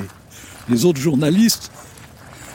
les 0.68 0.84
autres 0.84 1.00
journalistes 1.00 1.70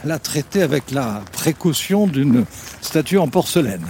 la 0.03 0.19
traitaient 0.19 0.61
avec 0.61 0.91
la 0.91 1.21
précaution 1.31 2.07
d'une 2.07 2.45
statue 2.81 3.17
en 3.17 3.27
porcelaine. 3.27 3.85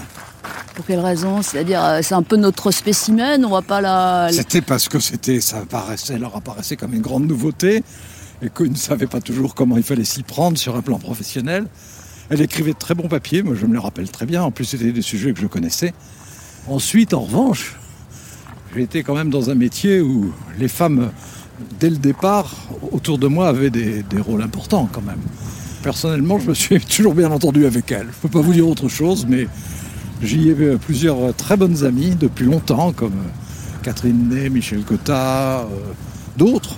Pour 0.76 0.86
quelle 0.86 1.00
raison? 1.00 1.42
C'est-à-dire, 1.42 1.84
euh, 1.84 2.00
c'est 2.02 2.16
un 2.16 2.24
peu 2.24 2.38
notre 2.38 2.72
spécimen, 2.72 3.44
on 3.46 3.50
va 3.50 3.62
pas 3.62 3.82
la- 3.82 4.30
C'était 4.32 4.62
parce 4.62 4.90
que 4.90 5.00
c'était, 5.00 5.40
ça 5.42 5.60
apparaissait, 5.60 6.18
leur 6.18 6.36
apparaissait 6.36 6.76
comme 6.76 6.94
une 6.94 7.02
grande 7.02 7.28
nouveauté 7.28 7.84
et 8.42 8.50
qu'ils 8.50 8.72
ne 8.72 8.76
savaient 8.78 9.08
pas 9.08 9.22
toujours 9.22 9.56
comment 9.56 9.78
il 9.78 9.84
fallait 9.84 10.04
s'y 10.04 10.24
prendre 10.24 10.58
sur 10.58 10.76
un 10.76 10.82
plan 10.82 11.00
professionnel. 11.00 11.66
Elle 12.30 12.42
écrivait 12.42 12.74
de 12.74 12.78
très 12.78 12.94
bons 12.94 13.08
papiers, 13.08 13.42
moi 13.42 13.56
je 13.60 13.66
me 13.66 13.74
les 13.74 13.80
rappelle 13.80 14.10
très 14.10 14.26
bien. 14.26 14.44
En 14.44 14.52
plus, 14.52 14.66
c'était 14.66 14.92
des 14.92 15.02
sujets 15.02 15.34
que 15.34 15.40
je 15.40 15.48
connaissais. 15.48 15.94
Ensuite, 16.68 17.14
en 17.14 17.22
revanche, 17.22 17.76
j'ai 18.76 18.82
été 18.84 19.04
quand 19.04 19.16
même 19.16 19.30
dans 19.30 19.50
un 19.50 19.56
métier 19.56 20.02
où 20.02 20.34
les 20.60 20.68
femmes, 20.68 21.12
dès 21.80 21.90
le 21.90 21.98
départ, 21.98 22.54
autour 22.92 23.18
de 23.18 23.28
moi, 23.28 23.48
avaient 23.48 23.70
des, 23.70 24.04
des 24.04 24.20
rôles 24.20 24.42
importants 24.42 24.90
quand 24.92 25.02
même. 25.02 25.22
Personnellement, 25.84 26.40
je 26.40 26.50
me 26.50 26.54
suis 26.54 26.80
toujours 26.98 27.14
bien 27.14 27.32
entendu 27.32 27.66
avec 27.66 27.92
elles. 27.92 28.08
Je 28.12 28.18
ne 28.18 28.22
peux 28.24 28.30
pas 28.30 28.42
vous 28.42 28.54
dire 28.54 28.68
autre 28.68 28.90
chose, 28.90 29.26
mais 29.28 29.48
j'y 30.22 30.50
ai 30.50 30.52
eu 30.52 30.78
plusieurs 30.78 31.34
très 31.36 31.56
bonnes 31.56 31.86
amies 31.86 32.16
depuis 32.16 32.46
longtemps, 32.46 32.92
comme 32.92 33.16
Catherine 33.84 34.28
Ney, 34.28 34.50
Michel 34.50 34.82
Cotta, 34.82 35.62
euh, 35.62 35.66
d'autres. 36.36 36.76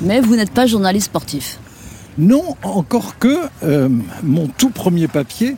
Mais 0.00 0.22
vous 0.22 0.34
n'êtes 0.34 0.52
pas 0.52 0.66
journaliste 0.66 1.06
sportif. 1.06 1.58
Non, 2.18 2.56
encore 2.62 3.18
que 3.18 3.38
euh, 3.64 3.88
mon 4.22 4.46
tout 4.46 4.70
premier 4.70 5.08
papier, 5.08 5.56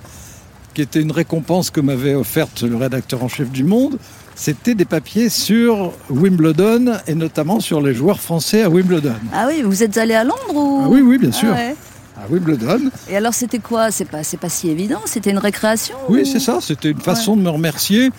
qui 0.72 0.82
était 0.82 1.00
une 1.00 1.12
récompense 1.12 1.70
que 1.70 1.80
m'avait 1.80 2.14
offerte 2.14 2.62
le 2.62 2.76
rédacteur 2.76 3.22
en 3.24 3.28
chef 3.28 3.50
du 3.50 3.64
Monde, 3.64 3.98
c'était 4.36 4.74
des 4.74 4.84
papiers 4.84 5.28
sur 5.28 5.92
Wimbledon 6.10 6.94
et 7.06 7.14
notamment 7.14 7.60
sur 7.60 7.80
les 7.80 7.94
joueurs 7.94 8.20
français 8.20 8.62
à 8.62 8.68
Wimbledon. 8.70 9.14
Ah 9.32 9.46
oui, 9.48 9.62
vous 9.64 9.82
êtes 9.82 9.96
allé 9.98 10.14
à 10.14 10.24
Londres 10.24 10.54
ou? 10.54 10.80
Ah 10.84 10.88
oui, 10.88 11.00
oui, 11.00 11.18
bien 11.18 11.30
Ah 11.32 11.36
sûr. 11.38 11.52
ouais. 11.52 11.76
À 12.16 12.30
Wimbledon. 12.32 12.90
Et 13.08 13.16
alors 13.16 13.34
c'était 13.34 13.58
quoi? 13.58 13.90
C'est 13.90 14.04
pas, 14.04 14.22
pas 14.40 14.48
si 14.48 14.68
évident. 14.70 15.00
C'était 15.04 15.30
une 15.30 15.38
récréation 15.38 15.96
Oui, 16.08 16.22
ou- 16.22 16.24
c'est 16.24 16.40
ça. 16.40 16.58
C'était 16.60 16.90
une 16.90 17.00
façon 17.00 17.36
de 17.36 17.42
me 17.42 17.50
remercier. 17.50 18.10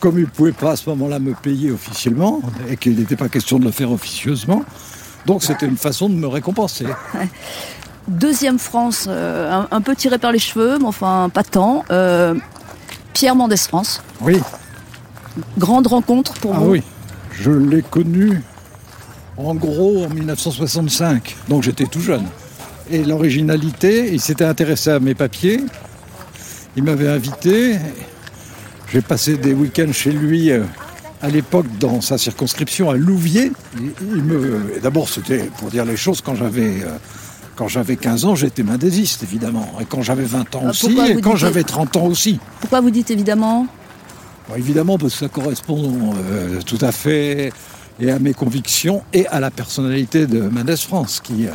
Comme 0.00 0.18
il 0.18 0.22
ne 0.22 0.26
pouvait 0.30 0.50
pas 0.52 0.72
à 0.72 0.76
ce 0.76 0.88
moment-là 0.90 1.20
me 1.20 1.32
payer 1.34 1.70
officiellement 1.70 2.40
et 2.68 2.76
qu'il 2.76 2.96
n'était 2.96 3.14
pas 3.16 3.28
question 3.28 3.58
de 3.60 3.64
le 3.64 3.70
faire 3.70 3.90
officieusement. 3.92 4.64
Donc 5.26 5.42
c'était 5.42 5.66
une 5.66 5.76
façon 5.76 6.08
de 6.08 6.14
me 6.14 6.26
récompenser. 6.26 6.86
Deuxième 8.08 8.58
France, 8.58 9.06
euh, 9.08 9.50
un, 9.52 9.68
un 9.70 9.80
peu 9.80 9.94
tiré 9.94 10.18
par 10.18 10.32
les 10.32 10.40
cheveux, 10.40 10.78
mais 10.78 10.86
enfin 10.86 11.30
pas 11.32 11.44
tant. 11.44 11.84
Euh, 11.90 12.34
Pierre 13.12 13.36
Mendès 13.36 13.56
France. 13.56 14.02
Oui. 14.20 14.40
Grande 15.56 15.86
rencontre 15.86 16.34
pour 16.34 16.54
Ah 16.54 16.58
vous 16.58 16.70
oui, 16.72 16.82
je 17.32 17.50
l'ai 17.50 17.82
connu 17.82 18.42
en 19.36 19.54
gros 19.54 20.04
en 20.04 20.08
1965, 20.08 21.36
donc 21.48 21.62
j'étais 21.62 21.84
tout 21.86 22.00
jeune. 22.00 22.24
Et 22.90 23.04
l'originalité, 23.04 24.12
il 24.12 24.20
s'était 24.20 24.44
intéressé 24.44 24.90
à 24.90 25.00
mes 25.00 25.14
papiers, 25.14 25.64
il 26.76 26.82
m'avait 26.82 27.08
invité, 27.08 27.78
j'ai 28.92 29.00
passé 29.00 29.36
des 29.36 29.54
week-ends 29.54 29.92
chez 29.92 30.10
lui 30.12 30.50
euh, 30.50 30.64
à 31.22 31.28
l'époque 31.28 31.66
dans 31.78 32.00
sa 32.00 32.18
circonscription 32.18 32.90
à 32.90 32.96
Louviers. 32.96 33.52
Il- 33.80 34.22
me- 34.24 34.80
D'abord 34.82 35.08
c'était 35.08 35.44
pour 35.58 35.70
dire 35.70 35.84
les 35.84 35.96
choses 35.96 36.20
quand 36.20 36.34
j'avais... 36.34 36.82
euh, 36.82 36.96
Quand 37.54 37.68
j'avais 37.68 37.96
15 37.96 38.24
ans, 38.24 38.34
j'étais 38.34 38.62
mendésiste, 38.62 39.22
évidemment. 39.22 39.68
Et 39.78 39.84
quand 39.84 40.00
j'avais 40.00 40.24
20 40.24 40.54
ans 40.56 40.62
Ah, 40.64 40.70
aussi, 40.70 40.86
et 40.98 41.20
quand 41.20 41.30
dites- 41.32 41.38
j'avais 41.38 41.62
30 41.64 41.96
ans 41.98 42.06
aussi. 42.06 42.40
Pourquoi 42.60 42.80
vous 42.80 42.90
dites 42.90 43.10
évidemment? 43.10 43.66
Bon, 44.48 44.54
évidemment, 44.56 44.96
parce 44.96 45.12
que 45.12 45.18
ça 45.20 45.28
correspond 45.28 46.14
euh, 46.16 46.60
tout 46.64 46.78
à 46.80 46.92
fait 46.92 47.52
et 48.00 48.10
à 48.10 48.18
mes 48.18 48.32
convictions 48.32 49.02
et 49.12 49.26
à 49.26 49.38
la 49.38 49.50
personnalité 49.50 50.26
de 50.26 50.40
Mendes 50.40 50.76
France, 50.76 51.20
qui 51.22 51.46
euh, 51.46 51.50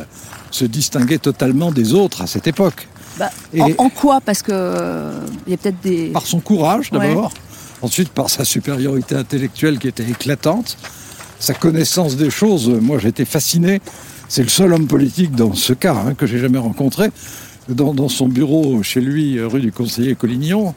se 0.52 0.64
distinguait 0.64 1.18
totalement 1.18 1.72
des 1.72 1.92
autres 1.94 2.22
à 2.22 2.28
cette 2.28 2.46
époque. 2.46 2.86
Bah, 3.18 3.30
Et- 3.52 3.60
en, 3.60 3.70
en 3.78 3.88
quoi? 3.90 4.20
Parce 4.20 4.42
que 4.42 4.52
euh, 4.54 5.10
il 5.48 5.50
y 5.50 5.54
a 5.54 5.56
peut-être 5.56 5.80
des. 5.82 6.10
Par 6.12 6.24
son 6.26 6.38
courage, 6.38 6.90
Ouais. 6.92 7.12
Ensuite, 7.80 8.08
par 8.10 8.28
sa 8.28 8.44
supériorité 8.44 9.14
intellectuelle 9.14 9.78
qui 9.78 9.88
était 9.88 10.08
éclatante. 10.08 10.76
Sa 11.38 11.54
connaissance 11.54 12.16
des 12.16 12.30
choses, 12.30 12.68
euh, 12.68 12.80
moi 12.80 12.98
j'étais 12.98 13.24
fasciné. 13.24 13.80
C'est 14.28 14.42
le 14.42 14.48
seul 14.48 14.72
homme 14.72 14.88
politique 14.88 15.34
dans 15.34 15.54
ce 15.54 15.72
cas 15.72 15.94
hein, 15.94 16.14
que 16.14 16.26
j'ai 16.26 16.38
jamais 16.38 16.58
rencontré. 16.58 17.10
Dans, 17.68 17.94
dans 17.94 18.08
son 18.08 18.26
bureau 18.28 18.82
chez 18.82 19.00
lui, 19.00 19.38
euh, 19.38 19.46
rue 19.46 19.60
du 19.60 19.70
conseiller 19.70 20.16
Collignon, 20.16 20.74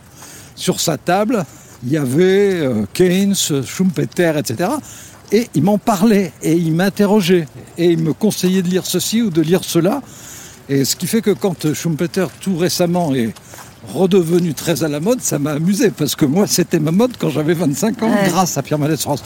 sur 0.56 0.80
sa 0.80 0.98
table, 0.98 1.44
il 1.84 1.92
y 1.92 1.98
avait 1.98 2.60
euh, 2.60 2.86
Keynes, 2.94 3.64
Schumpeter, 3.66 4.34
etc. 4.38 4.70
Et 5.32 5.48
il 5.56 5.64
m'en 5.64 5.80
parlait 5.80 6.32
et 6.44 6.54
il 6.54 6.74
m'interrogeait 6.74 7.48
et 7.78 7.88
il 7.88 8.00
me 8.00 8.14
conseillait 8.14 8.62
de 8.62 8.68
lire 8.68 8.86
ceci 8.86 9.24
ou 9.24 9.32
de 9.32 9.42
lire 9.42 9.64
cela. 9.64 10.04
Et 10.70 10.86
ce 10.86 10.96
qui 10.96 11.08
fait 11.08 11.22
que 11.22 11.32
quand 11.32 11.74
Schumpeter, 11.74 12.28
tout 12.40 12.58
récemment, 12.58 13.16
est 13.16 13.34
redevenu 13.88 14.54
très 14.54 14.84
à 14.84 14.88
la 14.88 15.00
mode, 15.00 15.22
ça 15.22 15.40
m'a 15.40 15.52
amusé 15.54 15.90
parce 15.92 16.16
que 16.16 16.26
moi, 16.26 16.48
c'était 16.48 16.80
ma 16.80 16.92
mode 16.92 17.12
quand 17.20 17.30
j'avais 17.30 17.54
25 17.54 18.04
ans, 18.04 18.10
Ouais. 18.10 18.28
grâce 18.30 18.58
à 18.58 18.62
Pierre 18.62 18.80
Mendès 18.80 18.98
France. 18.98 19.24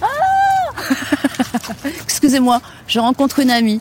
Excusez-moi, 2.04 2.60
je 2.86 2.98
rencontre 3.00 3.40
une 3.40 3.50
amie. 3.50 3.80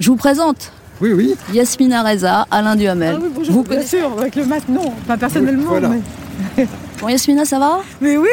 Je 0.00 0.10
vous 0.10 0.16
présente 0.16 0.72
Oui, 1.00 1.12
oui. 1.12 1.34
Yasmina 1.52 2.02
Reza, 2.02 2.46
Alain 2.50 2.76
Duhamel. 2.76 3.16
Ah 3.16 3.20
oui, 3.22 3.30
bonjour, 3.34 3.54
vous 3.54 3.62
bien 3.62 3.76
connaissez 3.76 3.98
sûr, 3.98 4.12
avec 4.18 4.34
le 4.36 4.44
masque, 4.44 4.68
non, 4.68 4.92
pas 5.06 5.16
personnellement, 5.16 5.62
Oui, 5.72 5.80
voilà. 5.80 5.88
mais... 5.88 6.66
Bon, 7.00 7.06
Yasmina, 7.08 7.44
ça 7.44 7.60
va? 7.60 7.78
Mais 8.00 8.16
oui, 8.16 8.28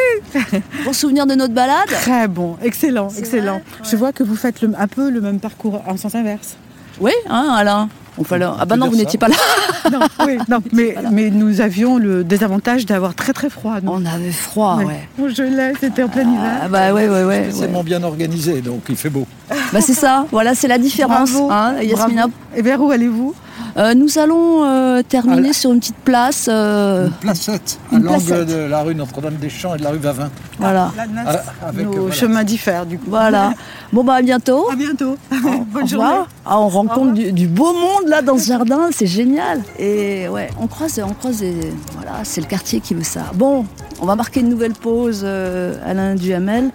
Bon 0.85 0.91
souvenir 0.93 1.27
de 1.27 1.35
notre 1.35 1.53
balade? 1.53 1.85
Très 1.87 2.27
bon, 2.27 2.57
excellent, 2.63 3.09
excellent. 3.15 3.59
vrai 3.59 3.89
Je 3.91 3.95
vois 3.95 4.11
que 4.11 4.23
vous 4.23 4.35
faites 4.35 4.61
le- 4.61 4.71
un 4.77 4.87
peu 4.87 5.11
le 5.11 5.21
même 5.21 5.39
parcours 5.39 5.83
en 5.87 5.97
sens 5.97 6.15
inverse. 6.15 6.55
Oui, 6.99 7.11
hein, 7.29 7.53
Alain 7.55 7.89
On 8.17 8.23
fait 8.23 8.37
le- 8.37 8.45
Ah 8.45 8.65
bah 8.65 8.75
peut 8.75 8.79
non, 8.81 8.89
vous 8.89 8.95
n'étiez 8.95 9.19
pas 9.19 9.27
là. 9.27 9.35
non, 9.91 9.99
oui, 10.25 10.37
non, 10.47 10.59
mais, 10.71 10.95
mais 11.11 11.29
nous 11.29 11.59
avions 11.61 11.97
le 11.97 12.23
désavantage 12.23 12.85
d'avoir 12.85 13.13
très 13.13 13.33
très 13.33 13.49
froid. 13.49 13.75
On 13.85 14.05
avait 14.05 14.31
froid, 14.31 14.77
Ouais. 14.77 14.85
ouais. 14.85 15.07
On 15.19 15.27
gelait, 15.29 15.73
c'était 15.79 16.03
en 16.03 16.07
plein 16.07 16.21
hiver. 16.21 16.59
Ah 16.63 16.67
bah 16.69 16.93
ouais, 16.93 17.07
ouais, 17.09 17.23
ouais. 17.23 17.23
ouais. 17.25 17.49
C'est 17.51 17.67
bien 17.83 18.01
organisé, 18.03 18.61
donc 18.61 18.83
il 18.89 18.95
fait 18.95 19.09
beau. 19.09 19.27
Bah 19.73 19.79
c'est 19.81 19.93
ça, 19.93 20.25
voilà, 20.31 20.55
c'est 20.55 20.67
la 20.67 20.77
différence. 20.77 21.31
Bravo, 21.31 21.51
hein, 21.51 21.75
Yasmina. 21.81 22.21
bravo. 22.27 22.33
Et 22.55 22.61
vers 22.61 22.81
où 22.81 22.91
allez-vous? 22.91 23.33
Euh, 23.77 23.93
nous 23.93 24.17
allons 24.17 24.63
euh, 24.63 25.01
terminer 25.03 25.51
sur 25.51 25.71
une 25.73 25.79
petite 25.79 25.97
place. 25.97 26.47
euh, 26.49 27.07
Une 27.07 27.11
placette, 27.13 27.77
à 27.91 27.95
Une 27.97 28.03
l'angle 28.03 28.23
placette. 28.23 28.47
de 28.47 28.55
la 28.69 28.81
rue 28.81 28.95
Notre-Dame-des-Champs 28.95 29.75
et 29.75 29.77
de 29.79 29.83
la 29.83 29.89
rue 29.91 29.97
Vavin. 29.97 30.29
voilà. 30.59 30.91
La 30.95 31.07
NAS, 31.07 31.23
Ah, 31.61 31.67
avec, 31.67 31.85
Nos 31.85 31.91
euh, 31.93 31.99
voilà. 32.01 32.15
chemins 32.15 32.43
diffèrent 32.45 32.85
du 32.85 32.97
coup. 32.97 33.09
Voilà. 33.09 33.53
Bon 33.93 34.03
bah 34.03 34.15
à 34.15 34.21
bientôt. 34.21 34.67
À 34.71 34.75
bientôt. 34.75 35.17
Au 35.31 35.59
Bonne 35.71 35.87
journée. 35.87 36.09
Ah, 36.45 36.59
on 36.59 36.67
rencontre 36.69 37.13
du, 37.13 37.31
du 37.31 37.47
beau 37.47 37.71
monde 37.73 38.07
là 38.07 38.21
dans 38.21 38.37
ce 38.37 38.47
jardin, 38.47 38.89
c'est 38.91 39.05
génial. 39.07 39.61
Et 39.79 40.27
ouais, 40.27 40.49
on 40.59 40.67
croise, 40.67 40.99
on 41.07 41.13
croise 41.13 41.37
des- 41.39 41.71
voilà, 41.93 42.19
c'est 42.23 42.41
le 42.41 42.47
quartier 42.47 42.81
qui 42.81 42.93
veut 42.93 43.03
ça. 43.03 43.21
Bon, 43.35 43.65
on 44.01 44.05
va 44.05 44.15
marquer 44.15 44.41
une 44.41 44.49
nouvelle 44.49 44.73
pause, 44.73 45.21
euh, 45.23 45.75
Alain 45.85 46.15
Duhamel. 46.15 46.71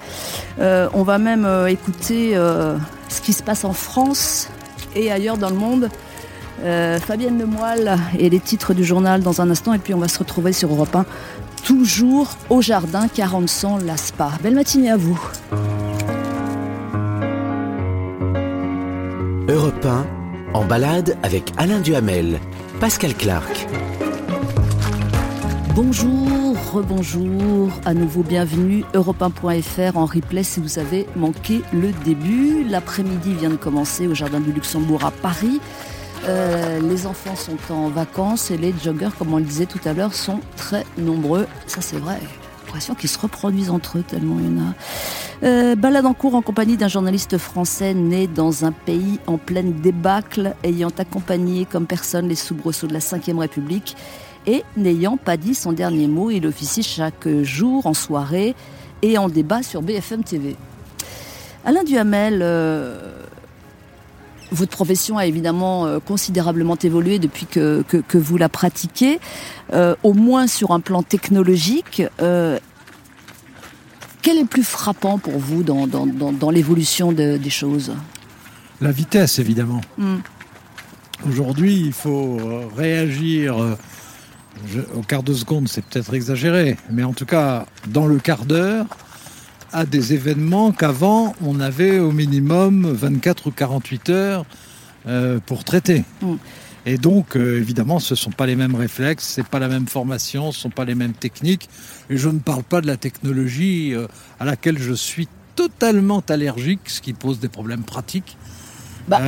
Euh, 0.60 0.88
on 0.94 1.02
va 1.02 1.18
même 1.18 1.44
euh, 1.44 1.66
écouter 1.66 2.32
euh, 2.60 2.76
ce 3.08 3.20
qui 3.20 3.32
se 3.32 3.42
passe 3.42 3.64
en 3.64 3.72
France 3.72 4.48
et 4.94 5.10
ailleurs 5.10 5.38
dans 5.38 5.50
le 5.50 5.56
monde. 5.56 5.88
Euh, 6.62 6.98
Fabienne 6.98 7.38
Lemoyle 7.38 7.96
et 8.18 8.28
les 8.28 8.40
titres 8.40 8.74
du 8.74 8.84
journal 8.84 9.22
dans 9.22 9.40
un 9.40 9.50
instant, 9.50 9.72
et 9.72 9.78
puis 9.78 9.94
on 9.94 9.98
va 9.98 10.08
se 10.08 10.18
retrouver 10.18 10.52
sur 10.52 10.70
Europe 10.70 10.94
1, 10.94 11.06
toujours 11.64 12.28
au 12.50 12.60
jardin 12.60 13.08
40 13.08 13.48
sans 13.48 13.78
la 13.78 13.96
spa. 13.96 14.32
Belle 14.42 14.54
matinée 14.54 14.90
à 14.90 14.96
vous. 14.96 15.18
Europe 19.48 19.86
1, 19.86 20.06
en 20.52 20.64
balade 20.64 21.16
avec 21.22 21.52
Alain 21.56 21.80
Duhamel, 21.80 22.40
Pascal 22.78 23.14
Clark. 23.14 23.66
Bonjour, 25.74 26.56
rebonjour, 26.72 27.70
à 27.84 27.94
nouveau 27.94 28.24
bienvenue, 28.24 28.84
europe1.fr 28.92 29.96
en 29.96 30.04
replay 30.04 30.42
si 30.42 30.58
vous 30.58 30.80
avez 30.80 31.06
manqué 31.14 31.62
le 31.72 31.92
début. 32.04 32.64
L'après-midi 32.64 33.34
vient 33.34 33.50
de 33.50 33.56
commencer 33.56 34.08
au 34.08 34.14
Jardin 34.14 34.40
du 34.40 34.52
Luxembourg 34.52 35.04
à 35.04 35.12
Paris. 35.12 35.60
Euh, 36.24 36.80
les 36.80 37.06
enfants 37.06 37.36
sont 37.36 37.72
en 37.72 37.88
vacances 37.88 38.50
et 38.50 38.58
les 38.58 38.74
joggers, 38.82 39.10
comme 39.16 39.32
on 39.32 39.38
le 39.38 39.44
disait 39.44 39.66
tout 39.66 39.78
à 39.84 39.92
l'heure, 39.92 40.12
sont 40.12 40.40
très 40.56 40.84
nombreux. 40.98 41.46
Ça 41.68 41.80
c'est 41.80 41.98
vrai. 41.98 42.18
L'impression 42.66 42.96
qu'ils 42.96 43.10
se 43.10 43.18
reproduisent 43.18 43.70
entre 43.70 43.98
eux 43.98 44.02
tellement 44.02 44.38
il 44.40 44.46
y 44.46 44.58
en 44.58 44.62
a. 44.62 44.74
Euh, 45.42 45.76
balade 45.76 46.04
en 46.04 46.14
cours 46.14 46.34
en 46.34 46.42
compagnie 46.42 46.76
d'un 46.76 46.88
journaliste 46.88 47.38
français 47.38 47.94
né 47.94 48.26
dans 48.26 48.64
un 48.64 48.72
pays 48.72 49.20
en 49.28 49.38
pleine 49.38 49.72
débâcle, 49.72 50.54
ayant 50.64 50.90
accompagné 50.98 51.64
comme 51.64 51.86
personne 51.86 52.28
les 52.28 52.34
soubresauts 52.34 52.88
de 52.88 52.92
la 52.92 52.98
Ve 52.98 53.38
République 53.38 53.96
et 54.46 54.64
n'ayant 54.76 55.16
pas 55.16 55.36
dit 55.36 55.54
son 55.54 55.72
dernier 55.72 56.06
mot, 56.06 56.30
il 56.30 56.46
officie 56.46 56.82
chaque 56.82 57.28
jour 57.42 57.86
en 57.86 57.94
soirée 57.94 58.54
et 59.02 59.18
en 59.18 59.28
débat 59.28 59.62
sur 59.62 59.82
BFM 59.82 60.24
TV. 60.24 60.56
Alain 61.64 61.84
Duhamel, 61.84 62.40
euh, 62.42 62.98
votre 64.52 64.70
profession 64.72 65.18
a 65.18 65.26
évidemment 65.26 65.86
euh, 65.86 65.98
considérablement 66.00 66.76
évolué 66.82 67.18
depuis 67.18 67.46
que, 67.46 67.82
que- 67.86 67.98
que 67.98 68.18
vous 68.18 68.36
la 68.36 68.48
pratiquez, 68.48 69.20
euh, 69.72 69.94
au 70.02 70.12
moins 70.14 70.46
sur 70.46 70.72
un 70.72 70.80
plan 70.80 71.02
technologique. 71.02 72.02
Euh, 72.20 72.58
quel 74.22 74.38
est 74.38 74.42
le 74.42 74.46
plus 74.46 74.64
frappant 74.64 75.18
pour 75.18 75.38
vous 75.38 75.62
dans, 75.62 75.86
dans- 75.86 76.06
dans- 76.06 76.32
dans 76.32 76.50
l'évolution 76.50 77.12
de- 77.12 77.36
des 77.36 77.50
choses? 77.50 77.92
La 78.80 78.90
vitesse, 78.92 79.38
évidemment. 79.38 79.80
Hmm. 79.98 80.16
Aujourd'hui, 81.28 81.74
il 81.78 81.92
faut 81.92 82.38
réagir 82.74 83.54
je- 84.68 84.80
au 84.94 85.02
quart 85.02 85.22
de 85.22 85.32
seconde, 85.34 85.68
c'est 85.68 85.84
peut-être 85.84 86.14
exagéré, 86.14 86.76
mais 86.90 87.02
en 87.04 87.12
tout 87.12 87.26
cas, 87.26 87.66
dans 87.88 88.06
le 88.06 88.18
quart 88.18 88.44
d'heure, 88.44 88.86
à 89.72 89.84
des 89.86 90.14
événements 90.14 90.72
qu'avant, 90.72 91.34
on 91.42 91.60
avait 91.60 91.98
au 92.00 92.10
minimum 92.12 92.90
24 92.90 93.46
ou 93.48 93.50
48 93.52 94.10
heures 94.10 94.44
euh, 95.06 95.38
pour 95.44 95.64
traiter. 95.64 96.04
Mm. 96.22 96.34
Et 96.86 96.96
donc, 96.98 97.36
euh, 97.36 97.58
évidemment, 97.58 97.98
ce 97.98 98.14
ne 98.14 98.16
sont 98.16 98.30
pas 98.30 98.46
les 98.46 98.56
mêmes 98.56 98.74
réflexes, 98.74 99.24
c'est 99.24 99.46
pas 99.46 99.58
la 99.58 99.68
même 99.68 99.86
formation, 99.86 100.50
ce 100.50 100.58
ne 100.58 100.62
sont 100.62 100.70
pas 100.70 100.84
les 100.84 100.94
mêmes 100.94 101.12
techniques. 101.12 101.68
Et 102.08 102.16
je 102.16 102.28
ne 102.28 102.38
parle 102.38 102.62
pas 102.62 102.80
de 102.80 102.86
la 102.86 102.96
technologie 102.96 103.94
euh, 103.94 104.06
à 104.40 104.44
laquelle 104.44 104.78
je 104.78 104.94
suis 104.94 105.28
totalement 105.56 106.22
allergique, 106.28 106.80
ce 106.86 107.00
qui 107.00 107.12
pose 107.12 107.38
des 107.38 107.48
problèmes 107.48 107.82
pratiques. 107.82 108.36
Bah, 109.08 109.20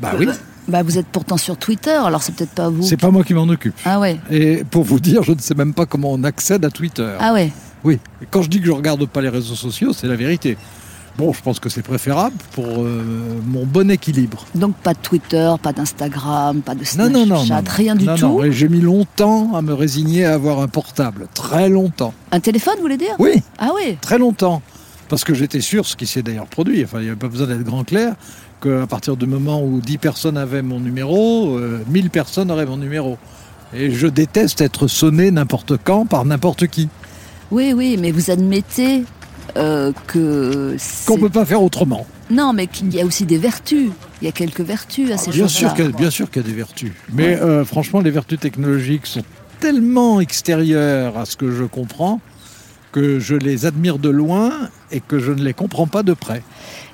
bah 0.00 0.14
oui, 0.18 0.26
Bah, 0.26 0.32
vous 0.82 0.98
êtes 0.98 1.06
pourtant 1.06 1.36
sur 1.36 1.56
Twitter, 1.56 1.90
alors 1.90 2.22
c'est 2.22 2.34
peut-être 2.34 2.50
pas 2.54 2.68
vous. 2.68 2.82
c'est 2.82 2.96
pas 2.96 3.10
moi 3.10 3.24
qui 3.24 3.34
m'en 3.34 3.48
occupe. 3.48 3.74
Ah 3.84 3.98
ouais, 4.00 4.18
Et 4.30 4.62
pour 4.70 4.84
vous 4.84 5.00
dire, 5.00 5.22
je 5.22 5.32
ne 5.32 5.38
sais 5.38 5.54
même 5.54 5.74
pas 5.74 5.86
comment 5.86 6.12
on 6.12 6.24
accède 6.24 6.64
à 6.64 6.70
Twitter. 6.70 7.08
ah 7.20 7.32
ouais. 7.32 7.50
Oui. 7.84 7.98
Et 8.22 8.26
quand 8.30 8.42
je 8.42 8.48
dis 8.50 8.60
que 8.60 8.66
je 8.66 8.72
regarde 8.72 9.04
pas 9.06 9.20
les 9.22 9.28
réseaux 9.30 9.54
sociaux, 9.54 9.92
c'est 9.94 10.06
la 10.06 10.16
vérité. 10.16 10.56
Bon, 11.18 11.32
je 11.32 11.42
pense 11.42 11.58
que 11.60 11.68
c'est 11.68 11.82
préférable 11.82 12.36
pour 12.52 12.64
euh, 12.66 13.02
mon 13.46 13.66
bon 13.66 13.90
équilibre. 13.90 14.46
Donc 14.54 14.74
pas 14.76 14.92
de 14.94 14.98
Twitter, 15.02 15.52
pas 15.62 15.72
d'Instagram, 15.72 16.60
pas 16.62 16.74
de 16.74 16.84
Snapchat, 16.84 17.12
non, 17.12 17.26
non, 17.26 17.44
non. 17.44 17.62
rien 17.68 17.94
du 17.96 18.04
Non, 18.06 18.16
tout. 18.16 18.26
non, 18.42 18.50
j'ai 18.50 18.68
mis 18.68 18.80
longtemps 18.80 19.54
à 19.54 19.60
me 19.62 19.74
résigner 19.74 20.24
à 20.24 20.34
avoir 20.34 20.60
un 20.60 20.68
portable. 20.68 21.26
Très 21.34 21.68
longtemps. 21.68 22.14
Un 22.32 22.40
téléphone, 22.40 22.74
vous 22.76 22.82
voulez 22.82 22.96
dire? 22.96 23.14
Oui, 23.18 23.42
Ah 23.58 23.70
oui. 23.74 23.96
très 24.00 24.18
longtemps. 24.18 24.62
Parce 25.08 25.24
que 25.24 25.34
j'étais 25.34 25.60
sûr, 25.60 25.84
ce 25.86 25.96
qui 25.96 26.06
s'est 26.06 26.22
d'ailleurs 26.22 26.46
produit, 26.46 26.84
enfin, 26.84 26.98
il 27.00 27.04
n'y 27.04 27.08
avait 27.08 27.18
pas 27.18 27.28
besoin 27.28 27.48
d'être 27.48 27.64
grand 27.64 27.82
clair, 27.82 28.14
qu'à 28.60 28.86
partir 28.86 29.16
du 29.16 29.26
moment 29.26 29.62
où 29.64 29.80
10 29.80 29.98
personnes 29.98 30.36
avaient 30.36 30.62
mon 30.62 30.80
numéro, 30.80 31.56
euh, 31.58 31.80
1000 31.88 32.10
personnes 32.10 32.50
auraient 32.50 32.66
mon 32.66 32.76
numéro. 32.76 33.18
Et 33.74 33.90
je 33.90 34.06
déteste 34.06 34.60
être 34.60 34.88
sonné 34.88 35.30
n'importe 35.30 35.74
quand 35.82 36.04
par 36.06 36.24
n'importe 36.24 36.66
qui. 36.66 36.88
Oui, 37.50 37.72
oui, 37.74 37.96
mais 38.00 38.10
vous 38.12 38.30
admettez 38.30 39.04
euh, 39.56 39.92
que 40.06 40.76
Qu'on 41.06 41.16
ne 41.16 41.20
peut 41.20 41.28
pas 41.30 41.44
faire 41.44 41.62
autrement. 41.62 42.06
non, 42.30 42.52
mais 42.52 42.66
qu'il 42.66 42.94
y 42.94 43.00
a 43.00 43.04
aussi 43.06 43.24
des 43.26 43.38
vertus. 43.38 43.90
Il 44.22 44.26
y 44.26 44.28
a 44.28 44.32
quelques 44.32 44.60
vertus 44.60 45.10
à 45.10 45.16
ces 45.18 45.30
Ah, 45.30 45.32
Bien 45.32 45.42
choses-là. 45.48 45.68
sûr, 45.68 45.74
qu'il 45.74 45.84
y 45.84 45.88
a, 45.88 45.90
bien 45.92 46.10
sûr 46.10 46.30
qu'il 46.30 46.42
y 46.42 46.44
a 46.44 46.48
des 46.48 46.54
vertus. 46.54 46.92
Mais 47.12 47.36
euh, 47.40 47.64
franchement, 47.64 48.00
les 48.00 48.10
vertus 48.10 48.38
technologiques 48.38 49.06
sont 49.06 49.22
tellement 49.60 50.20
extérieures 50.20 51.16
à 51.18 51.24
ce 51.26 51.36
que 51.36 51.50
je 51.50 51.64
comprends 51.64 52.20
que 52.92 53.18
je 53.18 53.34
les 53.34 53.66
admire 53.66 53.98
de 53.98 54.08
loin 54.08 54.52
et 54.90 55.00
que 55.00 55.18
je 55.18 55.32
ne 55.32 55.42
les 55.42 55.54
comprends 55.54 55.86
pas 55.86 56.02
de 56.02 56.12
près. 56.12 56.42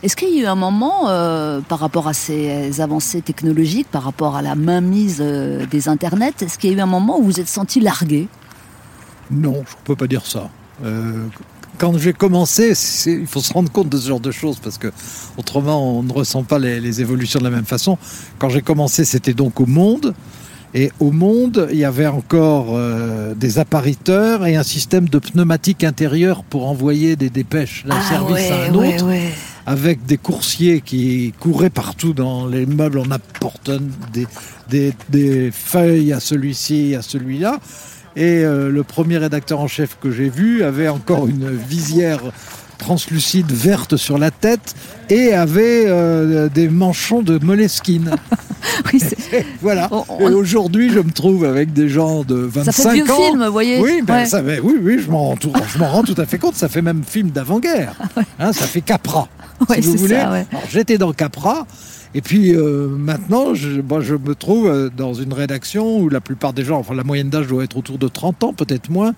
Est-ce 0.02 0.16
qu'il 0.16 0.34
y 0.34 0.40
a 0.40 0.44
eu 0.44 0.46
un 0.46 0.54
moment, 0.54 1.08
euh, 1.08 1.60
par 1.60 1.78
rapport 1.78 2.08
à 2.08 2.14
ces 2.14 2.80
avancées 2.80 3.22
technologiques, 3.22 3.88
par 3.90 4.02
rapport 4.02 4.36
à 4.36 4.42
la 4.42 4.54
mainmise 4.54 5.18
euh, 5.20 5.66
des 5.66 5.88
internets, 5.88 6.34
est-ce 6.40 6.58
qu'il 6.58 6.70
y 6.70 6.74
a 6.74 6.76
eu 6.76 6.80
un 6.80 6.86
moment 6.86 7.18
où 7.18 7.24
vous 7.24 7.40
êtes 7.40 7.48
senti 7.48 7.80
largué? 7.80 8.28
Non, 9.30 9.64
je 9.66 9.72
ne 9.74 9.84
peux 9.84 9.96
pas 9.96 10.06
dire 10.06 10.26
ça. 10.26 10.50
Euh, 10.84 11.26
quand 11.78 11.98
j'ai 11.98 12.12
commencé, 12.12 12.74
il 13.06 13.26
faut 13.26 13.40
se 13.40 13.52
rendre 13.52 13.70
compte 13.70 13.88
de 13.88 13.98
ce 13.98 14.08
genre 14.08 14.20
de 14.20 14.30
choses 14.30 14.58
parce 14.58 14.78
que 14.78 14.88
autrement 15.36 15.98
on 15.98 16.02
ne 16.02 16.12
ressent 16.12 16.42
pas 16.42 16.58
les, 16.58 16.80
les 16.80 17.00
évolutions 17.00 17.38
de 17.38 17.44
la 17.44 17.50
même 17.50 17.64
façon. 17.64 17.98
Quand 18.38 18.48
j'ai 18.48 18.62
commencé, 18.62 19.04
c'était 19.04 19.34
donc 19.34 19.60
au 19.60 19.66
Monde. 19.66 20.14
Et 20.78 20.92
au 21.00 21.10
Monde, 21.10 21.68
il 21.72 21.78
y 21.78 21.86
avait 21.86 22.06
encore 22.06 22.66
euh, 22.72 23.34
des 23.34 23.58
appariteurs 23.58 24.44
et 24.44 24.56
un 24.56 24.62
système 24.62 25.08
de 25.08 25.18
pneumatique 25.18 25.84
intérieure 25.84 26.44
pour 26.44 26.68
envoyer 26.68 27.16
des 27.16 27.30
dépêches 27.30 27.86
d'un 27.86 27.98
service 28.02 28.50
à 28.50 28.64
un 28.66 28.74
autre. 28.74 28.96
Ah 29.00 29.04
ouais, 29.04 29.22
ouais. 29.22 29.32
avec 29.64 30.04
des 30.04 30.18
coursiers 30.18 30.82
qui 30.82 31.32
couraient 31.40 31.70
partout 31.70 32.12
dans 32.12 32.46
les 32.46 32.66
meubles 32.66 32.98
en 32.98 33.10
apportant 33.10 33.78
des, 34.12 34.26
des, 34.68 34.92
des 35.08 35.50
feuilles 35.50 36.12
à 36.12 36.20
celui-ci, 36.20 36.94
à 36.94 37.00
celui-là. 37.00 37.58
Et 38.14 38.44
euh, 38.44 38.70
le 38.70 38.82
premier 38.82 39.16
rédacteur 39.16 39.60
en 39.60 39.68
chef 39.68 39.96
que 39.98 40.10
j'ai 40.10 40.28
vu 40.28 40.62
avait 40.62 40.88
encore 40.88 41.26
une 41.26 41.48
visière 41.48 42.20
translucide 42.78 43.50
verte 43.52 43.96
sur 43.96 44.18
la 44.18 44.30
tête 44.30 44.74
et 45.10 45.32
avait 45.32 45.84
euh, 45.86 46.48
des 46.48 46.68
manchons 46.68 47.22
de 47.22 47.38
Moleskine. 47.42 48.10
Oui, 48.92 49.00
voilà. 49.62 49.88
On- 49.92 50.04
on- 50.08 50.28
Et 50.28 50.34
aujourd'hui, 50.34 50.90
je 50.90 50.98
me 50.98 51.10
trouve 51.12 51.44
avec 51.44 51.72
des 51.72 51.88
gens 51.88 52.24
de 52.24 52.34
25 52.34 52.72
ça 52.72 52.90
fait 52.90 52.96
vieux 52.96 53.10
ans. 53.12 53.16
film, 53.22 53.44
vous 53.46 53.52
voyez 53.52 53.78
Oui, 53.80 54.00
ben, 54.04 54.14
Ouais. 54.14 54.26
ça 54.26 54.42
fait- 54.42 54.58
oui, 54.58 54.74
oui, 54.82 54.98
je 55.04 55.08
m'en 55.10 55.28
rends, 55.28 55.36
tout- 55.36 55.52
à 56.20 56.26
fait 56.26 56.38
compte. 56.38 56.56
Ça 56.56 56.68
fait 56.68 56.82
même 56.82 57.02
film 57.06 57.30
d'avant-guerre. 57.30 57.94
Hein, 58.40 58.52
ça 58.52 58.64
fait 58.66 58.80
Capra, 58.80 59.28
Ouais, 59.68 59.76
si 59.80 59.88
vous 59.88 59.96
voulez. 59.98 60.20
J'étais 60.68 60.98
dans 60.98 61.12
Capra. 61.12 61.64
Et 62.16 62.22
puis 62.22 62.56
euh, 62.56 62.88
maintenant, 62.88 63.52
je, 63.54 63.82
moi, 63.82 64.00
je 64.00 64.14
me 64.14 64.34
trouve 64.34 64.68
euh, 64.68 64.88
dans 64.88 65.12
une 65.12 65.34
rédaction 65.34 65.98
où 65.98 66.08
la 66.08 66.22
plupart 66.22 66.54
des 66.54 66.64
gens, 66.64 66.78
enfin 66.78 66.94
la 66.94 67.04
moyenne 67.04 67.28
d'âge 67.28 67.46
doit 67.46 67.62
être 67.62 67.76
autour 67.76 67.98
de 67.98 68.08
30 68.08 68.42
ans, 68.42 68.52
peut-être 68.54 68.88
moins, 68.88 69.12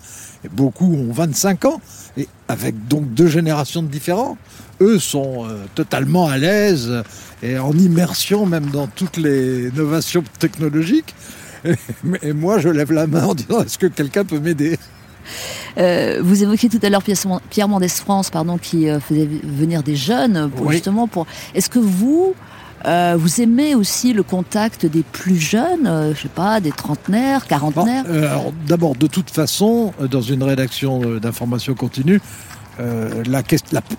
et 0.44 0.48
beaucoup 0.48 0.92
ont 0.92 1.12
25 1.12 1.64
ans, 1.66 1.80
et 2.16 2.26
avec 2.48 2.88
donc 2.88 3.14
deux 3.14 3.28
générations 3.28 3.84
de 3.84 3.86
différents. 3.86 4.36
Eux 4.80 4.98
sont 4.98 5.46
euh, 5.46 5.58
totalement 5.76 6.26
à 6.26 6.38
l'aise 6.38 7.04
et 7.40 7.56
en 7.56 7.72
immersion 7.72 8.46
même 8.46 8.66
dans 8.66 8.88
toutes 8.88 9.16
les 9.16 9.68
innovations 9.68 10.24
technologiques. 10.40 11.14
Et, 11.64 11.74
et 12.22 12.32
moi, 12.32 12.60
je 12.60 12.68
lève 12.68 12.92
la 12.92 13.08
main 13.08 13.24
en 13.24 13.34
disant 13.34 13.62
est-ce 13.62 13.78
que 13.78 13.88
quelqu'un 13.88 14.24
peut 14.24 14.38
m'aider? 14.38 14.78
Euh, 15.76 16.20
vous 16.22 16.42
évoquiez 16.42 16.68
tout 16.68 16.78
à 16.82 16.88
l'heure 16.88 17.02
Pierre, 17.02 17.18
Pierre 17.50 17.68
Mendès 17.68 17.88
France, 17.88 18.30
pardon, 18.30 18.58
qui 18.58 18.88
euh, 18.88 19.00
faisait 19.00 19.28
venir 19.44 19.82
des 19.82 19.96
jeunes 19.96 20.50
pour 20.54 20.66
Oui. 20.66 20.74
justement 20.74 21.08
pour. 21.08 21.26
Est-ce 21.54 21.68
que 21.68 21.80
vous 21.80 22.34
euh, 22.86 23.16
vous 23.18 23.40
aimez 23.40 23.74
aussi 23.74 24.12
le 24.12 24.22
contact 24.22 24.86
des 24.86 25.02
plus 25.02 25.36
jeunes, 25.36 25.86
euh, 25.86 26.14
je 26.14 26.22
sais 26.22 26.28
pas, 26.28 26.60
des 26.60 26.70
trentenaires, 26.70 27.40
Bon, 27.40 27.46
quarantenaires 27.48 28.04
euh, 28.08 28.30
alors, 28.30 28.52
D'abord, 28.66 28.94
de 28.94 29.06
toute 29.06 29.30
façon, 29.30 29.92
euh, 30.00 30.06
dans 30.06 30.20
une 30.20 30.42
rédaction 30.42 31.02
euh, 31.02 31.20
d'information 31.20 31.74
continue, 31.74 32.20
euh, 32.80 33.24
la, 33.26 33.42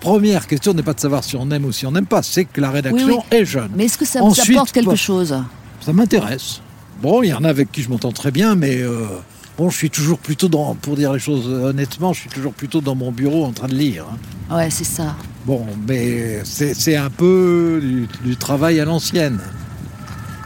première 0.00 0.46
question 0.46 0.72
n'est 0.72 0.82
pas 0.82 0.94
de 0.94 1.00
savoir 1.00 1.22
si 1.22 1.36
on 1.36 1.50
aime 1.50 1.66
ou 1.66 1.72
si 1.72 1.84
on 1.86 1.92
n'aime 1.92 2.06
pas, 2.06 2.22
c'est 2.22 2.46
que 2.46 2.60
la 2.60 2.70
rédaction 2.70 3.22
est 3.30 3.44
jeune. 3.44 3.70
Mais 3.74 3.84
est-ce 3.84 3.98
que 3.98 4.06
ça 4.06 4.20
vous 4.20 4.26
Ensuite, 4.26 4.56
apporte 4.56 4.72
quelque 4.72 4.96
chose? 4.96 5.36
Ça 5.80 5.92
m'intéresse. 5.92 6.62
Bon, 7.02 7.22
il 7.22 7.28
y 7.28 7.34
en 7.34 7.44
a 7.44 7.48
avec 7.48 7.72
qui 7.72 7.82
je 7.82 7.90
m'entends 7.90 8.12
très 8.12 8.30
bien, 8.30 8.54
mais 8.54 8.78
euh, 8.78 9.06
bon, 9.60 9.68
je 9.68 9.76
suis 9.76 9.90
toujours 9.90 10.18
plutôt 10.18 10.48
dans, 10.48 10.74
pour 10.74 10.96
dire 10.96 11.12
les 11.12 11.18
choses 11.18 11.46
honnêtement, 11.46 12.12
je 12.14 12.20
suis 12.20 12.30
toujours 12.30 12.54
plutôt 12.54 12.80
dans 12.80 12.94
mon 12.94 13.12
bureau 13.12 13.44
en 13.44 13.52
train 13.52 13.68
de 13.68 13.74
lire. 13.74 14.06
hein. 14.50 14.56
Ouais, 14.56 14.70
c'est 14.70 14.84
ça. 14.84 15.14
Bon, 15.44 15.66
mais 15.86 16.40
c'est 16.44 16.72
c'est 16.74 16.96
un 16.96 17.10
peu 17.10 17.78
du, 17.82 18.08
du 18.24 18.36
travail 18.36 18.80
à 18.80 18.84
l'ancienne. 18.86 19.38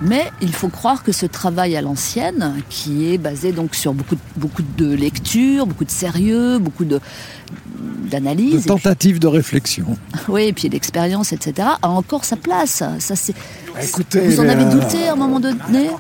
Mais 0.03 0.25
il 0.43 0.53
faut 0.53 0.69
croire 0.69 1.03
que 1.05 1.13
ce 1.13 1.25
travail 1.27 1.77
à 1.77 1.81
l'ancienne, 1.81 2.57
qui 2.69 3.13
est 3.13 3.19
basé 3.19 3.53
donc 3.53 3.77
sur 3.77 3.95
beaucoup 3.95 4.17
de, 4.17 4.21
beaucoup 4.37 4.63
de 4.77 4.93
lecture, 4.93 5.67
beaucoup 5.67 5.85
de 5.85 5.91
sérieux, 5.91 6.59
beaucoup 6.59 6.85
de 6.85 6.97
De 6.97 8.09
d'analyse, 8.11 8.57
puis- 8.57 8.67
tentatives 8.67 9.19
de 9.21 9.29
réflexion. 9.29 9.87
oui, 10.29 10.47
et 10.49 10.53
puis 10.53 10.69
d'expérience, 10.69 11.33
etc., 11.33 11.69
a 11.81 11.89
encore 11.89 12.25
sa 12.25 12.37
place. 12.37 12.83
Ça, 12.99 13.15
c'est. 13.17 13.35
Écoutez, 13.81 14.21
Vous 14.29 14.41
en 14.41 14.49
avez 14.49 14.65
euh, 14.65 14.71
douté 14.71 15.07
à 15.09 15.13
un 15.13 15.17
moment 15.17 15.39
donné? 15.41 15.91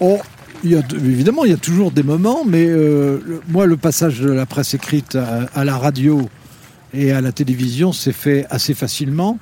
Oh, 0.00 0.18
il 0.64 0.70
y 0.70 0.76
a, 0.76 0.82
évidemment, 0.94 1.44
il 1.44 1.50
y 1.50 1.54
a 1.54 1.58
toujours 1.58 1.90
des 1.90 2.02
moments, 2.02 2.44
mais 2.44 2.66
euh, 2.66 3.18
moi, 3.48 3.66
le 3.66 3.76
passage 3.76 4.20
de 4.20 4.30
la 4.30 4.46
presse 4.46 4.74
écrite 4.74 5.16
à 5.16 5.64
la 5.64 5.76
radio 5.76 6.28
et 6.94 7.12
à 7.12 7.20
la 7.20 7.32
télévision 7.32 7.92
s'est 7.92 8.12
fait 8.12 8.46
assez 8.50 8.74
facilement. 8.74 9.38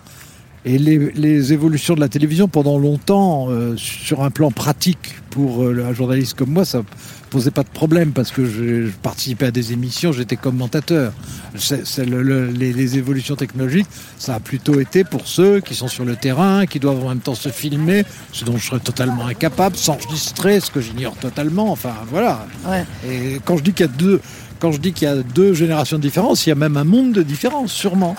Et 0.66 0.76
les, 0.76 0.98
les 1.12 1.52
évolutions 1.54 1.94
de 1.94 2.00
la 2.00 2.08
télévision, 2.08 2.46
pendant 2.46 2.78
longtemps, 2.78 3.46
euh, 3.48 3.74
sur 3.78 4.22
un 4.22 4.30
plan 4.30 4.50
pratique 4.50 5.14
pour 5.30 5.62
euh, 5.62 5.86
un 5.88 5.94
journaliste 5.94 6.34
comme 6.34 6.50
moi, 6.50 6.66
ça 6.66 6.82
posait 7.30 7.50
pas 7.52 7.62
de 7.62 7.68
problème 7.70 8.10
parce 8.12 8.30
que 8.30 8.44
je, 8.44 8.86
je 8.86 8.90
participais 9.02 9.46
à 9.46 9.50
des 9.52 9.72
émissions, 9.72 10.12
j'étais 10.12 10.36
commentateur. 10.36 11.12
C'est- 11.56 11.86
c'est 11.86 12.04
le- 12.04 12.22
le- 12.22 12.48
les, 12.48 12.72
les 12.74 12.98
évolutions 12.98 13.36
technologiques, 13.36 13.86
ça 14.18 14.34
a 14.34 14.40
plutôt 14.40 14.78
été 14.80 15.02
pour 15.04 15.26
ceux 15.26 15.60
qui 15.60 15.74
sont 15.74 15.88
sur 15.88 16.04
le 16.04 16.16
terrain, 16.16 16.66
qui 16.66 16.78
doivent 16.78 17.02
en 17.06 17.08
même 17.10 17.20
temps 17.20 17.34
se 17.36 17.48
filmer, 17.48 18.04
ce 18.32 18.44
dont 18.44 18.56
je 18.58 18.66
serais 18.66 18.80
totalement 18.80 19.26
incapable, 19.26 19.76
s'enregistrer, 19.76 20.60
ce 20.60 20.70
que 20.70 20.80
j'ignore 20.82 21.14
totalement. 21.16 21.70
Enfin, 21.72 21.94
voilà. 22.10 22.46
Ouais. 22.68 22.84
Et 23.08 23.40
quand 23.46 23.56
je 23.56 23.62
dis 23.62 23.72
qu'il 23.72 23.86
y 23.86 23.88
a 23.88 23.92
deux, 23.92 24.20
quand 24.58 24.72
je 24.72 24.78
dis 24.78 24.92
qu'il 24.92 25.08
y 25.08 25.10
a 25.10 25.16
deux 25.22 25.54
générations 25.54 25.96
de 25.96 26.02
différence, 26.02 26.44
il 26.46 26.50
y 26.50 26.52
a 26.52 26.56
même 26.56 26.76
un 26.76 26.84
monde 26.84 27.12
de 27.12 27.22
différence, 27.22 27.72
sûrement. 27.72 28.14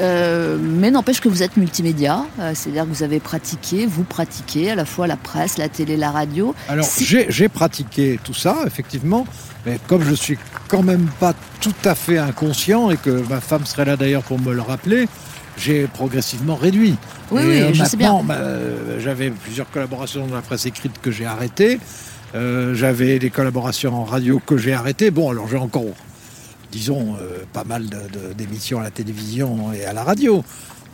Euh, 0.00 0.56
mais 0.60 0.90
n'empêche 0.90 1.20
que 1.20 1.28
vous 1.28 1.42
êtes 1.42 1.56
multimédia, 1.56 2.24
euh, 2.40 2.52
c'est-à-dire 2.54 2.84
que 2.84 2.88
vous 2.88 3.02
avez 3.02 3.20
pratiqué, 3.20 3.86
vous 3.86 4.02
pratiquez 4.04 4.70
à 4.70 4.74
la 4.74 4.84
fois 4.86 5.06
la 5.06 5.16
presse, 5.16 5.58
la 5.58 5.68
télé, 5.68 5.96
la 5.96 6.10
radio. 6.10 6.54
Alors, 6.68 6.84
Si- 6.86 7.04
j'ai 7.28 7.48
pratiqué 7.48 8.18
tout 8.24 8.32
ça, 8.34 8.56
effectivement, 8.66 9.26
mais 9.66 9.78
comme 9.88 10.02
je 10.02 10.14
suis 10.14 10.38
quand 10.68 10.82
même 10.82 11.06
pas 11.20 11.34
tout 11.60 11.74
à 11.84 11.94
fait 11.94 12.18
inconscient 12.18 12.90
et 12.90 12.96
que 12.96 13.22
ma 13.28 13.40
femme 13.40 13.66
serait 13.66 13.84
là 13.84 13.96
d'ailleurs 13.96 14.22
pour 14.22 14.40
me 14.40 14.54
le 14.54 14.62
rappeler, 14.62 15.06
j'ai 15.58 15.86
progressivement 15.86 16.54
réduit. 16.56 16.94
Oui, 17.30 17.42
Et, 17.42 17.46
oui, 17.46 17.60
euh, 17.60 17.70
je 17.74 17.84
sais 17.84 17.96
bien. 17.98 18.22
bah, 18.24 18.38
J'avais 19.00 19.30
plusieurs 19.30 19.70
collaborations 19.70 20.26
dans 20.26 20.34
la 20.36 20.40
presse 20.42 20.64
écrite 20.64 20.92
que 21.02 21.10
j'ai 21.10 21.26
arrêtées. 21.26 21.78
Euh, 22.34 22.74
J'avais 22.74 23.18
des 23.18 23.28
collaborations 23.30 23.94
en 23.94 24.04
radio 24.04 24.40
que 24.46 24.56
j'ai 24.56 24.72
arrêtées. 24.72 25.10
Bon, 25.10 25.30
alors 25.30 25.48
j'ai 25.48 25.56
encore, 25.58 25.84
disons, 26.70 27.14
euh, 27.20 27.44
pas 27.52 27.64
mal 27.64 27.86
de- 27.86 27.96
de- 27.96 28.32
d'émissions 28.34 28.80
à 28.80 28.84
la 28.84 28.90
télévision 28.90 29.72
et 29.72 29.84
à 29.84 29.92
la 29.92 30.04
radio. 30.04 30.44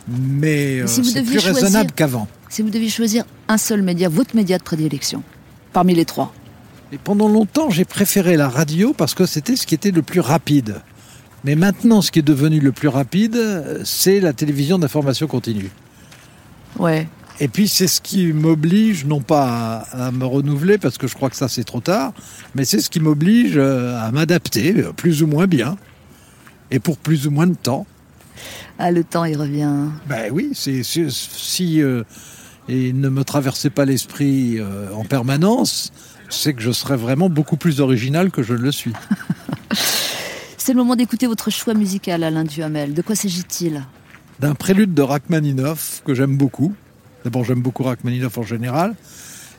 Mais 0.07 0.79
euh, 0.79 0.87
si 0.87 1.03
c'est 1.03 1.21
plus 1.23 1.39
choisir- 1.39 1.53
raisonnable 1.55 1.91
qu'avant. 1.91 2.27
Si 2.49 2.61
vous 2.61 2.69
deviez 2.69 2.89
choisir 2.89 3.25
un 3.49 3.57
seul 3.57 3.81
média, 3.81 4.07
votre 4.09 4.35
média 4.35 4.57
de 4.57 4.63
prédilection, 4.63 5.21
parmi 5.73 5.93
les 5.95 6.05
trois. 6.05 6.33
Et 6.93 6.97
pendant 6.97 7.27
longtemps, 7.27 7.69
j'ai 7.69 7.83
préféré 7.83 8.37
la 8.37 8.47
radio 8.47 8.93
parce 8.93 9.13
que 9.13 9.25
c'était 9.25 9.57
ce 9.57 9.67
qui 9.67 9.75
était 9.75 9.91
le 9.91 10.01
plus 10.01 10.21
rapide. 10.21 10.81
Mais 11.43 11.55
maintenant, 11.55 12.01
ce 12.01 12.09
qui 12.11 12.19
est 12.19 12.23
devenu 12.23 12.59
le 12.61 12.71
plus 12.71 12.87
rapide, 12.87 13.35
euh, 13.35 13.81
c'est 13.83 14.19
la 14.21 14.31
télévision 14.33 14.79
d'information 14.79 15.27
continue. 15.27 15.69
Ouais. 16.79 17.07
Et 17.39 17.47
puis, 17.47 17.67
c'est 17.67 17.87
ce 17.87 18.01
qui 18.01 18.33
m'oblige, 18.33 19.05
non 19.05 19.21
pas 19.21 19.85
à, 19.91 20.07
à 20.07 20.11
me 20.11 20.25
renouveler, 20.25 20.77
parce 20.79 20.97
que 20.97 21.07
je 21.07 21.13
crois 21.13 21.29
que 21.29 21.35
ça, 21.35 21.47
c'est 21.47 21.63
trop 21.63 21.81
tard, 21.81 22.13
mais 22.55 22.65
c'est 22.65 22.79
ce 22.79 22.89
qui 22.89 22.99
m'oblige 22.99 23.53
euh, 23.57 23.99
à 24.01 24.11
m'adapter, 24.11 24.73
euh, 24.79 24.91
plus 24.91 25.21
ou 25.21 25.27
moins 25.27 25.45
bien, 25.45 25.77
et 26.71 26.79
pour 26.79 26.97
plus 26.97 27.27
ou 27.27 27.31
moins 27.31 27.45
de 27.47 27.53
temps. 27.55 27.85
Ah, 28.79 28.89
le 28.91 29.03
temps, 29.03 29.23
il 29.25 29.37
revient. 29.37 29.71
Ben 30.07 30.31
oui, 30.31 30.49
c'est- 30.53 30.81
si 30.83 31.81
euh, 31.81 32.03
il 32.67 32.99
ne 32.99 33.09
me 33.09 33.23
traversait 33.23 33.69
pas 33.69 33.85
l'esprit 33.85 34.57
euh, 34.59 34.91
en 34.93 35.03
permanence, 35.05 35.91
c'est 36.29 36.53
que 36.53 36.61
je 36.61 36.71
serais 36.71 36.97
vraiment 36.97 37.29
beaucoup 37.29 37.55
plus 37.57 37.81
original 37.81 38.31
que 38.31 38.41
je 38.43 38.53
ne 38.53 38.59
le 38.59 38.71
suis. 38.71 38.93
C'est 40.57 40.73
le 40.73 40.79
moment 40.79 40.97
d'écouter 40.97 41.27
votre 41.27 41.49
choix 41.49 41.73
musical, 41.73 42.23
Alain 42.23 42.43
Duhamel. 42.43 42.93
De 42.93 43.01
quoi 43.01 43.15
s'agit-il? 43.15 43.85
D'un 44.41 44.53
prélude 44.53 44.93
de 44.93 45.01
Rachmaninoff 45.01 46.01
que 46.05 46.13
j'aime 46.13 46.35
beaucoup. 46.35 46.73
D'abord, 47.27 47.43
j'aime 47.43 47.59
beaucoup 47.59 47.83
Rachmaninoff 47.83 48.37
en 48.37 48.43
général, 48.43 48.95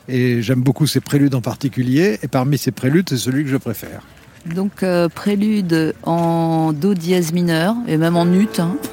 et 0.07 0.41
j'aime 0.41 0.61
beaucoup 0.61 0.87
ses 0.87 1.01
préludes 1.01 1.35
en 1.35 1.41
particulier. 1.41 2.17
Et 2.23 2.27
parmi 2.27 2.57
ces 2.57 2.71
préludes, 2.71 3.07
c'est 3.09 3.17
celui 3.17 3.43
que 3.43 3.49
je 3.51 3.57
préfère. 3.57 4.01
Donc, 4.47 4.81
euh, 4.81 5.07
prélude 5.07 5.93
en 6.01 6.73
Do 6.73 6.95
dièse 6.95 7.31
mineur, 7.31 7.75
et 7.87 7.97
même 7.97 8.15
en 8.17 8.25
ut. 8.25 8.47
hein. 8.57 8.75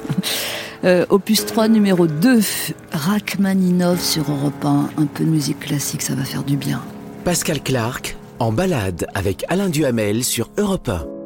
Euh, 0.83 1.07
opus 1.09 1.43
3, 1.43 1.69
numéro 1.69 2.05
2, 2.05 2.39
Rachmaninov 2.91 3.99
sur 3.99 4.29
Europe 4.29 4.63
1. 4.63 4.89
Un 4.99 5.05
peu 5.07 5.23
de 5.23 5.29
musique 5.29 5.59
classique, 5.61 6.03
ça 6.03 6.13
va 6.13 6.23
faire 6.23 6.43
du 6.43 6.55
bien. 6.55 6.83
Pascal 7.23 7.63
Clark 7.63 8.15
en 8.37 8.51
balade 8.51 9.07
avec 9.15 9.43
Alain 9.49 9.69
Duhamel 9.69 10.23
sur 10.23 10.51
Europe 10.55 10.87
1. 10.87 11.16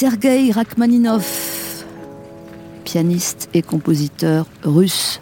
Sergei 0.00 0.50
Rachmaninov, 0.50 1.26
pianiste 2.84 3.50
et 3.52 3.60
compositeur 3.60 4.46
russe. 4.64 5.20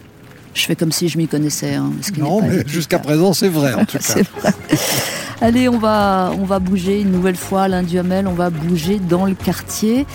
Je 0.54 0.62
fais 0.66 0.76
comme 0.76 0.92
si 0.92 1.08
je 1.08 1.18
m'y 1.18 1.26
connaissais. 1.26 1.74
hein, 1.74 1.90
ce 2.00 2.12
qui 2.12 2.20
Non, 2.20 2.40
mais 2.42 2.62
jusqu'à 2.64 3.00
présent, 3.00 3.32
c'est 3.32 3.48
vrai 3.48 3.74
en 3.74 3.84
tout 3.84 3.98
cas. 3.98 4.14
Vrai. 4.40 4.52
Allez, 5.40 5.68
on 5.68 5.78
va, 5.78 6.30
on 6.38 6.44
va 6.44 6.60
bouger 6.60 7.00
une 7.00 7.10
nouvelle 7.10 7.34
fois, 7.34 7.62
Alain 7.62 7.82
Duhamel, 7.82 8.28
on 8.28 8.34
va 8.34 8.50
bouger 8.50 9.00
dans 9.00 9.26
le 9.26 9.34
quartier. 9.34 10.06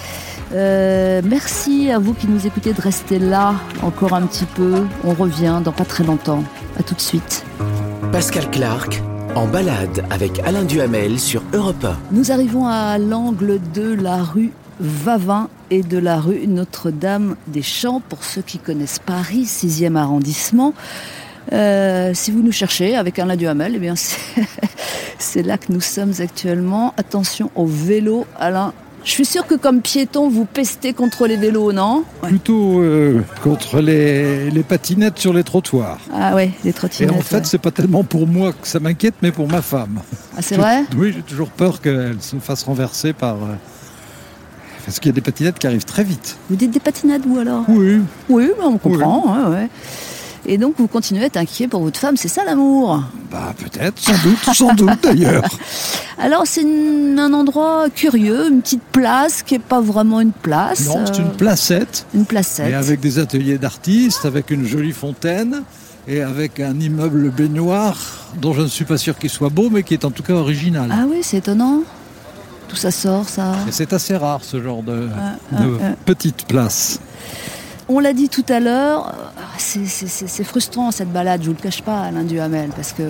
Euh, 0.54 1.22
merci 1.26 1.92
à 1.92 2.00
vous 2.00 2.14
qui 2.14 2.28
nous 2.28 2.48
écoutez 2.48 2.72
de 2.72 2.80
rester 2.80 3.20
là 3.20 3.56
encore 3.82 4.14
un 4.14 4.22
petit 4.22 4.46
peu. 4.46 4.86
On 5.04 5.14
revient 5.14 5.60
dans 5.62 5.74
pas 5.74 5.84
très 5.84 6.06
longtemps. 6.06 6.42
À 6.80 6.84
tout 6.84 6.96
de 6.96 7.02
suite. 7.02 7.44
Pascal 8.14 8.50
Clark 8.50 9.04
en 9.36 9.48
balade 9.48 10.06
avec 10.10 10.40
Alain 10.40 10.64
Duhamel 10.64 11.20
sur 11.20 11.42
Europe 11.54 11.84
1. 11.84 11.98
Nous 12.12 12.32
arrivons 12.32 12.68
à 12.68 12.98
l'angle 12.98 13.60
de 13.74 13.94
la 13.94 14.22
rue 14.22 14.52
Vavin 14.80 15.50
et 15.72 15.82
de 15.82 15.98
la 15.98 16.20
rue 16.20 16.48
Notre-Dame 16.48 17.36
des 17.48 17.62
Champs. 17.62 18.02
Pour 18.10 18.24
ceux 18.24 18.42
qui 18.42 18.60
connaissent 18.60 19.00
Paris, 19.00 19.44
6e 19.44 19.96
arrondissement. 19.96 20.74
Euh, 21.52 22.12
si 22.14 22.32
vous 22.32 22.42
nous 22.42 22.52
cherchez 22.52 22.96
avec 22.96 23.20
Alain 23.20 23.36
Duhamel, 23.36 23.74
eh 23.76 23.80
bien 23.80 23.96
c'est 23.96 24.20
c'est 25.20 25.44
là 25.44 25.58
que 25.58 25.72
nous 25.72 25.82
sommes 25.82 26.14
actuellement. 26.20 26.94
Attention 26.98 27.50
au 27.56 27.66
vélo, 27.66 28.26
Alain. 28.40 28.74
Je 29.06 29.12
suis 29.12 29.26
sûr 29.26 29.46
que 29.46 29.56
comme 29.56 29.82
piéton, 29.82 30.30
vous 30.30 30.46
pestez 30.46 30.94
contre 30.94 31.28
les 31.28 31.36
vélos, 31.36 31.74
non 31.74 32.06
Plutôt 32.22 32.80
euh, 32.80 33.22
contre 33.44 33.82
les, 33.82 34.50
les 34.50 34.64
patinettes 34.64 35.20
sur 35.20 35.34
les 35.34 35.44
trottoirs. 35.44 36.00
Ah 36.14 36.34
ouais, 36.36 36.52
les 36.64 36.70
Et 36.70 36.74
trottinettes. 36.74 37.12
en 37.14 37.20
fait, 37.22 37.36
ouais. 37.38 37.42
c'est 37.44 37.58
pas 37.58 37.72
tellement 37.72 38.04
pour 38.06 38.28
moi 38.28 38.54
que 38.54 38.66
ça 38.68 38.80
m'inquiète, 38.80 39.16
mais 39.22 39.32
pour 39.34 39.50
ma 39.50 39.62
femme. 39.62 40.00
Ah, 40.38 40.42
c'est 40.42 40.56
vrai 40.56 40.84
Oui, 40.96 41.12
j'ai 41.14 41.22
toujours 41.22 41.50
peur 41.50 41.82
qu'elle 41.82 42.16
se 42.22 42.38
fasse 42.38 42.64
renverser 42.64 43.12
par. 43.12 43.36
euh, 43.36 43.56
Parce 44.86 45.00
qu'il 45.00 45.10
y 45.10 45.14
a 45.14 45.16
des 45.16 45.22
patinettes 45.22 45.60
qui 45.60 45.68
arrivent 45.68 45.84
très 45.86 46.06
vite. 46.06 46.38
Vous 46.50 46.56
dites 46.56 46.72
des 46.72 46.80
patinades, 46.80 47.24
vous 47.28 47.40
alors 47.40 47.66
Oui, 47.68 48.00
Oui, 48.30 48.52
bah, 48.58 48.66
on 48.68 48.78
comprend. 48.78 49.50
ouais, 49.50 49.52
ouais. 49.54 49.70
Et 50.46 50.58
donc, 50.58 50.76
vous 50.78 50.88
continuez 50.88 51.24
à 51.24 51.26
être 51.28 51.38
inquiet 51.38 51.68
pour 51.68 51.82
votre 51.82 52.00
femme, 52.00 52.18
c'est 52.18 52.28
ça 52.28 52.44
l'amour 52.44 53.04
bah 53.32 53.54
peut-être, 53.58 53.98
sans 53.98 54.22
doute, 54.22 54.38
sans 54.54 54.74
doute 54.76 55.00
d'ailleurs. 55.02 55.44
Alors, 56.20 56.44
c'est 56.46 56.64
un 56.64 57.34
endroit 57.34 57.88
curieux, 57.90 58.50
une 58.50 58.62
petite 58.62 58.84
place 58.92 59.42
qui 59.42 59.56
n'est 59.56 59.60
pas 59.60 59.82
vraiment 59.82 60.22
une 60.22 60.32
place. 60.34 60.86
Non, 60.86 61.04
c'est 61.06 61.20
euh, 61.20 61.24
une 61.24 61.32
placette, 61.32 62.06
une 62.14 62.26
placette. 62.26 62.70
et 62.70 62.76
avec 62.76 63.00
des 63.00 63.18
ateliers 63.18 63.58
d'artistes, 63.58 64.26
avec 64.26 64.52
une 64.52 64.68
jolie 64.68 64.92
fontaine, 64.92 65.64
et 66.08 66.22
avec 66.22 66.60
un 66.60 66.80
immeuble 66.80 67.32
baignoire 67.32 67.98
dont 68.40 68.54
je 68.54 68.62
ne 68.62 68.68
suis 68.68 68.86
pas 68.86 68.98
sûr 68.98 69.18
qu'il 69.18 69.30
soit 69.30 69.50
beau, 69.50 69.70
mais 69.72 69.84
qui 69.84 69.94
est 69.94 70.06
en 70.06 70.12
tout 70.12 70.24
cas 70.24 70.34
original. 70.34 70.90
Ah 70.92 71.06
oui, 71.10 71.20
c'est 71.22 71.38
étonnant. 71.38 71.82
Tout 72.68 72.76
ça 72.76 72.92
sort, 72.92 73.28
ça? 73.28 73.56
Et 73.68 73.72
c'est 73.72 73.94
assez 73.94 74.16
rare 74.16 74.44
ce 74.44 74.62
genre 74.62 74.84
de, 74.84 75.08
Ah, 75.18 75.36
de 75.64 75.78
ah, 75.82 75.86
ah. 75.92 75.96
petite 76.06 76.46
place. 76.46 77.00
On 77.90 78.00
l'a 78.00 78.14
dit 78.14 78.30
tout 78.30 78.46
à 78.50 78.60
l'heure, 78.60 79.08
euh, 79.10 79.44
c'est- 79.58 80.44
frustrant 80.44 80.92
cette 80.92 81.12
balade, 81.12 81.42
je 81.44 81.48
vous 81.50 81.56
le 81.58 81.62
cache 81.62 81.82
pas, 81.82 82.02
Alain 82.02 82.24
Duhamel, 82.24 82.70
parce 82.76 82.94
que 82.94 83.04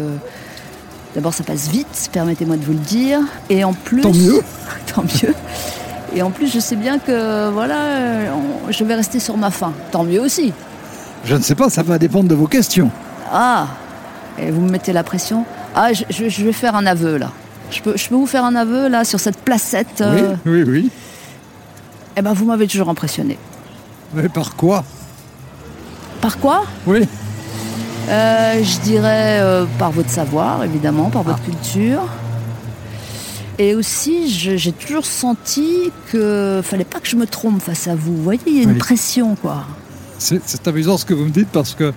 d'abord 1.16 1.34
ça 1.34 1.44
passe 1.44 1.68
vite, 1.70 2.10
permettez-moi 2.12 2.58
de 2.58 2.64
vous 2.66 2.74
le 2.74 2.80
dire, 2.80 3.20
et 3.50 3.64
en 3.64 3.74
plus... 3.74 4.02
Tant 4.02 4.14
mieux. 4.14 4.42
Tant 4.94 5.04
mieux. 5.04 5.34
Et 6.16 6.22
en 6.22 6.32
plus, 6.32 6.52
je 6.52 6.60
sais 6.60 6.76
bien 6.76 7.00
que 7.00 7.50
voilà, 7.50 7.76
euh, 7.76 8.26
on- 8.68 8.72
je 8.72 8.84
vais 8.84 8.96
rester 8.96 9.20
sur 9.20 9.38
ma 9.38 9.52
faim. 9.52 9.74
Tant 9.92 10.04
mieux 10.04 10.22
aussi. 10.22 10.54
Je 11.26 11.36
ne 11.36 11.42
sais 11.42 11.56
pas, 11.56 11.70
ça 11.70 11.84
va 11.84 11.98
dépendre 12.00 12.28
de 12.30 12.36
vos 12.36 12.48
questions. 12.48 12.90
Ah, 13.32 13.68
et 14.40 14.52
vous 14.52 14.62
me 14.62 14.70
mettez 14.70 14.92
la 14.94 15.04
pression. 15.04 15.46
Ah, 15.76 15.94
je, 15.94 16.04
je- 16.10 16.30
je 16.30 16.44
vais 16.44 16.52
faire 16.54 16.76
un 16.76 16.86
aveu 16.86 17.18
là. 17.18 17.32
Je 17.72 17.82
peux, 17.82 17.96
je 17.98 18.08
peux 18.10 18.16
vous 18.16 18.28
faire 18.28 18.44
un 18.46 18.56
aveu 18.56 18.88
là 18.90 19.04
sur 19.06 19.20
cette 19.20 19.38
placette. 19.38 20.02
euh, 20.02 20.36
Oui, 20.46 20.64
oui, 20.64 20.64
oui. 20.68 20.92
Eh 22.18 22.22
ben, 22.22 22.34
vous 22.34 22.46
m'avez 22.46 22.68
toujours 22.68 22.90
impressionné. 22.90 23.38
Mais 24.14 24.30
par 24.30 24.56
quoi 24.56 24.84
Par 26.22 26.38
quoi 26.40 26.64
Oui. 26.86 27.08
Euh, 28.10 28.64
Je 28.64 28.80
dirais 28.82 29.40
euh, 29.42 29.66
par 29.80 29.92
votre 29.92 30.10
savoir, 30.10 30.64
évidemment, 30.64 31.10
par 31.10 31.24
votre 31.24 31.42
culture. 31.44 32.02
Et 33.60 33.76
aussi, 33.76 34.30
j'ai 34.30 34.72
toujours 34.72 35.06
senti 35.06 35.92
que 36.12 36.62
fallait 36.64 36.86
pas 36.86 37.00
que 37.00 37.08
je 37.08 37.16
me 37.16 37.28
trompe 37.28 37.62
face 37.62 37.88
à 37.88 37.96
vous. 37.96 38.16
Vous 38.18 38.24
voyez, 38.24 38.42
il 38.48 38.58
y 38.58 38.60
a 38.62 38.64
une 38.64 38.72
Oui. 38.72 38.78
pression, 38.78 39.36
quoi. 39.36 39.66
C'est 40.18 40.42
c'est 40.46 40.68
amusant 40.68 40.98
ce 40.98 41.06
que 41.06 41.14
vous 41.14 41.26
me 41.26 41.30
dites 41.32 41.50
parce 41.52 41.76
que 41.76 41.94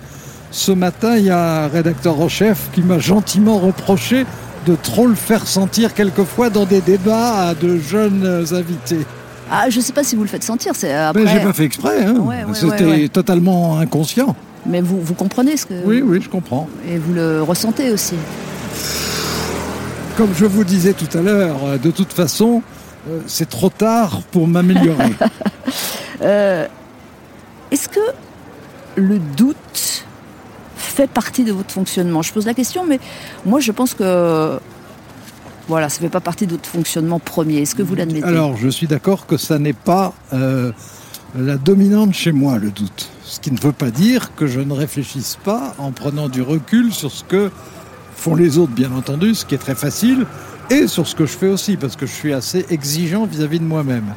ce 0.50 0.72
matin, 0.72 1.16
il 1.16 1.24
y 1.24 1.30
a 1.30 1.64
un 1.64 1.68
rédacteur 1.68 2.20
en 2.20 2.28
chef 2.28 2.70
qui 2.74 2.82
m'a 2.82 2.98
gentiment 2.98 3.58
reproché 3.58 4.26
de 4.66 4.74
trop 4.74 5.06
le 5.06 5.14
faire 5.14 5.46
sentir 5.46 5.94
quelquefois 5.94 6.50
dans 6.50 6.66
des 6.66 6.80
débats 6.80 7.48
à 7.48 7.54
de 7.54 7.78
jeunes 7.78 8.44
invités. 8.52 9.06
Ah, 9.50 9.70
je 9.70 9.80
sais 9.80 9.92
pas 9.92 10.04
si 10.04 10.16
vous 10.16 10.22
le 10.22 10.28
faites 10.28 10.44
sentir. 10.44 10.74
C'est 10.74 10.92
après. 10.92 11.22
Mais 11.22 11.30
j'ai 11.30 11.40
pas 11.40 11.52
fait 11.52 11.64
exprès, 11.64 12.04
hein. 12.04 12.16
Ouais, 12.18 12.44
ouais, 12.44 12.54
c'était 12.54 12.84
ouais, 12.84 13.08
totalement 13.08 13.78
inconscient. 13.78 14.34
Mais 14.66 14.80
vous, 14.80 15.00
vous 15.00 15.14
comprenez 15.14 15.56
ce 15.56 15.66
que. 15.66 15.84
Oui, 15.84 16.02
oui, 16.02 16.20
je 16.20 16.28
comprends. 16.28 16.68
Et 16.88 16.98
vous 16.98 17.14
le 17.14 17.42
ressentez 17.42 17.90
aussi. 17.90 18.16
Comme 20.16 20.34
je 20.34 20.46
vous 20.46 20.64
disais 20.64 20.94
tout 20.94 21.16
à 21.16 21.20
l'heure, 21.20 21.56
euh, 21.64 21.78
de 21.78 21.90
toute 21.90 22.12
façon, 22.12 22.62
euh, 23.08 23.20
c'est 23.26 23.48
trop 23.48 23.68
tard 23.70 24.22
pour 24.30 24.46
m'améliorer. 24.46 25.10
Euh, 26.22 26.66
Est-ce 27.70 27.90
que 27.90 28.00
le 28.94 29.18
doute 29.18 30.06
fait 30.76 31.06
partie 31.06 31.44
de 31.44 31.52
votre 31.52 31.70
fonctionnement? 31.70 32.22
Je 32.22 32.32
pose 32.32 32.46
la 32.46 32.54
question, 32.54 32.86
mais 32.86 32.98
moi 33.44 33.60
je 33.60 33.70
pense 33.70 33.92
que 33.92 34.58
voilà, 35.68 35.88
ça 35.88 36.00
fait 36.00 36.08
pas 36.08 36.20
partie 36.20 36.46
de 36.46 36.52
votre 36.52 36.68
fonctionnement 36.68 37.18
premier. 37.18 37.58
Est-ce 37.58 37.74
que 37.74 37.82
vous 37.82 37.94
l'admettez? 37.94 38.24
Alors, 38.26 38.56
je 38.56 38.68
suis 38.68 38.86
d'accord 38.86 39.26
que 39.26 39.36
ça 39.36 39.58
n'est 39.58 39.72
pas 39.72 40.12
euh, 40.32 40.72
la 41.36 41.56
dominante 41.56 42.14
chez 42.14 42.32
moi, 42.32 42.58
le 42.58 42.70
doute. 42.70 43.10
Ce 43.24 43.40
qui 43.40 43.50
ne 43.50 43.58
veut 43.58 43.72
pas 43.72 43.90
dire 43.90 44.34
que 44.36 44.46
je 44.46 44.60
ne 44.60 44.72
réfléchisse 44.72 45.38
pas 45.42 45.74
en 45.78 45.90
prenant 45.90 46.28
du 46.28 46.42
recul 46.42 46.92
sur 46.92 47.10
ce 47.10 47.24
que 47.24 47.50
font 48.14 48.34
les 48.34 48.58
autres, 48.58 48.72
bien 48.72 48.92
entendu, 48.92 49.34
ce 49.34 49.44
qui 49.44 49.54
est 49.54 49.58
très 49.58 49.74
facile, 49.74 50.26
et 50.70 50.86
sur 50.86 51.06
ce 51.06 51.14
que 51.14 51.26
je 51.26 51.32
fais 51.32 51.48
aussi, 51.48 51.76
parce 51.76 51.96
que 51.96 52.06
je 52.06 52.12
suis 52.12 52.32
assez 52.32 52.64
exigeant 52.70 53.26
vis-à-vis 53.26 53.58
de 53.58 53.64
moi-même. 53.64 54.14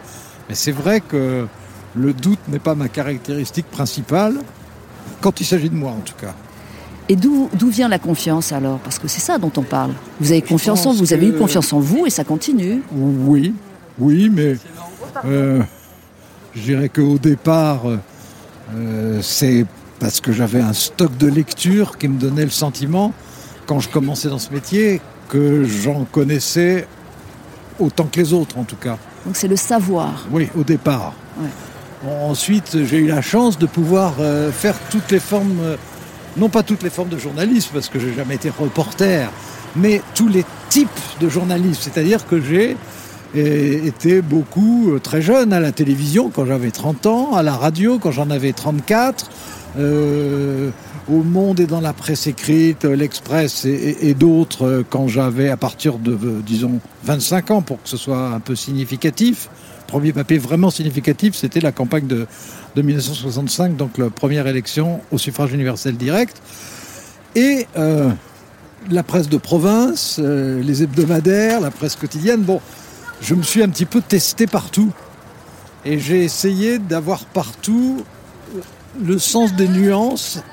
Mais 0.48 0.56
c'est 0.56 0.72
vrai 0.72 1.02
que 1.02 1.48
le 1.96 2.14
doute 2.14 2.40
n'est 2.48 2.60
pas 2.60 2.76
ma 2.76 2.88
caractéristique 2.88 3.70
principale, 3.70 4.36
quand 5.22 5.42
il 5.42 5.46
s'agit 5.46 5.70
de 5.70 5.76
moi 5.76 5.92
en 5.92 6.02
tout 6.02 6.14
cas. 6.20 6.34
Et 7.12 7.16
d'où 7.16 7.50
vient 7.70 7.88
la 7.90 7.98
confiance 8.00 8.52
alors? 8.52 8.78
Parce 8.80 9.00
que 9.00 9.08
c'est 9.08 9.20
ça 9.20 9.38
dont 9.40 9.52
on 9.58 9.64
parle. 9.64 9.92
Vous 10.22 10.32
avez 10.32 10.44
confiance 10.44 10.86
en 10.86 10.92
vous, 10.94 11.00
vous 11.00 11.14
avez 11.14 11.28
eu 11.28 11.34
que- 11.34 11.40
confiance 11.40 11.74
en 11.74 11.80
vous 11.80 12.06
et 12.06 12.10
ça 12.12 12.24
continue. 12.24 12.82
Oui, 12.94 13.54
oui, 13.98 14.30
mais 14.32 14.56
euh, 15.26 15.62
je 16.56 16.62
dirais 16.62 16.90
qu'au 16.90 17.18
départ, 17.18 17.82
euh, 18.76 19.20
c'est 19.24 19.66
parce 20.00 20.22
que 20.22 20.32
j'avais 20.32 20.62
un 20.62 20.74
stock 20.74 21.18
de 21.18 21.28
lecture 21.28 21.98
qui 21.98 22.08
me 22.08 22.20
donnait 22.20 22.46
le 22.46 22.52
sentiment, 22.52 23.12
quand 23.66 23.80
je 23.80 23.90
commençais 23.90 24.30
dans 24.30 24.40
ce 24.40 24.54
métier, 24.54 25.02
que 25.30 25.64
j'en 25.64 26.06
connaissais 26.06 26.88
autant 27.80 28.06
que 28.06 28.20
les 28.20 28.34
autres 28.34 28.58
en 28.58 28.64
tout 28.64 28.76
cas. 28.78 28.98
Donc 29.26 29.36
c'est 29.36 29.48
le 29.48 29.56
savoir. 29.56 30.28
Oui, 30.32 30.48
au 30.56 30.64
départ. 30.64 31.14
Ouais. 31.42 31.50
Ensuite, 32.24 32.78
j'ai 32.86 33.00
eu 33.00 33.08
la 33.08 33.22
chance 33.22 33.58
de 33.58 33.66
pouvoir 33.66 34.14
euh, 34.20 34.52
faire 34.52 34.76
toutes 34.90 35.12
les 35.12 35.20
formes, 35.20 35.60
non 36.40 36.50
pas 36.50 36.64
toutes 36.64 36.84
les 36.84 36.90
formes 36.90 37.10
de 37.10 37.18
journalisme, 37.18 37.70
parce 37.74 37.90
que 37.90 38.00
j'ai 38.00 38.14
jamais 38.14 38.36
été 38.36 38.50
reporter, 38.50 39.30
mais 39.76 40.02
tous 40.16 40.28
les 40.28 40.46
types 40.70 40.90
de 41.20 41.30
journalisme. 41.30 41.80
C'est-à-dire 41.82 42.26
que 42.28 42.42
j'ai 42.42 42.76
euh, 43.36 43.86
été 43.86 44.22
beaucoup 44.22 44.92
euh, 44.94 45.00
très 45.00 45.22
jeune 45.22 45.54
à 45.54 45.60
la 45.60 45.72
télévision 45.72 46.30
quand 46.34 46.46
j'avais 46.46 46.72
30 46.72 47.06
ans, 47.06 47.34
à 47.36 47.44
la 47.44 47.54
radio 47.56 48.00
quand 48.00 48.12
j'en 48.12 48.30
avais 48.32 48.54
34, 48.54 49.30
euh, 49.78 50.70
au 51.12 51.24
Monde 51.24 51.60
et 51.60 51.66
dans 51.68 51.82
la 51.82 51.94
presse 51.94 52.28
écrite, 52.28 52.86
l'Express 52.86 53.66
et, 53.66 53.98
et- 54.02 54.14
d'autres 54.14 54.84
quand 54.90 55.08
j'avais 55.08 55.50
à 55.50 55.58
partir 55.58 55.98
de, 55.98 56.18
disons, 56.46 56.80
25 57.04 57.52
ans 57.52 57.62
pour 57.62 57.82
que 57.82 57.90
ce 57.90 57.98
soit 57.98 58.30
un 58.30 58.40
peu 58.40 58.56
significatif. 58.56 59.50
Premier 59.90 60.14
papier 60.14 60.38
vraiment 60.38 60.70
significatif, 60.70 61.34
c'était 61.34 61.62
la 61.62 61.72
campagne 61.72 62.06
de, 62.06 62.28
de 62.76 62.82
1965, 62.84 63.76
donc 63.76 63.98
la 63.98 64.12
première 64.12 64.46
élection 64.46 65.02
au 65.12 65.18
suffrage 65.18 65.52
universel 65.52 65.98
direct. 65.98 66.40
Et 67.36 67.66
euh, 67.76 68.12
la 68.92 69.02
presse 69.02 69.30
de 69.30 69.38
province, 69.38 70.20
euh, 70.20 70.62
les 70.62 70.84
hebdomadaires, 70.84 71.60
la 71.60 71.72
presse 71.72 71.96
quotidienne. 71.96 72.42
Bon, 72.42 72.62
je 73.20 73.34
me 73.34 73.42
suis 73.42 73.64
un 73.64 73.70
petit 73.70 73.86
peu 73.86 74.00
testé 74.00 74.46
partout. 74.46 74.92
Et 75.86 75.98
j'ai 75.98 76.24
essayé 76.24 76.78
d'avoir 76.78 77.26
partout 77.26 78.04
le 79.04 79.18
sens 79.18 79.56
des 79.56 79.68
nuances 79.68 80.44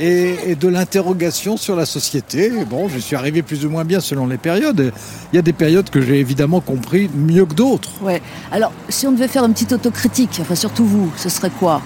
et, 0.00 0.36
et 0.46 0.54
de 0.54 0.68
l'interrogation 0.68 1.56
sur 1.56 1.76
la 1.76 1.86
société. 1.86 2.46
Et 2.46 2.64
bon, 2.64 2.88
je 2.88 2.98
suis 2.98 3.16
arrivé 3.16 3.42
plus 3.42 3.64
ou 3.64 3.70
moins 3.70 3.84
bien 3.84 4.00
selon 4.00 4.26
les 4.26 4.38
périodes. 4.38 4.92
Il 5.32 5.36
y 5.36 5.38
a 5.38 5.42
des 5.42 5.52
périodes 5.52 5.90
que 5.90 6.00
j'ai 6.00 6.18
évidemment 6.18 6.60
compris 6.60 7.10
mieux 7.14 7.46
que 7.46 7.54
d'autres. 7.54 7.90
Ouais. 8.02 8.20
Alors, 8.52 8.72
si 8.88 9.06
on 9.06 9.12
devait 9.12 9.28
faire 9.28 9.44
une 9.44 9.52
petite 9.52 9.72
autocritique, 9.72 10.38
enfin 10.40 10.54
surtout 10.54 10.84
vous, 10.84 11.12
ce 11.16 11.28
serait 11.28 11.50
quoi? 11.50 11.80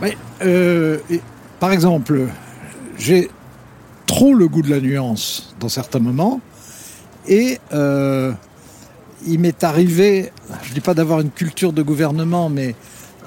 Mais, 0.00 0.16
euh, 0.42 0.98
et, 1.10 1.20
par 1.60 1.72
exemple, 1.72 2.28
j'ai 2.98 3.30
trop 4.06 4.34
le 4.34 4.48
goût 4.48 4.62
de 4.62 4.70
la 4.70 4.80
nuance 4.80 5.54
dans 5.60 5.68
certains 5.68 5.98
moments. 5.98 6.40
Et 7.26 7.58
euh, 7.72 8.32
il 9.26 9.38
m'est 9.38 9.62
arrivé, 9.64 10.32
je 10.62 10.70
ne 10.70 10.74
dis 10.74 10.80
pas 10.80 10.94
d'avoir 10.94 11.20
une 11.20 11.30
culture 11.30 11.72
de 11.72 11.82
gouvernement, 11.82 12.48
mais 12.48 12.74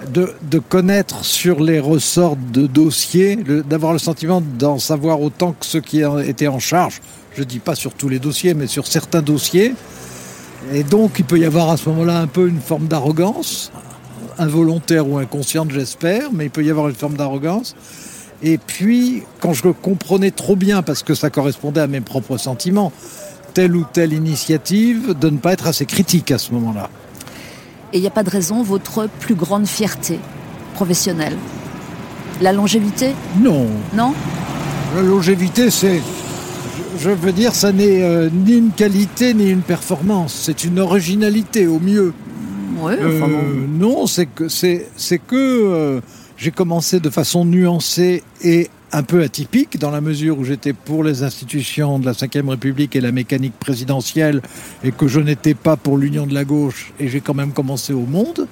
de, 0.10 0.60
connaître 0.60 1.26
sur 1.26 1.62
les 1.62 1.80
ressorts 1.80 2.36
de 2.36 2.68
dossiers, 2.68 3.36
le- 3.36 3.64
d'avoir 3.64 3.94
le 3.94 4.00
sentiment 4.00 4.42
d'en 4.60 4.80
savoir 4.80 5.22
autant 5.22 5.54
que 5.54 5.66
ceux 5.66 5.82
qui 5.82 6.04
en 6.06 6.20
étaient 6.20 6.48
en 6.48 6.60
charge. 6.60 7.02
Je 7.36 7.42
ne 7.42 7.46
dis 7.46 7.60
pas 7.60 7.76
sur 7.76 7.94
tous 7.94 8.10
les 8.10 8.20
dossiers, 8.20 8.54
mais 8.54 8.68
sur 8.68 8.88
certains 8.88 9.22
dossiers. 9.22 9.74
Et 10.74 10.84
donc, 10.84 11.14
il 11.20 11.26
peut 11.26 11.40
y 11.40 11.46
avoir 11.46 11.70
à 11.70 11.78
ce 11.78 11.90
moment-là 11.90 12.20
un 12.20 12.28
peu 12.28 12.48
une 12.48 12.60
forme 12.60 12.88
d'arrogance, 12.88 13.72
involontaire 14.38 15.08
ou 15.08 15.18
inconsciente, 15.18 15.72
j'espère, 15.72 16.32
mais 16.34 16.46
il 16.46 16.52
peut 16.52 16.64
y 16.64 16.70
avoir 16.70 16.88
une 16.90 16.96
forme 16.96 17.16
d'arrogance. 17.16 17.76
Et 18.44 18.58
puis, 18.58 19.24
quand 19.40 19.54
je 19.54 19.68
comprenais 19.70 20.32
trop 20.32 20.56
bien, 20.56 20.82
parce 20.82 21.04
que 21.04 21.14
ça 21.14 21.30
correspondait 21.30 21.82
à 21.82 21.88
mes 21.88 22.02
propres 22.02 22.38
sentiments, 22.38 22.92
telle 23.54 23.76
ou 23.76 23.86
telle 23.92 24.14
initiative, 24.14 25.14
de 25.20 25.30
ne 25.30 25.38
pas 25.38 25.54
être 25.54 25.68
assez 25.68 25.86
critique 25.86 26.32
à 26.32 26.38
ce 26.38 26.52
moment-là. 26.54 26.90
Et 27.94 27.98
il 27.98 28.02
n'y 28.02 28.08
a 28.08 28.12
pas 28.12 28.24
de 28.24 28.30
raison, 28.30 28.64
votre 28.64 29.08
plus 29.20 29.36
grande 29.36 29.66
fierté 29.68 30.20
professionnelle. 30.76 31.36
La 32.42 32.54
longévité? 32.54 33.12
Non, 33.40 33.68
Non? 33.96 34.14
La 34.96 35.02
longévité, 35.02 35.70
c'est, 35.70 36.02
je- 37.00 37.10
veux 37.12 37.32
dire, 37.32 37.54
ça 37.56 37.72
n'est 37.72 38.02
euh, 38.02 38.30
ni 38.32 38.58
une 38.58 38.72
qualité 38.72 39.34
ni 39.34 39.50
une 39.50 39.62
performance, 39.62 40.34
c'est 40.44 40.64
une 40.66 40.80
originalité 40.80 41.66
au 41.68 41.80
mieux. 41.80 42.14
Oui, 42.82 42.94
enfin 42.96 43.28
bon. 43.28 43.38
Euh, 43.38 43.68
non, 43.70 44.08
c'est 44.08 44.26
que 44.26 44.50
c'est 44.50 44.88
c'est 44.98 45.20
que 45.20 45.36
euh, 45.36 46.02
j'ai 46.36 46.52
commencé 46.52 47.00
de 47.00 47.10
façon 47.10 47.46
nuancée 47.46 48.24
et 48.44 48.70
un 48.94 49.04
peu 49.04 49.24
atypique 49.24 49.80
dans 49.80 49.92
la 49.92 50.02
mesure 50.02 50.38
où 50.38 50.44
j'étais 50.44 50.74
pour 50.74 51.04
les 51.04 51.24
institutions 51.24 52.00
de 52.00 52.06
la 52.06 52.12
Ve 52.12 52.50
République 52.50 52.96
et 52.96 53.02
la 53.02 53.12
mécanique 53.12 53.58
présidentielle 53.60 54.42
et 54.84 54.92
que 54.92 55.08
je 55.08 55.20
n'étais 55.20 55.54
pas 55.54 55.78
pour 55.78 55.98
l'union 55.98 56.26
de 56.28 56.34
la 56.34 56.44
gauche 56.44 56.94
et 57.00 57.08
j'ai 57.08 57.22
quand 57.22 57.34
même 57.34 57.54
commencé 57.54 57.94
au 57.94 58.06
Monde. 58.06 58.48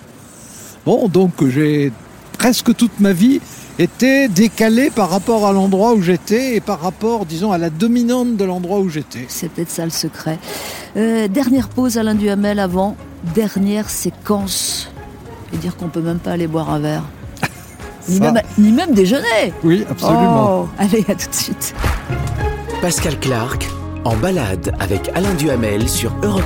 Bon, 0.85 1.07
donc 1.07 1.45
j'ai 1.47 1.91
presque 2.37 2.75
toute 2.75 2.99
ma 2.99 3.11
vie 3.11 3.41
été 3.77 4.27
décalé 4.27 4.89
par 4.89 5.09
rapport 5.09 5.45
à 5.45 5.53
l'endroit 5.53 5.93
où 5.93 6.01
j'étais 6.01 6.55
et 6.55 6.61
par 6.61 6.81
rapport, 6.81 7.25
disons, 7.25 7.51
à 7.51 7.57
la 7.57 7.69
dominante 7.69 8.35
de 8.35 8.43
l'endroit 8.43 8.79
où 8.79 8.89
j'étais. 8.89 9.25
C'est 9.27 9.49
peut-être 9.49 9.69
ça 9.69 9.85
le 9.85 9.91
secret. 9.91 10.37
Euh, 10.97 11.27
dernière 11.27 11.69
pause, 11.69 11.97
Alain 11.97 12.15
Duhamel, 12.15 12.59
avant. 12.59 12.95
Dernière 13.35 13.89
séquence. 13.89 14.91
Et 15.53 15.57
dire 15.57 15.75
qu'on 15.77 15.89
peut 15.89 16.01
même 16.01 16.19
pas 16.19 16.31
aller 16.31 16.47
boire 16.47 16.69
un 16.69 16.79
verre. 16.79 17.03
Ni, 18.09 18.17
Ça- 18.17 18.31
même, 18.31 18.43
ni 18.57 18.71
même 18.71 18.93
déjeuner. 18.93 19.53
Oui, 19.63 19.85
absolument. 19.89 20.61
Oh, 20.63 20.69
allez, 20.77 21.05
à 21.07 21.15
tout 21.15 21.29
de 21.29 21.35
suite. 21.35 21.73
Pascal 22.81 23.19
Clark 23.19 23.67
en 24.05 24.15
balade 24.15 24.73
avec 24.79 25.09
Alain 25.13 25.33
Duhamel 25.35 25.87
sur 25.89 26.11
Europe 26.23 26.43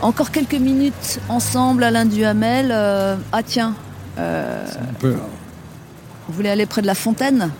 Encore 0.00 0.30
quelques 0.30 0.54
minutes 0.54 1.20
ensemble, 1.28 1.84
Alain 1.84 2.04
Duhamel. 2.06 2.70
Euh, 2.72 3.16
ah 3.32 3.42
tiens, 3.44 3.74
euh, 4.18 4.64
On 4.90 4.94
peut- 4.94 5.16
vous 6.28 6.34
voulez 6.34 6.48
aller 6.50 6.66
près 6.66 6.82
de 6.82 6.86
la 6.86 6.94
fontaine? 6.94 7.50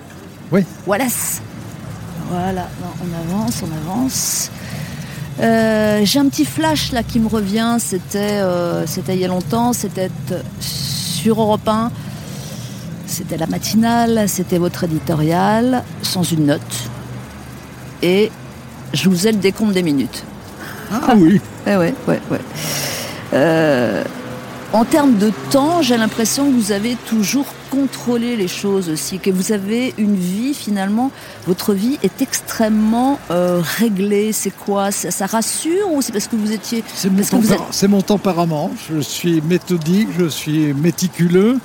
Oui. 0.51 0.65
Wallace. 0.87 1.41
Voilà, 2.31 2.69
non, 2.81 2.89
on 3.05 3.35
avance, 3.37 3.63
on 3.63 3.91
avance. 3.91 4.51
Euh, 5.41 6.01
J'ai 6.05 6.19
un 6.19 6.29
petit 6.29 6.45
flash 6.45 6.93
là 6.93 7.03
qui 7.03 7.19
me 7.21 7.29
revient. 7.29 7.77
C'était, 7.79 8.41
euh, 8.41 8.87
c'était 8.87 9.15
il 9.15 9.21
y 9.21 9.25
a 9.25 9.29
longtemps. 9.29 9.73
C'était 9.73 10.11
euh, 10.31 10.41
sur 11.23 11.41
Europe 11.41 11.69
1. 11.69 11.91
C'était 13.07 13.37
la 13.37 13.47
matinale. 13.47 14.25
C'était 14.29 14.59
votre 14.59 14.85
éditorial 14.85 15.85
sans 16.03 16.25
une 16.25 16.47
note. 16.47 16.91
Et 18.03 18.33
je 18.93 19.09
vous 19.09 19.29
ai 19.29 19.33
le 19.33 19.39
décompte 19.39 19.73
des 19.73 19.85
minutes. 19.85 20.25
Ah 20.91 21.15
oui. 21.17 21.41
Eh 21.67 21.77
ouais, 21.77 21.95
ouais, 22.09 22.21
ouais. 22.31 22.41
Euh, 23.35 24.03
en 24.73 24.85
termes 24.85 25.19
de 25.19 25.31
temps, 25.51 25.83
j'ai 25.83 25.97
l'impression 25.97 26.51
que 26.51 26.57
vous 26.57 26.73
avez 26.73 26.97
toujours 27.07 27.47
contrôlé 27.71 28.37
les 28.37 28.49
choses 28.49 28.89
aussi, 28.89 29.19
que 29.19 29.31
vous 29.31 29.53
avez 29.53 29.95
une 29.99 30.17
vie 30.17 30.55
finalement, 30.55 31.11
votre 31.47 31.75
vie 31.75 31.99
est 32.03 32.23
extrêmement 32.23 33.19
euh, 33.31 33.61
réglée. 33.79 34.33
C'est 34.33 34.51
quoi? 34.51 34.91
Ça, 34.91 35.11
ça 35.11 35.27
rassure 35.27 35.93
ou 35.93 36.01
c'est 36.01 36.13
parce 36.13 36.27
que 36.27 36.37
vous 36.37 36.53
étiez 36.53 36.83
C'est 36.95 37.11
mon, 37.11 37.97
mon 37.97 38.03
tempérament. 38.03 38.71
Je 38.91 39.01
suis 39.01 39.41
méthodique, 39.43 40.09
je 40.19 40.27
suis 40.27 40.73
méticuleux. 40.73 41.59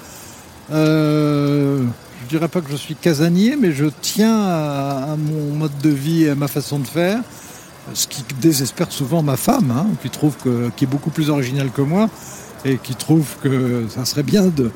Euh, 0.71 1.83
je 2.23 2.27
dirais 2.29 2.49
pas 2.49 2.59
que 2.59 2.69
je 2.69 2.75
suis 2.75 2.95
casanier, 2.95 3.55
mais 3.57 3.71
je 3.71 3.85
tiens 4.01 4.37
à, 4.37 5.13
à 5.13 5.15
mon 5.15 5.55
mode 5.55 5.77
de 5.81 5.89
vie 5.89 6.23
et 6.23 6.31
à 6.31 6.35
ma 6.35 6.47
façon 6.49 6.79
de 6.79 6.87
faire. 6.87 7.21
Ce 7.93 8.05
qui 8.05 8.21
désespère 8.41 8.91
souvent 8.91 9.23
ma 9.23 9.37
femme, 9.37 9.71
hein, 9.71 9.87
qui 10.01 10.09
trouve 10.09 10.35
que, 10.43 10.69
qui 10.75 10.83
est 10.83 10.87
beaucoup 10.87 11.09
plus 11.09 11.29
originale 11.29 11.69
que 11.71 11.81
moi 11.81 12.09
et 12.65 12.77
qui 12.77 12.95
trouve 12.95 13.27
que 13.41 13.85
ça 13.89 14.05
serait 14.05 14.23
bien 14.23 14.47
de 14.47 14.71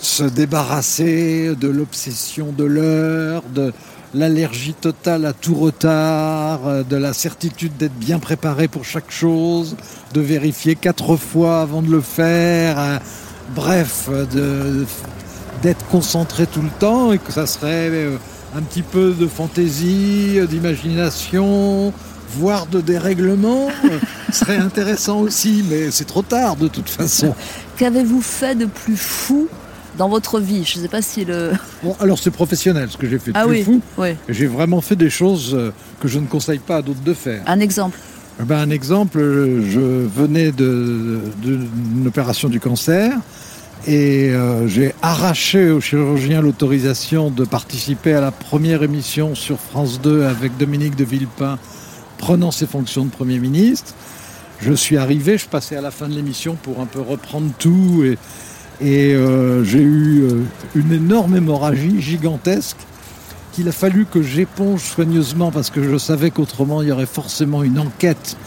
se 0.00 0.24
débarrasser 0.24 1.54
de 1.58 1.68
l'obsession 1.68 2.52
de 2.52 2.64
l'heure, 2.64 3.42
de 3.54 3.72
l'allergie 4.12 4.74
totale 4.74 5.24
à 5.26 5.32
tout 5.32 5.54
retard, 5.54 6.66
euh, 6.66 6.82
de 6.82 6.96
la 6.96 7.12
certitude 7.12 7.76
d'être 7.76 7.94
bien 7.94 8.18
préparé 8.18 8.68
pour 8.68 8.84
chaque 8.84 9.10
chose, 9.10 9.76
de 10.12 10.20
vérifier 10.20 10.76
quatre 10.76 11.16
fois 11.16 11.62
avant 11.62 11.82
de 11.82 11.90
le 11.90 12.00
faire, 12.00 12.78
euh, 12.78 12.98
bref, 13.54 14.08
euh, 14.10 14.84
d'être 15.62 15.84
concentré 15.86 16.46
tout 16.46 16.62
le 16.62 16.70
temps 16.78 17.12
et 17.12 17.18
que 17.18 17.32
ça 17.32 17.46
serait 17.46 17.88
euh, 17.90 18.16
un 18.56 18.62
petit 18.62 18.82
peu 18.82 19.12
de 19.12 19.26
fantaisie, 19.26 20.38
d'imagination, 20.48 21.92
voire 22.36 22.66
de 22.66 22.80
dérèglement, 22.80 23.68
serait 24.34 24.56
intéressant 24.56 25.20
aussi, 25.20 25.64
mais 25.68 25.90
c'est 25.90 26.04
trop 26.04 26.22
tard 26.22 26.56
de 26.56 26.68
toute 26.68 26.88
façon. 26.88 27.34
Qu'avez-vous 27.78 28.20
fait 28.22 28.54
de 28.54 28.66
plus 28.66 28.96
fou 28.96 29.48
dans 29.98 30.08
votre 30.08 30.40
vie? 30.40 30.64
Je 30.64 30.78
ne 30.78 30.82
sais 30.82 30.88
pas 30.88 31.02
si 31.02 31.24
le. 31.24 31.52
Bon, 31.82 31.96
alors 32.00 32.18
c'est 32.18 32.30
professionnel 32.30 32.88
ce 32.90 32.96
que 32.96 33.08
j'ai 33.08 33.18
fait 33.18 33.32
de 33.32 33.36
Ah 33.38 33.42
plus 33.46 33.50
oui, 33.58 33.62
fou. 33.64 33.80
oui. 33.98 34.08
J'ai 34.28 34.46
vraiment 34.46 34.80
fait 34.80 34.96
des 34.96 35.10
choses 35.10 35.54
euh, 35.54 35.72
que 36.00 36.08
je 36.08 36.18
ne 36.18 36.26
conseille 36.26 36.58
pas 36.60 36.76
à 36.76 36.82
d'autres 36.82 37.02
de 37.02 37.14
faire. 37.14 37.42
Un 37.46 37.60
exemple. 37.60 37.98
Eh 38.40 38.44
ben, 38.44 38.58
un 38.58 38.70
exemple, 38.70 39.18
euh, 39.18 39.62
je 39.70 39.78
venais 39.80 40.50
de- 40.50 41.20
de- 41.42 41.56
d'une 41.82 42.06
opération 42.08 42.48
du 42.48 42.58
cancer 42.58 43.12
et 43.86 44.30
euh, 44.30 44.66
j'ai 44.66 44.94
arraché 45.02 45.70
au 45.70 45.80
chirurgien 45.80 46.40
l'autorisation 46.40 47.30
de 47.30 47.44
participer 47.44 48.14
à 48.14 48.20
la 48.20 48.30
première 48.32 48.82
émission 48.82 49.34
sur 49.34 49.58
France 49.60 50.00
2 50.00 50.24
avec 50.24 50.56
Dominique 50.56 50.96
de 50.96 51.04
Villepin 51.04 51.58
prenant 52.18 52.50
ses 52.50 52.66
fonctions 52.66 53.04
de 53.04 53.10
Premier 53.10 53.38
ministre. 53.38 53.94
Je 54.64 54.72
suis 54.72 54.96
arrivé, 54.96 55.36
je 55.36 55.46
passais 55.46 55.76
à 55.76 55.82
la 55.82 55.90
fin 55.90 56.08
de 56.08 56.14
l'émission 56.14 56.54
pour 56.54 56.80
un 56.80 56.86
peu 56.86 57.02
reprendre 57.02 57.50
tout 57.58 58.02
et, 58.80 59.14
euh, 59.14 59.62
j'ai 59.62 59.82
eu 59.82 60.22
euh, 60.22 60.40
une 60.74 60.90
énorme 60.90 61.36
hémorragie 61.36 62.00
gigantesque 62.00 62.78
qu'il 63.52 63.68
a 63.68 63.72
fallu 63.72 64.06
que 64.06 64.22
j'éponge 64.22 64.80
soigneusement 64.80 65.50
parce 65.50 65.68
que 65.68 65.82
je 65.82 65.98
savais 65.98 66.30
qu'autrement 66.30 66.80
il 66.80 66.88
y 66.88 66.92
aurait 66.92 67.04
forcément 67.04 67.62
une 67.62 67.78
enquête 67.78 68.38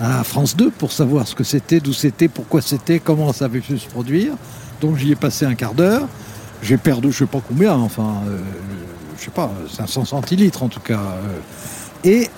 à 0.00 0.24
France 0.24 0.56
2 0.56 0.70
pour 0.70 0.90
savoir 0.90 1.28
ce 1.28 1.34
que 1.34 1.44
c'était, 1.44 1.80
d'où 1.80 1.92
c'était, 1.92 2.28
pourquoi 2.28 2.62
c'était, 2.62 2.98
comment 2.98 3.34
ça 3.34 3.44
avait 3.44 3.60
pu 3.60 3.78
se 3.78 3.88
produire. 3.88 4.32
Donc 4.80 4.96
j'y 4.96 5.12
ai 5.12 5.16
passé 5.16 5.44
un 5.44 5.54
quart 5.54 5.74
d'heure. 5.74 6.08
J'ai 6.62 6.78
perdu 6.78 7.12
je 7.12 7.18
sais 7.18 7.26
pas 7.26 7.42
combien, 7.46 7.74
enfin, 7.74 8.22
euh, 8.26 8.38
je 9.18 9.24
sais 9.26 9.30
pas, 9.30 9.52
500 9.70 10.06
centilitres 10.06 10.62
en 10.62 10.68
tout 10.68 10.80
cas. 10.80 11.02
Et 12.04 12.30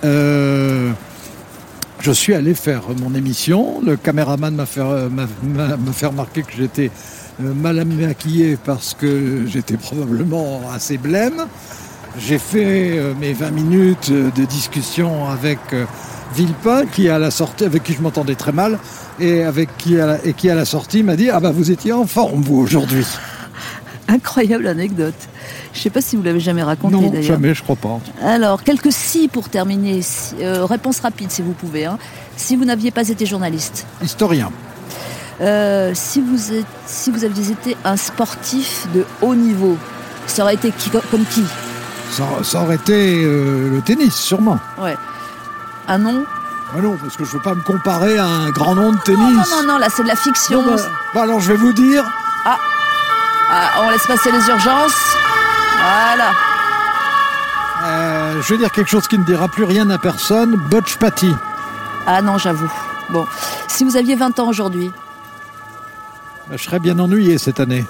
je 2.00 2.12
suis 2.12 2.34
allé 2.34 2.54
faire 2.54 2.82
mon 3.00 3.14
émission. 3.14 3.80
Le 3.84 3.96
caméraman 3.96 4.54
m'a 4.54 4.66
fait, 4.66 4.80
euh, 4.80 5.08
fait 5.92 6.06
remarquer 6.06 6.42
que 6.42 6.52
j'étais 6.56 6.90
euh, 7.42 7.52
mal 7.54 7.84
maquillé 7.84 8.56
parce 8.64 8.94
que 8.94 9.44
j'étais 9.46 9.76
probablement 9.76 10.62
assez 10.72 10.98
blême. 10.98 11.46
J'ai 12.18 12.38
fait 12.38 12.98
euh, 12.98 13.14
mes 13.20 13.32
20 13.32 13.50
minutes 13.50 14.12
de 14.12 14.44
discussion 14.44 15.28
avec 15.28 15.58
Villepin, 16.34 16.86
qui 16.86 17.08
à 17.08 17.18
la 17.18 17.30
sortie, 17.30 17.64
avec 17.64 17.82
qui 17.82 17.94
je 17.94 18.02
m'entendais 18.02 18.34
très 18.34 18.52
mal, 18.52 18.78
et 19.20 19.44
qui 19.78 20.00
à 20.00 20.06
la, 20.06 20.24
et 20.24 20.32
qui 20.34 20.50
à 20.50 20.54
la 20.54 20.64
sortie 20.64 21.02
m'a 21.02 21.16
dit 21.16 21.30
ah 21.30 21.40
bah 21.40 21.50
vous 21.50 21.70
étiez 21.70 21.92
en 21.92 22.06
forme 22.06 22.42
vous 22.42 22.58
aujourd'hui. 22.58 23.06
Incroyable 24.08 24.66
anecdote. 24.66 25.28
Je 25.72 25.78
ne 25.78 25.82
sais 25.82 25.90
pas 25.90 26.00
si 26.00 26.16
vous 26.16 26.22
l'avez 26.22 26.40
jamais 26.40 26.62
raconté 26.62 26.94
Non 26.96 27.22
jamais 27.22 27.54
je 27.54 27.62
crois 27.62 27.76
pas. 27.76 27.98
Alors, 28.24 28.62
quelques 28.62 28.92
si 28.92 29.28
pour 29.28 29.48
terminer. 29.48 30.00
Euh, 30.40 30.64
réponse 30.64 31.00
rapide 31.00 31.30
si 31.30 31.42
vous 31.42 31.52
pouvez. 31.52 31.86
hein. 31.86 31.98
Si 32.36 32.56
vous 32.56 32.64
n'aviez 32.64 32.90
pas 32.90 33.08
été 33.08 33.26
journaliste, 33.26 33.86
Historien. 34.02 34.50
euh, 35.40 35.92
si, 35.94 36.20
vous 36.20 36.52
êtes- 36.52 36.66
si 36.86 37.10
vous 37.10 37.24
aviez 37.24 37.50
été 37.52 37.76
un 37.84 37.96
sportif 37.96 38.86
de 38.94 39.04
haut 39.22 39.34
niveau, 39.34 39.76
ça 40.26 40.42
aurait 40.42 40.54
été 40.54 40.70
qui, 40.72 40.90
comme 40.90 41.24
qui? 41.30 41.44
Ça, 42.12 42.24
ça 42.42 42.62
aurait 42.62 42.76
été 42.76 43.22
euh, 43.24 43.70
le 43.70 43.80
tennis 43.82 44.14
sûrement. 44.14 44.58
Ouais. 44.80 44.96
Un 45.88 45.98
nom 45.98 46.24
Ah 46.76 46.80
non 46.80 46.96
parce 47.00 47.16
que 47.16 47.24
je 47.24 47.30
veux 47.32 47.42
pas 47.42 47.54
me 47.54 47.62
comparer 47.62 48.18
à 48.18 48.24
un 48.26 48.50
grand 48.50 48.74
nom 48.74 48.92
de 48.92 48.98
tennis. 48.98 49.20
Non, 49.20 49.30
non, 49.32 49.62
non, 49.62 49.72
non, 49.74 49.78
là 49.78 49.88
c'est 49.94 50.02
de 50.02 50.08
la 50.08 50.16
fiction. 50.16 50.62
Bon, 50.62 50.74
bah, 50.74 50.82
bah, 51.14 51.22
alors 51.22 51.40
je 51.40 51.48
vais 51.52 51.58
vous 51.58 51.72
dire 51.72 52.04
Ah, 52.44 52.56
on 53.82 53.90
laisse 53.90 54.06
passer 54.06 54.30
les 54.30 54.46
urgences. 54.48 54.92
Voilà. 55.80 56.32
Euh, 57.84 58.42
je 58.42 58.48
vais 58.54 58.58
dire 58.58 58.72
quelque 58.72 58.88
chose 58.90 59.06
qui 59.08 59.18
ne 59.18 59.24
dira 59.24 59.48
plus 59.48 59.64
rien 59.64 59.88
à 59.90 59.98
personne. 59.98 60.56
Butch 60.70 60.96
Patty. 60.96 61.30
Ah 62.06 62.20
non, 62.22 62.38
j'avoue. 62.38 62.70
Bon, 63.10 63.26
si 63.68 63.84
vous 63.84 63.96
aviez 63.96 64.16
20 64.16 64.38
ans 64.40 64.48
aujourd'hui, 64.48 64.90
Bah, 66.48 66.56
Je 66.56 66.62
serais 66.64 66.78
bien 66.80 66.98
ennuyé 66.98 67.38
cette 67.38 67.60
année. 67.60 67.84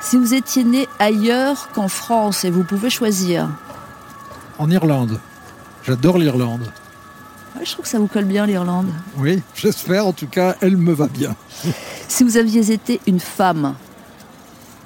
si 0.00 0.16
vous 0.18 0.34
étiez 0.34 0.64
né 0.64 0.88
ailleurs 0.98 1.68
qu'en 1.74 1.88
France 1.88 2.44
et 2.44 2.50
vous 2.50 2.62
pouvez 2.64 2.90
choisir, 2.90 3.48
En 4.58 4.70
Irlande. 4.70 5.20
J'adore 5.84 6.18
l'Irlande. 6.18 6.72
Ouais, 7.56 7.64
je 7.64 7.72
trouve 7.72 7.84
que 7.84 7.88
ça 7.90 7.98
vous 7.98 8.06
colle 8.08 8.24
bien 8.24 8.44
l'Irlande. 8.46 8.88
Oui, 9.16 9.42
j'espère. 9.54 10.06
En 10.06 10.12
tout 10.12 10.26
cas, 10.26 10.56
elle 10.60 10.76
me 10.76 10.92
va 10.92 11.06
bien. 11.06 11.34
Si 12.08 12.24
vous 12.24 12.36
aviez 12.36 12.72
été 12.72 13.00
une 13.06 13.20
femme, 13.20 13.74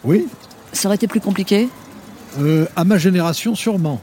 Oui, 0.05 0.29
ça 0.73 0.89
aurait 0.89 0.97
été 0.97 1.07
plus 1.07 1.21
compliqué 1.21 1.69
euh, 2.41 2.67
à 2.77 2.85
ma 2.85 2.97
génération 2.99 3.55
sûrement. 3.55 4.01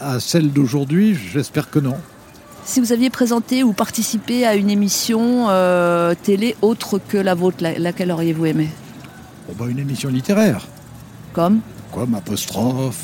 À 0.00 0.20
celle 0.20 0.52
d'aujourd'hui, 0.52 1.16
j'espère 1.32 1.70
que 1.70 1.78
non. 1.78 1.96
Si 2.64 2.80
vous 2.80 2.92
aviez 2.92 3.08
présenté 3.08 3.62
ou 3.64 3.72
participé 3.72 4.44
à 4.44 4.54
une 4.54 4.68
émission 4.68 5.46
euh, 5.48 6.14
télé 6.22 6.56
autre 6.60 6.98
que 6.98 7.16
la 7.16 7.34
vôtre, 7.34 7.58
la- 7.60 7.78
laquelle 7.78 8.10
auriez-vous 8.12 8.46
aimé 8.46 8.68
Bon, 9.48 9.54
bah, 9.64 9.70
une 9.70 9.78
émission 9.78 10.10
littéraire. 10.10 10.66
Comme 11.32 11.60
Comme 11.94 12.14
apostrophe. 12.14 12.98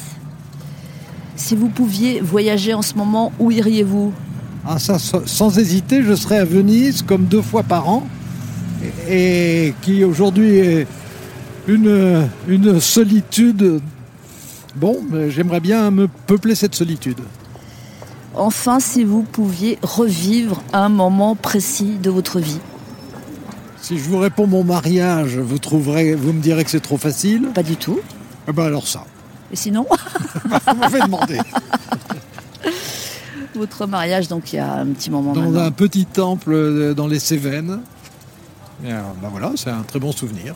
Si 1.37 1.57
vous 1.57 1.69
pouviez 1.69 2.21
voyager 2.21 2.75
en 2.75 2.83
ce 2.83 2.95
moment, 2.95 3.33
où 3.39 3.51
iriez-vous 3.51 4.13
Ah, 4.67 4.79
ça, 4.79 4.99
sans 4.99 5.59
hésiter, 5.59 6.03
je 6.03 6.15
serai 6.15 6.39
à 6.39 6.45
Venise 6.45 7.03
comme 7.03 7.25
deux 7.25 7.43
fois 7.43 7.63
par 7.63 7.89
an. 7.89 8.07
Et 9.09 9.73
qui 9.83 10.05
aujourd'hui 10.05 10.57
est 10.59 10.87
une, 11.67 12.29
une 12.49 12.81
solitude. 12.81 13.81
Bon, 14.77 14.99
j'aimerais 15.29 15.61
bien 15.61 15.91
me 15.91 16.09
peupler 16.09 16.55
cette 16.55 16.75
solitude. 16.75 17.21
Enfin, 18.35 18.81
si 18.81 19.05
vous 19.05 19.23
pouviez 19.23 19.79
revivre 19.83 20.63
un 20.73 20.89
moment 20.89 21.37
précis 21.37 21.99
de 22.03 22.11
votre 22.11 22.41
vie. 22.41 22.59
Si 23.81 23.99
je 23.99 24.05
vous 24.05 24.19
réponds 24.19 24.47
mon 24.47 24.65
mariage, 24.65 25.39
vous 25.39 25.59
trouverez, 25.59 26.15
vous 26.15 26.33
me 26.33 26.41
direz 26.41 26.65
que 26.65 26.71
c'est 26.71 26.81
trop 26.81 26.97
facile. 26.97 27.49
Pas 27.55 27.63
du 27.63 27.77
tout. 27.77 28.01
Eh 28.49 28.53
ben 28.53 28.65
alors 28.65 28.89
ça, 28.89 29.05
Et 29.53 29.57
sinon, 29.57 29.87
vous 30.45 30.75
m'avez 30.77 31.01
demandé. 31.01 31.39
votre 33.55 33.87
mariage, 33.87 34.29
donc 34.29 34.53
il 34.53 34.57
y 34.57 34.59
a 34.59 34.75
un 34.75 34.87
petit 34.87 35.11
moment 35.11 35.33
Dans 35.33 35.43
maintenant. 35.43 35.65
un 35.65 35.71
petit 35.71 36.07
temple 36.07 36.53
euh, 36.53 36.95
dans 36.95 37.07
les 37.07 37.21
Cévennes. 37.21 37.81
Et, 38.85 38.89
ben 38.89 39.29
voilà, 39.31 39.53
c'est 39.55 39.71
un 39.71 39.83
très 39.83 40.01
bon 40.01 40.13
souvenir. 40.13 40.55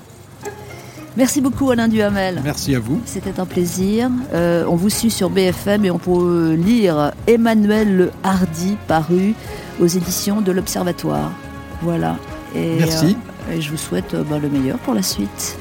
Merci 1.18 1.40
beaucoup 1.40 1.68
Alain 1.72 1.88
Duhamel. 1.88 2.40
Merci 2.44 2.76
à 2.76 2.78
vous. 2.78 3.00
C'était 3.04 3.40
un 3.40 3.44
plaisir. 3.44 4.08
Euh, 4.32 4.64
on 4.68 4.76
vous 4.76 4.88
suit 4.88 5.10
sur 5.10 5.30
BFM 5.30 5.84
et 5.84 5.90
on 5.90 5.98
peut 5.98 6.54
lire 6.54 7.10
Emmanuel 7.26 7.96
Le 7.96 8.10
Hardy 8.22 8.76
paru 8.86 9.34
aux 9.80 9.86
éditions 9.86 10.40
de 10.40 10.52
l'Observatoire. 10.52 11.32
Voilà. 11.82 12.16
Et, 12.54 12.76
Merci. 12.78 13.16
euh, 13.50 13.56
et 13.56 13.60
je 13.60 13.68
vous 13.72 13.76
souhaite 13.76 14.14
euh, 14.14 14.22
bah, 14.22 14.38
le 14.40 14.48
meilleur 14.48 14.78
pour 14.78 14.94
la 14.94 15.02
suite. 15.02 15.58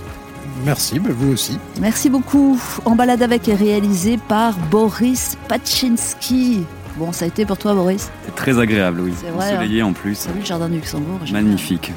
Merci, 0.63 0.99
ben 0.99 1.11
vous 1.11 1.33
aussi. 1.33 1.57
Merci 1.81 2.11
beaucoup. 2.11 2.59
En 2.85 2.95
balade 2.95 3.23
avec 3.23 3.49
est 3.49 3.55
réalisé 3.55 4.19
par 4.27 4.53
Boris 4.69 5.39
Pachinski. 5.47 6.65
Bon, 6.97 7.11
ça 7.11 7.25
a 7.25 7.27
été 7.29 7.45
pour 7.45 7.57
toi, 7.57 7.73
Boris? 7.73 8.11
C'est 8.25 8.35
très 8.35 8.59
agréable, 8.59 8.99
oui. 8.99 9.13
C'est 9.19 9.31
vrai, 9.31 9.49
hein. 9.49 9.55
Ensoleillé 9.55 9.81
en 9.81 9.93
plus. 9.93 10.19
T'as 10.23 10.33
vu 10.33 10.39
le 10.39 10.45
jardin 10.45 10.69
du 10.69 10.75
Luxembourg 10.75 11.19
Magnifique. 11.31 11.91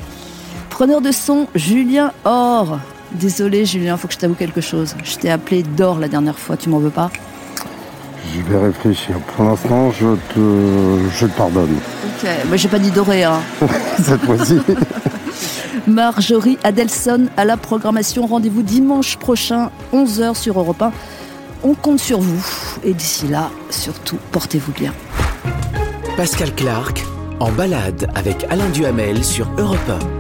Preneur 0.71 1.03
de 1.03 1.13
son, 1.13 1.47
Julien 1.55 2.13
Or. 2.25 2.79
Désolé, 3.13 3.65
Julien, 3.65 3.97
faut 3.97 4.09
que 4.09 4.15
je 4.15 4.19
t'avoue 4.19 4.35
quelque 4.35 4.61
chose. 4.61 4.95
Je 5.03 5.17
t'ai 5.17 5.31
appelé 5.31 5.63
Dor 5.63 5.99
la 5.99 6.09
dernière 6.09 6.39
fois, 6.39 6.57
tu 6.57 6.69
m'en 6.69 6.79
veux 6.79 6.91
pas 6.91 7.11
Je 8.35 8.41
vais 8.43 8.59
réfléchir. 8.59 9.17
Pour 9.35 9.45
l'instant, 9.45 9.91
je 9.91 10.15
te, 10.35 11.11
je 11.19 11.27
te 11.27 11.37
pardonne. 11.37 11.75
Ok, 12.05 12.29
mais 12.51 12.59
j'ai 12.59 12.69
pas 12.69 12.79
dit 12.79 12.91
doré, 12.91 13.25
hein. 13.25 13.41
Cette 14.03 14.21
fois-ci. 14.21 14.61
Marjorie 15.87 16.59
Adelson 16.63 17.27
à 17.37 17.45
la 17.45 17.57
programmation. 17.57 18.27
Rendez-vous 18.27 18.63
dimanche 18.63 19.17
prochain, 19.17 19.71
11h 19.93 20.37
sur 20.37 20.59
Europe 20.59 20.83
1. 20.83 20.93
On 21.65 21.75
compte 21.75 22.01
sur 22.01 22.21
vous. 22.21 22.47
Et 22.85 22.95
d'ici 22.95 23.27
là, 23.27 23.51
surtout, 23.71 24.19
portez-vous 24.31 24.73
bien. 24.73 24.95
Pascal 26.17 26.55
Clark 26.55 27.05
en 27.41 27.51
balade 27.51 28.09
avec 28.15 28.47
Alain 28.51 28.69
Duhamel 28.69 29.25
sur 29.25 29.51
Europe 29.59 29.79
1. 29.89 30.20